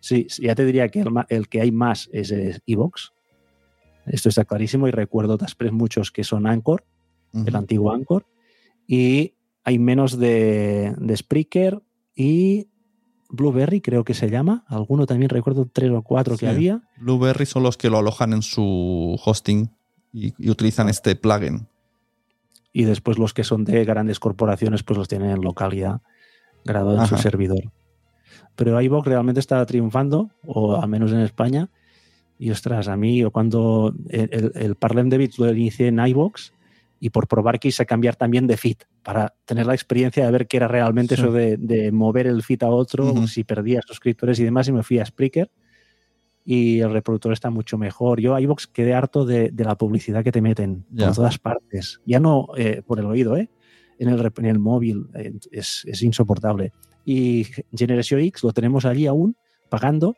Sí, 0.00 0.26
ya 0.40 0.54
te 0.54 0.64
diría 0.64 0.88
que 0.88 1.04
el, 1.28 1.48
que 1.48 1.60
hay 1.60 1.70
más 1.70 2.08
es 2.12 2.32
Evox. 2.66 3.12
Esto 4.06 4.28
está 4.28 4.44
clarísimo 4.44 4.88
y 4.88 4.90
recuerdo 4.90 5.36
després 5.36 5.72
muchos 5.72 6.10
que 6.10 6.24
son 6.24 6.46
Anchor, 6.46 6.84
el 7.32 7.54
antiguo 7.54 7.92
Anchor, 7.92 8.26
y 8.86 9.34
hay 9.62 9.78
menos 9.78 10.18
de, 10.18 10.94
de 10.98 11.16
Spreaker 11.16 11.82
y 12.16 12.68
Blueberry, 13.28 13.80
creo 13.80 14.02
que 14.02 14.14
se 14.14 14.30
llama. 14.30 14.64
Alguno 14.66 15.06
también 15.06 15.28
recuerdo 15.28 15.68
tres 15.70 15.90
o 15.92 16.02
cuatro 16.02 16.36
que 16.36 16.48
había. 16.48 16.80
Blueberry 16.96 17.46
son 17.46 17.62
los 17.62 17.76
que 17.76 17.90
lo 17.90 17.98
alojan 17.98 18.32
en 18.32 18.42
su 18.42 19.20
hosting 19.24 19.70
y, 20.12 20.32
y 20.38 20.50
utilizan 20.50 20.88
este 20.88 21.14
plugin. 21.14 21.68
y 22.72 22.84
después 22.84 23.18
los 23.18 23.34
que 23.34 23.44
son 23.44 23.64
de 23.64 23.84
grandes 23.84 24.18
corporaciones 24.20 24.82
pues 24.82 24.96
los 24.96 25.08
tienen 25.08 25.30
en 25.30 25.42
local 25.42 25.72
ya 25.72 26.00
grabado 26.64 27.00
en 27.00 27.06
su 27.06 27.16
servidor. 27.16 27.72
Pero 28.56 28.80
iVoox 28.80 29.06
realmente 29.06 29.40
está 29.40 29.64
triunfando, 29.66 30.30
o 30.46 30.76
al 30.76 30.88
menos 30.88 31.12
en 31.12 31.20
España. 31.20 31.68
Y 32.38 32.50
ostras, 32.50 32.88
a 32.88 32.96
mí 32.96 33.22
cuando 33.32 33.94
el, 34.08 34.52
el, 34.54 34.74
Parlem 34.74 35.08
de 35.10 35.18
Bits 35.18 35.38
lo 35.38 35.50
inicié 35.52 35.88
en 35.88 35.98
iVoox 35.98 36.52
y 36.98 37.10
por 37.10 37.28
probar 37.28 37.58
quise 37.58 37.84
cambiar 37.86 38.16
también 38.16 38.46
de 38.46 38.56
feed 38.56 38.76
para 39.02 39.34
tener 39.44 39.66
la 39.66 39.74
experiencia 39.74 40.24
de 40.24 40.32
ver 40.32 40.46
qué 40.46 40.56
era 40.58 40.68
realmente 40.68 41.16
Sí. 41.16 41.22
eso 41.22 41.32
de, 41.32 41.56
de 41.58 41.92
mover 41.92 42.26
el 42.26 42.42
feed 42.42 42.62
a 42.62 42.68
otro, 42.68 43.12
Ujú. 43.12 43.26
si 43.26 43.44
perdía 43.44 43.80
suscriptores 43.86 44.38
y 44.40 44.44
demás, 44.44 44.68
y 44.68 44.72
me 44.72 44.82
fui 44.82 44.98
a 44.98 45.04
Spreaker 45.06 45.50
y 46.44 46.80
el 46.80 46.90
reproductor 46.92 47.32
está 47.32 47.50
mucho 47.50 47.76
mejor. 47.78 48.20
Yo 48.20 48.34
a 48.34 48.40
iVoox 48.40 48.66
quedé 48.68 48.94
harto 48.94 49.24
de, 49.24 49.50
de 49.50 49.64
la 49.64 49.76
publicidad 49.76 50.24
que 50.24 50.32
te 50.32 50.40
meten 50.40 50.84
Ya. 50.90 51.06
por 51.06 51.16
todas 51.16 51.38
partes. 51.38 52.00
Ya 52.06 52.20
no 52.20 52.48
eh, 52.56 52.82
por 52.86 52.98
el 52.98 53.06
oído, 53.06 53.36
¿eh? 53.36 53.50
En 53.98 54.08
el, 54.08 54.32
en 54.38 54.46
el 54.46 54.58
móvil 54.58 55.08
eh, 55.14 55.32
es, 55.52 55.84
es 55.86 56.02
insoportable. 56.02 56.72
Y 57.04 57.46
Generation 57.76 58.20
X 58.20 58.42
lo 58.44 58.52
tenemos 58.52 58.84
allí 58.84 59.06
aún 59.06 59.36
pagando 59.68 60.16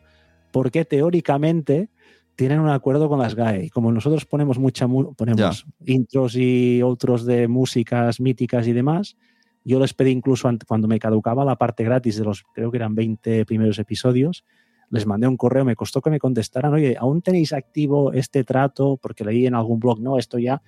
porque 0.53 0.85
teóricamente 0.85 1.89
tienen 2.37 2.61
un 2.61 2.69
acuerdo 2.69 3.09
con 3.09 3.19
las 3.19 3.35
GAE. 3.35 3.67
Y 3.67 3.71
como 3.71 3.93
nosotros 3.93 4.25
ponemos 4.27 4.59
mucha 4.59 4.87
ponemos 4.89 5.67
intros 5.85 6.37
y 6.37 6.83
otros 6.83 7.25
de 7.25 7.49
músicas 7.49 8.21
míticas 8.21 8.67
y 8.67 8.73
demás, 8.73 9.17
yo 9.65 9.79
les 9.79 9.95
pedí 9.95 10.11
incluso 10.11 10.51
cuando 10.67 10.89
me 10.89 10.99
caducaba 10.99 11.45
la 11.45 11.57
parte 11.57 11.85
gratis 11.85 12.17
de 12.19 12.25
los, 12.25 12.43
creo 12.55 12.71
que 12.71 12.79
eran 12.79 12.95
20 12.95 13.45
primeros 13.47 13.79
episodios, 13.79 14.45
les 14.91 15.07
mandé 15.07 15.27
un 15.27 15.37
correo, 15.37 15.65
me 15.65 15.77
costó 15.77 16.01
que 16.01 16.11
me 16.11 16.19
contestaran, 16.19 16.75
oye, 16.75 16.97
¿aún 16.99 17.23
tenéis 17.23 17.53
activo 17.53 18.13
este 18.13 18.45
trato? 18.45 18.99
Porque 19.01 19.25
leí 19.25 19.47
en 19.47 19.55
algún 19.55 19.79
blog, 19.79 20.01
no, 20.01 20.19
esto 20.19 20.39
ya, 20.39 20.63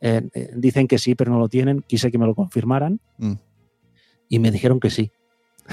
eh, 0.00 0.28
eh, 0.34 0.50
dicen 0.56 0.88
que 0.88 0.98
sí, 0.98 1.14
pero 1.14 1.30
no 1.30 1.38
lo 1.38 1.48
tienen, 1.48 1.84
quise 1.86 2.10
que 2.10 2.18
me 2.18 2.26
lo 2.26 2.34
confirmaran 2.34 3.00
mm. 3.18 3.34
y 4.30 4.38
me 4.38 4.50
dijeron 4.50 4.80
que 4.80 4.90
sí. 4.90 5.12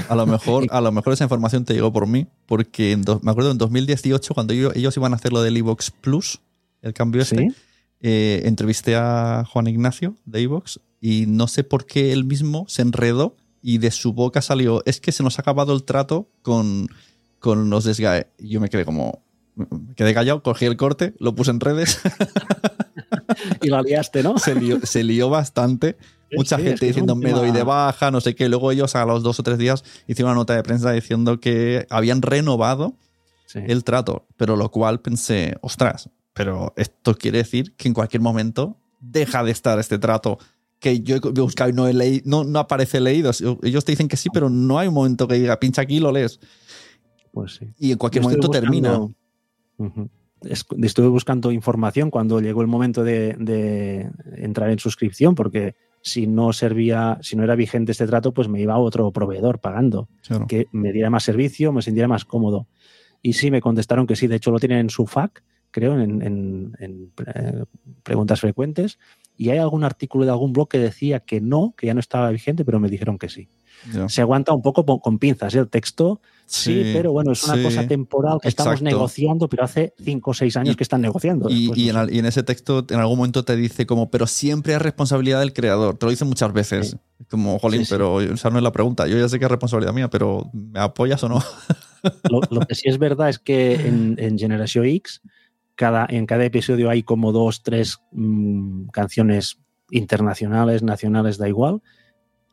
A 0.10 0.15
lo 0.15 0.25
mejor, 0.25 0.67
a 0.71 0.81
lo 0.81 0.91
mejor 0.91 1.13
esa 1.13 1.23
información 1.23 1.65
te 1.65 1.73
llegó 1.73 1.91
por 1.91 2.08
mí, 2.08 2.27
porque 2.45 2.97
me 3.21 3.31
acuerdo 3.31 3.51
en 3.51 3.58
2018, 3.58 4.34
cuando 4.34 4.53
ellos, 4.53 4.97
iban 4.97 5.13
a 5.13 5.15
hacer 5.15 5.31
lo 5.31 5.41
del 5.41 5.58
Evox 5.58 5.91
Plus, 5.91 6.41
el 6.81 6.93
cambio 6.93 7.21
este, 7.21 7.51
eh, 8.01 8.41
entrevisté 8.45 8.95
a 8.95 9.45
Juan 9.49 9.67
Ignacio 9.67 10.15
de 10.25 10.41
Evox 10.41 10.79
y 11.01 11.25
no 11.27 11.47
sé 11.47 11.63
por 11.63 11.86
qué 11.86 12.12
él 12.12 12.25
mismo 12.25 12.65
se 12.67 12.81
enredó 12.81 13.36
y 13.62 13.79
de 13.79 13.91
su 13.91 14.13
boca 14.13 14.41
salió, 14.41 14.84
es 14.86 14.99
que 14.99 15.12
se 15.12 15.23
nos 15.23 15.39
ha 15.39 15.41
acabado 15.41 15.73
el 15.73 15.84
trato 15.84 16.29
con, 16.41 16.88
con 17.39 17.69
los 17.69 17.84
desgae. 17.84 18.27
Yo 18.38 18.62
me 18.62 18.69
quedé 18.69 18.86
como, 18.86 19.23
me 19.55 19.95
quedé 19.95 20.13
callado, 20.13 20.43
cogí 20.43 20.65
el 20.65 20.77
corte, 20.77 21.15
lo 21.19 21.34
puse 21.34 21.51
en 21.51 21.60
redes. 21.60 21.99
y 23.62 23.68
lo 23.68 23.82
liaste, 23.82 24.24
¿no? 24.24 24.38
Se 24.38 24.56
lió, 24.56 24.80
se 24.84 25.04
lió 25.04 25.30
bastante 25.30 25.98
mucha 26.36 26.58
gente 26.58 26.86
diciendo 26.86 27.16
me 27.16 27.32
doy 27.32 27.52
de 27.52 27.64
baja, 27.64 28.12
no 28.12 28.22
sé 28.22 28.36
qué. 28.36 28.50
Luego 28.50 28.72
ellos 28.72 28.96
a 28.96 29.06
los 29.06 29.24
dos 29.24 29.40
o 29.40 29.44
tres 29.44 29.58
días 29.58 29.84
hicieron 30.08 30.32
una 30.32 30.42
nota 30.42 30.56
de 30.56 30.64
prensa 30.64 30.92
diciendo 30.92 31.40
que 31.40 31.86
habían 31.90 32.22
renovado 32.22 32.96
el 33.54 33.84
trato, 33.84 34.28
pero 34.36 34.58
lo 34.58 34.70
cual 34.70 35.00
pensé, 35.00 35.56
ostras, 35.62 36.10
pero 36.34 36.74
esto 36.76 37.16
quiere 37.16 37.38
decir 37.38 37.74
que 37.78 37.88
en 37.88 37.94
cualquier 37.94 38.22
momento 38.22 38.78
deja 39.00 39.44
de 39.44 39.52
estar 39.52 39.80
este 39.80 39.98
trato 39.98 40.40
que 40.80 41.00
yo 41.00 41.16
he 41.16 41.20
buscado 41.20 41.70
y 41.70 41.74
no, 41.74 41.88
he 41.88 41.94
leído, 41.94 42.24
no, 42.26 42.44
no 42.44 42.60
aparece 42.60 43.00
leído. 43.00 43.32
Ellos 43.64 43.86
te 43.86 43.94
dicen 43.94 44.10
que 44.10 44.18
sí, 44.18 44.30
pero 44.34 44.50
no 44.50 44.78
hay 44.78 44.90
un 44.90 44.94
momento 44.94 45.28
que 45.28 45.36
diga 45.36 45.58
pincha 45.58 45.84
aquí 45.84 45.98
y 45.98 46.00
lo 46.00 46.12
lees. 46.12 46.40
Pues 47.32 47.56
sí. 47.56 47.68
Y 47.80 47.94
en 47.94 47.98
cualquier 47.98 48.24
momento 48.24 48.50
termina. 48.50 49.00
Estuve 50.49 51.08
buscando 51.08 51.51
información 51.51 52.10
cuando 52.12 52.39
llegó 52.39 52.62
el 52.62 52.67
momento 52.67 53.03
de, 53.03 53.36
de, 53.39 54.10
entrar 54.38 54.69
en 54.69 54.79
suscripción, 54.79 55.36
porque 55.36 55.75
si 56.01 56.27
no 56.27 56.53
servía, 56.53 57.17
si 57.21 57.36
no 57.36 57.43
era 57.43 57.55
vigente 57.55 57.91
este 57.91 58.05
trato, 58.05 58.31
pues 58.31 58.47
me 58.47 58.62
iba 58.62 58.75
a 58.75 58.79
otro 58.79 59.12
proveedor 59.12 59.60
pagando, 59.60 60.08
que 60.47 60.67
me 60.71 60.91
diera 60.91 61.10
más 61.10 61.23
servicio, 61.23 61.71
me 61.71 61.81
sintiera 61.81 62.08
más 62.08 62.25
cómodo. 62.25 62.67
Y 63.21 63.34
sí, 63.34 63.49
me 63.49 63.60
contestaron 63.60 64.05
que 64.05 64.15
sí, 64.15 64.27
de 64.27 64.36
hecho 64.36 64.51
lo 64.51 64.60
tienen 64.60 64.77
en 64.77 64.89
su 64.91 65.08
FAQ, 65.08 65.41
creo, 65.71 65.99
en, 65.99 66.73
eh, 66.79 67.63
preguntas 68.03 68.39
frecuentes. 68.39 68.99
Y 69.38 69.50
hay 69.50 69.58
algún 69.58 69.84
artículo 69.84 70.26
de 70.26 70.32
algún 70.32 70.54
blog 70.54 70.69
que 70.69 70.80
decía 70.80 71.19
que 71.19 71.41
no, 71.41 71.74
que 71.78 71.88
ya 71.88 71.93
no 71.93 72.00
estaba 72.00 72.30
vigente, 72.30 72.63
pero 72.63 72.80
me 72.80 72.89
dijeron 72.89 73.17
que 73.17 73.30
sí. 73.30 73.48
Se 74.08 74.21
aguanta 74.21 74.52
un 74.54 74.62
poco 74.62 74.84
con 75.00 75.19
pinzas 75.19 75.54
¿eh? 75.54 75.60
el 75.60 75.67
texto, 75.67 76.19
sí, 76.48 76.91
pero 76.93 77.12
bueno, 77.12 77.34
es 77.34 77.43
una 77.43 77.62
cosa 77.62 77.88
temporal 77.88 78.39
que 78.41 78.48
estamos 78.48 78.82
negociando, 78.82 79.48
pero 79.48 79.63
hace 79.63 79.93
cinco 80.04 80.32
o 80.32 80.34
seis 80.34 80.58
años 80.58 80.76
que 80.76 80.84
están 80.84 81.02
negociando. 81.02 81.50
Y, 81.50 81.89
en, 81.89 82.26
ese 82.26 82.41
texto 82.41 82.86
en 82.89 83.00
algún 83.00 83.17
momento 83.17 83.45
te 83.45 83.56
dice 83.56 83.86
como, 83.86 84.10
pero 84.10 84.26
siempre 84.28 84.74
es 84.74 84.82
responsabilidad 84.82 85.39
del 85.39 85.54
creador. 85.54 85.98
Te 85.98 86.06
lo 86.06 86.10
dice 86.10 86.26
muchas 86.26 86.52
veces. 86.52 86.98
Como, 87.30 87.60
jolín, 87.60 87.86
pero 87.89 88.21
esa 88.21 88.50
no 88.50 88.58
es 88.58 88.63
la 88.63 88.71
pregunta. 88.71 89.08
Yo 89.08 89.17
ya 89.17 89.30
sé 89.30 89.39
que 89.39 89.45
es 89.45 89.52
responsabilidad 89.52 89.93
mía, 89.93 90.10
pero 90.10 90.50
¿me 90.54 90.80
apoyas 90.80 91.24
o 91.24 91.30
no? 91.30 91.43
Lo, 92.50 92.60
que 92.62 92.76
sí 92.76 92.89
es 92.89 92.98
verdad 92.98 93.30
es 93.30 93.39
que 93.39 93.76
en, 93.76 94.15
en 94.19 94.38
Generation 94.38 94.86
X, 94.86 95.21
cada, 95.76 96.06
en 96.10 96.26
cada 96.26 96.46
episodio 96.46 96.90
hay 96.90 97.04
como 97.04 97.32
dos, 97.32 97.64
tres 97.64 98.00
mm, 98.12 98.88
canciones 98.88 99.60
internacionales, 99.92 100.84
nacionales, 100.84 101.38
da 101.38 101.48
igual 101.48 101.82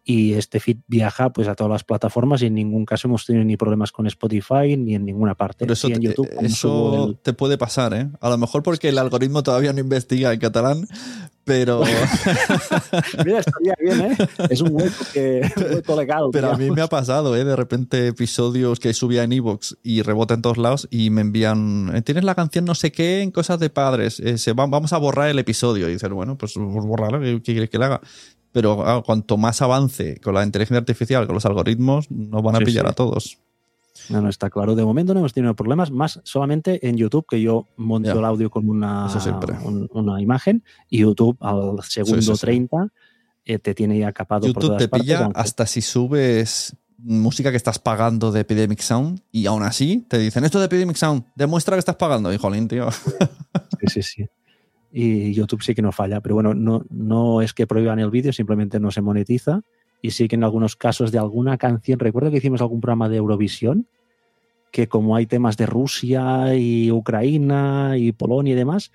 y 0.05 0.35
este 0.35 0.59
feed 0.59 0.79
viaja 0.88 1.31
pues 1.33 1.47
a 1.47 1.55
todas 1.55 1.71
las 1.71 1.85
plataformas 1.85 2.43
y 2.43 2.47
en 2.47 2.55
ningún 2.55 2.85
caso 2.85 3.07
hemos 3.07 3.25
tenido 3.25 3.45
ni 3.45 3.57
problemas 3.57 3.93
con 3.93 4.07
Spotify 4.07 4.77
ni 4.77 4.95
en 4.97 5.05
ninguna 5.05 5.35
parte. 5.35 5.59
Pero 5.61 5.75
eso, 5.75 5.87
en 5.87 5.95
te, 5.95 6.01
YouTube, 6.01 6.29
eso 6.41 7.19
te 7.23 7.33
puede 7.33 7.57
pasar, 7.57 7.95
¿eh? 7.95 8.09
A 8.21 8.31
lo 8.31 8.38
mejor 8.38 8.62
porque 8.62 8.88
el 8.88 8.99
algoritmo 8.99 9.43
todavía 9.43 9.73
no 9.73 9.79
investiga 9.79 10.33
en 10.33 10.41
catalán, 10.41 10.88
pero... 11.45 11.83
Mira, 13.25 13.41
estaría 13.41 13.75
bien, 13.81 14.01
¿eh? 14.01 14.17
Es 14.51 14.61
un 14.61 14.75
hueco, 14.75 15.05
que, 15.12 15.49
legal. 15.97 16.25
Pero 16.33 16.51
a 16.51 16.57
mí 16.57 16.71
me 16.71 16.83
ha 16.83 16.88
pasado, 16.88 17.37
¿eh? 17.37 17.45
De 17.45 17.55
repente 17.55 18.09
episodios 18.09 18.81
que 18.81 18.93
subía 18.95 19.23
en 19.23 19.33
Evox 19.33 19.77
y 19.85 20.03
rebota 20.03 20.35
en 20.35 20.43
todos 20.43 20.59
lados 20.59 20.88
y 20.91 21.11
me 21.11 21.21
envían, 21.21 21.93
eh, 21.95 22.03
tienes 22.03 22.25
la 22.25 22.35
canción 22.35 22.65
no 22.65 22.75
sé 22.75 22.91
qué 22.91 23.23
en 23.23 23.31
cosas 23.31 23.61
de 23.61 23.71
padres, 23.71 24.19
eh, 24.19 24.37
se 24.38 24.53
vamos 24.53 24.93
a 24.93 24.99
borrar 24.99 25.29
el 25.29 25.38
episodio. 25.38 25.88
Y 25.88 25.93
dices, 25.93 26.11
bueno, 26.11 26.37
pues 26.37 26.55
borrarlo, 26.57 27.21
¿qué 27.21 27.41
quieres 27.43 27.71
que 27.71 27.79
le 27.79 27.85
haga? 27.85 28.01
Pero 28.53 29.03
cuanto 29.05 29.37
más 29.37 29.62
avance 29.62 30.21
con 30.21 30.35
la 30.35 30.45
inteligencia 30.45 30.79
artificial, 30.79 31.27
con 31.27 31.35
los 31.35 31.47
algoritmos, 31.47 32.11
nos 32.11 32.43
van 32.43 32.57
a 32.57 32.59
pillar 32.61 32.87
a 32.87 32.93
todos. 32.93 33.38
No, 34.09 34.21
no 34.21 34.29
está 34.29 34.51
claro. 34.51 34.75
De 34.75 34.85
momento 34.85 35.15
no 35.15 35.21
hemos 35.21 35.33
tenido 35.33 35.55
problemas, 35.55 35.91
más 35.91 36.21
solamente 36.25 36.87
en 36.87 36.97
YouTube, 36.97 37.27
que 37.29 37.41
yo 37.41 37.69
monto 37.77 38.19
el 38.19 38.25
audio 38.25 38.51
con 38.51 38.69
una, 38.69 39.09
una 39.93 40.21
imagen, 40.21 40.62
y 40.88 40.99
YouTube 40.99 41.37
al 41.41 41.83
segundo 41.83 42.37
30 42.37 42.88
eh, 43.45 43.59
te 43.59 43.75
tiene 43.75 43.99
ya 43.99 44.12
capado 44.12 44.47
YouTube 44.47 44.69
por 44.69 44.77
te 44.77 44.88
pilla 44.88 45.31
hasta 45.35 45.67
si 45.67 45.83
subes 45.83 46.77
música 46.99 47.51
que 47.51 47.57
estás 47.57 47.81
pagando 47.81 48.31
de 48.31 48.41
Epidemic 48.41 48.79
Sound 48.79 49.21
y 49.33 49.47
aún 49.47 49.65
así 49.65 50.07
te 50.09 50.19
dicen 50.19 50.45
esto 50.45 50.61
de 50.61 50.67
Epidemic 50.67 50.97
Sound, 50.97 51.25
demuestra 51.35 51.75
que 51.75 51.81
estás 51.81 51.97
pagando. 51.97 52.33
Y 52.33 52.37
jolín, 52.37 52.69
tío. 52.69 52.88
Sí, 53.81 53.87
sí, 53.88 54.03
sí 54.03 54.27
y 54.92 55.33
YouTube 55.33 55.62
sí 55.62 55.74
que 55.74 55.83
no 55.83 55.90
falla, 55.90 56.20
pero 56.20 56.35
bueno, 56.35 56.52
no, 56.52 56.85
no 56.90 57.40
es 57.40 57.55
que 57.55 57.66
prohíban 57.66 57.98
el 57.98 58.11
vídeo, 58.11 58.33
simplemente 58.33 58.78
no 58.78 58.90
se 58.90 59.00
monetiza. 59.00 59.62
Y 60.02 60.11
sí 60.11 60.28
que 60.28 60.35
en 60.37 60.44
algunos 60.44 60.76
casos 60.76 61.12
de 61.12 61.18
alguna 61.18 61.57
canción, 61.57 61.98
recuerdo 61.98 62.31
que 62.31 62.38
hicimos 62.38 62.61
algún 62.61 62.81
programa 62.81 63.09
de 63.09 63.16
Eurovisión, 63.16 63.87
que 64.70 64.88
como 64.88 65.16
hay 65.16 65.26
temas 65.26 65.57
de 65.57 65.66
Rusia 65.66 66.55
y 66.57 66.90
Ucrania 66.90 67.96
y 67.96 68.12
Polonia 68.12 68.52
y 68.52 68.57
demás, 68.57 68.90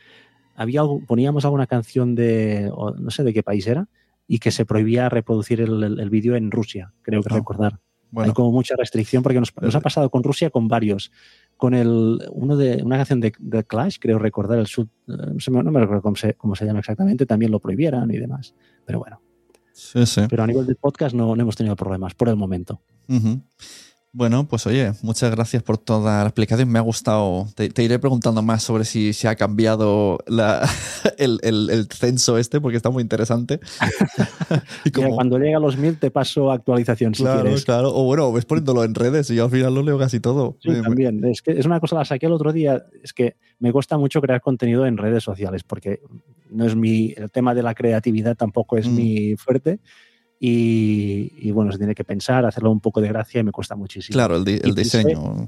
había 0.55 0.81
poníamos 1.07 1.45
alguna 1.45 1.67
canción 1.67 2.13
de, 2.13 2.71
no 2.99 3.09
sé 3.09 3.23
de 3.23 3.33
qué 3.33 3.41
país 3.41 3.65
era, 3.67 3.87
y 4.27 4.39
que 4.39 4.51
se 4.51 4.65
prohibía 4.65 5.07
reproducir 5.07 5.61
el, 5.61 6.09
vídeo 6.09 6.35
en 6.35 6.51
Rusia, 6.51 6.93
creo 7.01 7.23
que 7.23 7.29
recordar. 7.29 7.79
Hay 8.15 8.31
como 8.31 8.51
mucha 8.51 8.75
restricción 8.75 9.23
porque 9.23 9.39
nos, 9.39 9.53
nos, 9.61 9.75
ha 9.75 9.81
pasado 9.81 10.09
con 10.09 10.23
Rusia 10.23 10.49
con 10.49 10.67
varios 10.67 11.11
con 11.57 11.73
el, 11.73 12.19
uno 12.31 12.55
de, 12.55 12.83
una 12.83 12.97
canción 12.97 13.19
de, 13.19 13.31
Clash, 13.65 13.97
creo 13.99 14.19
recordar, 14.19 14.59
el 14.59 14.67
sud, 14.67 14.87
eh, 15.07 15.51
no, 15.51 15.63
me, 15.63 15.79
recuerdo 15.79 16.01
cómo 16.01 16.15
se, 16.15 16.35
cómo 16.35 16.55
se, 16.55 16.65
llama 16.65 16.79
exactamente, 16.79 17.25
también 17.25 17.51
lo 17.51 17.59
prohibieran 17.59 18.09
y 18.11 18.17
demás. 18.17 18.53
Pero 18.85 18.99
bueno. 18.99 19.21
Sí, 19.73 20.05
sí. 20.05 20.21
Pero 20.29 20.43
a 20.43 20.47
nivel 20.47 20.65
de 20.65 20.75
podcast 20.75 21.15
no, 21.15 21.35
no 21.35 21.41
hemos 21.41 21.55
tenido 21.55 21.75
problemas 21.75 22.15
por 22.15 22.29
el 22.29 22.35
momento. 22.35 22.81
Bueno, 24.13 24.47
pues 24.47 24.65
oye, 24.65 24.93
muchas 25.03 25.29
gracias 25.31 25.61
por 25.61 25.77
toda 25.77 26.21
la 26.21 26.29
explicación. 26.29 26.69
Me 26.69 26.79
ha 26.79 26.81
gustado. 26.81 27.45
Te, 27.55 27.83
iré 27.83 27.99
preguntando 27.99 28.41
más 28.41 28.63
sobre 28.63 28.85
si 28.85 29.13
se 29.13 29.27
ha 29.27 29.35
cambiado 29.35 30.17
el, 31.17 31.87
censo 31.91 32.37
este, 32.37 32.59
porque 32.61 32.77
está 32.77 32.89
muy 32.89 33.03
interesante. 33.03 33.59
y 34.85 34.91
cuando 34.91 35.37
llega 35.37 35.57
a 35.57 35.59
los 35.59 35.77
mil 35.77 35.99
te 35.99 36.09
paso 36.09 36.51
actualización 36.51 37.13
si 37.13 37.23
claro, 37.23 37.41
quieres. 37.41 37.65
Claro, 37.65 37.93
o 37.93 38.05
bueno, 38.05 38.31
ves 38.31 38.45
poniéndolo 38.45 38.83
en 38.83 38.95
redes 38.95 39.29
y 39.29 39.35
yo 39.35 39.45
al 39.45 39.51
final 39.51 39.75
lo 39.75 39.83
leo 39.83 39.99
casi 39.99 40.19
todo. 40.19 40.57
Sí, 40.61 40.71
también. 40.81 41.23
Es 41.25 41.41
que 41.41 41.51
es 41.51 41.65
una 41.65 41.79
cosa, 41.79 41.97
la 41.97 42.05
saqué 42.05 42.25
el 42.25 42.33
otro 42.33 42.53
día. 42.53 42.85
Es 43.03 43.13
que 43.13 43.35
me 43.59 43.71
cuesta 43.71 43.97
mucho 43.97 44.21
crear 44.21 44.41
contenido 44.41 44.85
en 44.85 44.97
redes 44.97 45.23
sociales, 45.23 45.63
porque 45.63 46.01
no 46.49 46.65
es 46.65 46.75
mi. 46.75 47.13
El 47.15 47.29
tema 47.29 47.53
de 47.53 47.61
la 47.61 47.75
creatividad 47.75 48.35
tampoco 48.35 48.77
es 48.77 48.87
mm. 48.87 48.95
mi 48.95 49.35
fuerte 49.35 49.79
y, 50.39 51.51
bueno, 51.51 51.71
se 51.71 51.77
tiene 51.77 51.95
que 51.95 52.03
pensar, 52.03 52.45
hacerlo 52.45 52.71
un 52.71 52.79
poco 52.79 53.01
de 53.01 53.07
gracia 53.07 53.41
y 53.41 53.43
me 53.43 53.51
cuesta 53.51 53.75
muchísimo. 53.75 54.13
Claro, 54.13 54.35
el, 54.35 54.75
diseño. 54.75 55.47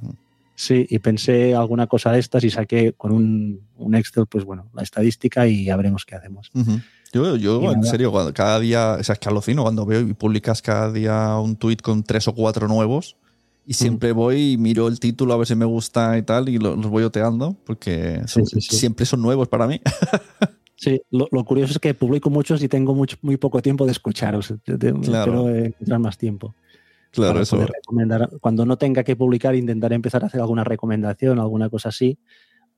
sí, 0.56 0.86
y 0.90 1.00
pensé 1.00 1.54
alguna 1.54 1.88
cosa 1.88 2.12
de 2.12 2.20
estas 2.20 2.44
y 2.44 2.50
saqué 2.50 2.94
con 2.94 3.12
un, 3.12 3.62
un, 3.78 3.96
Excel, 3.96 4.26
pues 4.26 4.46
bueno, 4.46 4.68
la 4.74 4.82
estadística 4.82 5.48
y 5.48 5.66
ya 5.66 5.76
veremos 5.76 6.06
qué 6.06 6.16
hacemos. 6.16 6.52
Yo, 7.12 7.36
yo 7.36 7.72
en 7.72 7.84
serio, 7.84 8.14
cada 8.34 8.60
día, 8.60 8.98
o 9.00 9.04
sea, 9.04 9.14
es 9.14 9.20
que 9.20 9.30
alucino 9.30 9.64
cuando 9.64 9.86
veo 9.86 10.02
y 10.02 10.14
publicas 10.14 10.62
cada 10.62 10.92
día 10.92 11.38
un 11.38 11.56
tweet 11.56 11.78
con 11.78 12.04
tres 12.04 12.28
o 12.28 12.34
cuatro 12.34 12.68
nuevos 12.68 13.16
y 13.66 13.76
siempre 13.76 14.12
voy 14.14 14.54
y 14.54 14.58
miro 14.58 14.88
el 14.88 15.00
título 15.00 15.34
a 15.34 15.38
ver 15.38 15.46
si 15.46 15.54
me 15.56 15.66
gusta 15.66 16.18
y 16.18 16.24
tal 16.24 16.50
y 16.50 16.58
los 16.58 16.88
voy 16.88 17.04
oteando 17.04 17.56
porque 17.66 18.22
siempre 18.26 19.06
son 19.06 19.22
nuevos 19.22 19.48
para 19.48 19.68
mí. 19.68 19.80
Sí, 20.80 21.02
lo, 21.12 21.28
curioso 21.44 21.74
es 21.74 21.80
que 21.80 21.94
publico 21.94 22.30
muchos 22.30 22.64
y 22.64 22.70
tengo 22.70 22.96
mucho, 22.96 23.18
muy 23.22 23.36
poco 23.36 23.62
tiempo 23.62 23.86
de 23.86 23.92
escucharos. 23.92 24.52
Espero 24.66 25.50
encontrar 25.50 26.00
más 26.00 26.18
tiempo. 26.18 26.56
Claro, 27.12 27.42
eso. 27.42 27.68
Cuando 28.40 28.66
no 28.66 28.78
tenga 28.78 29.04
que 29.04 29.18
publicar, 29.18 29.56
intentaré 29.56 29.96
empezar 29.96 30.24
a 30.24 30.28
hacer 30.28 30.40
alguna 30.40 30.64
recomendación, 30.64 31.38
alguna 31.38 31.70
cosa 31.70 31.90
así, 31.90 32.18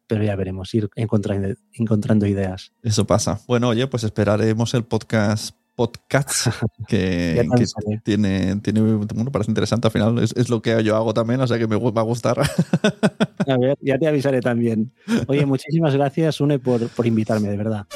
pero 0.07 0.23
ya 0.23 0.35
veremos, 0.35 0.73
ir 0.73 0.89
encontrando, 0.95 1.49
encontrando 1.73 2.25
ideas. 2.25 2.73
Eso 2.81 3.05
pasa. 3.05 3.39
Bueno, 3.47 3.67
oye, 3.67 3.85
pues 3.85 4.03
esperaremos 4.03 4.73
el 4.73 4.83
podcast 4.83 5.55
Podcasts, 5.75 6.49
que, 6.87 7.47
tiene, 8.03 8.55
tiene, 8.57 8.81
bueno, 8.81 9.31
parece 9.31 9.51
interesante 9.51 9.87
al 9.87 9.91
final, 9.91 10.19
es, 10.19 10.33
es 10.35 10.49
lo 10.49 10.61
que 10.61 10.83
yo 10.83 10.95
hago 10.95 11.13
también, 11.13 11.39
o 11.41 11.47
sea 11.47 11.57
que 11.57 11.67
me 11.67 11.77
va 11.77 12.01
a 12.01 12.03
gustar. 12.03 12.39
A 13.47 13.57
ver, 13.57 13.77
ya 13.81 13.97
te 13.97 14.07
avisaré 14.07 14.41
también. 14.41 14.91
Oye, 15.27 15.45
muchísimas 15.45 15.95
gracias, 15.95 16.41
Une, 16.41 16.59
por, 16.59 16.87
por 16.89 17.07
invitarme, 17.07 17.49
de 17.49 17.57
verdad. 17.57 17.87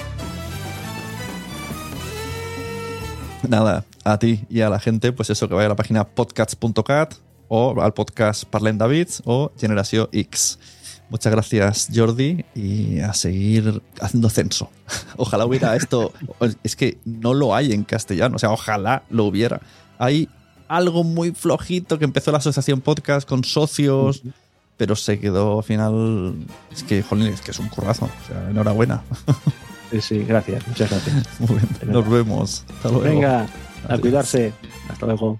Nada, 3.48 3.86
a 4.04 4.18
ti 4.18 4.46
y 4.50 4.62
a 4.62 4.70
la 4.70 4.80
gente, 4.80 5.12
pues 5.12 5.30
eso, 5.30 5.48
que 5.48 5.54
vaya 5.54 5.68
a 5.68 5.70
la 5.70 5.76
página 5.76 6.04
podcasts.cat 6.04 7.14
o 7.48 7.80
al 7.82 7.94
podcast 7.94 8.46
Parlem 8.46 8.78
Davids 8.78 9.22
o 9.26 9.52
Generación 9.58 10.10
X. 10.12 10.58
Muchas 11.10 11.32
gracias, 11.32 11.90
Jordi, 11.94 12.46
y 12.56 13.00
a 13.00 13.14
seguir 13.14 13.82
haciendo 14.02 14.30
censo. 14.30 14.70
Ojalá 15.18 15.46
hubiera 15.46 15.76
esto. 15.76 16.12
Es 16.64 16.76
que 16.76 16.98
no 17.06 17.34
lo 17.34 17.56
hay 17.56 17.74
en 17.74 17.84
castellano, 17.84 18.36
o 18.38 18.40
sea, 18.40 18.52
ojalá 18.52 19.04
lo 19.10 19.26
hubiera. 19.26 19.62
Hay 20.00 20.28
algo 20.68 21.04
muy 21.04 21.32
flojito 21.32 22.00
que 22.00 22.06
empezó 22.06 22.32
la 22.32 22.40
asociación 22.40 22.82
podcast 22.82 23.28
con 23.28 23.44
socios, 23.44 24.24
pero 24.78 24.96
se 24.96 25.20
quedó 25.20 25.60
al 25.60 25.64
final. 25.64 26.34
Es 26.72 26.84
que, 26.84 27.04
jolín, 27.04 27.28
es 27.28 27.42
que 27.42 27.52
es 27.52 27.60
un 27.60 27.70
currazo. 27.70 28.06
O 28.06 28.28
sea, 28.28 28.50
enhorabuena. 28.50 29.04
Sí, 29.92 30.02
sí, 30.02 30.24
gracias, 30.24 30.68
muchas 30.68 30.90
gracias. 30.90 31.28
Muy 31.40 31.50
bien, 31.60 31.92
Nos 31.92 32.10
vemos. 32.10 32.66
Hasta 32.76 32.90
luego. 32.90 33.04
Venga, 33.04 33.42
a 33.42 33.48
Adiós. 33.86 34.00
cuidarse. 34.02 34.52
Hasta 34.90 35.06
luego. 35.06 35.40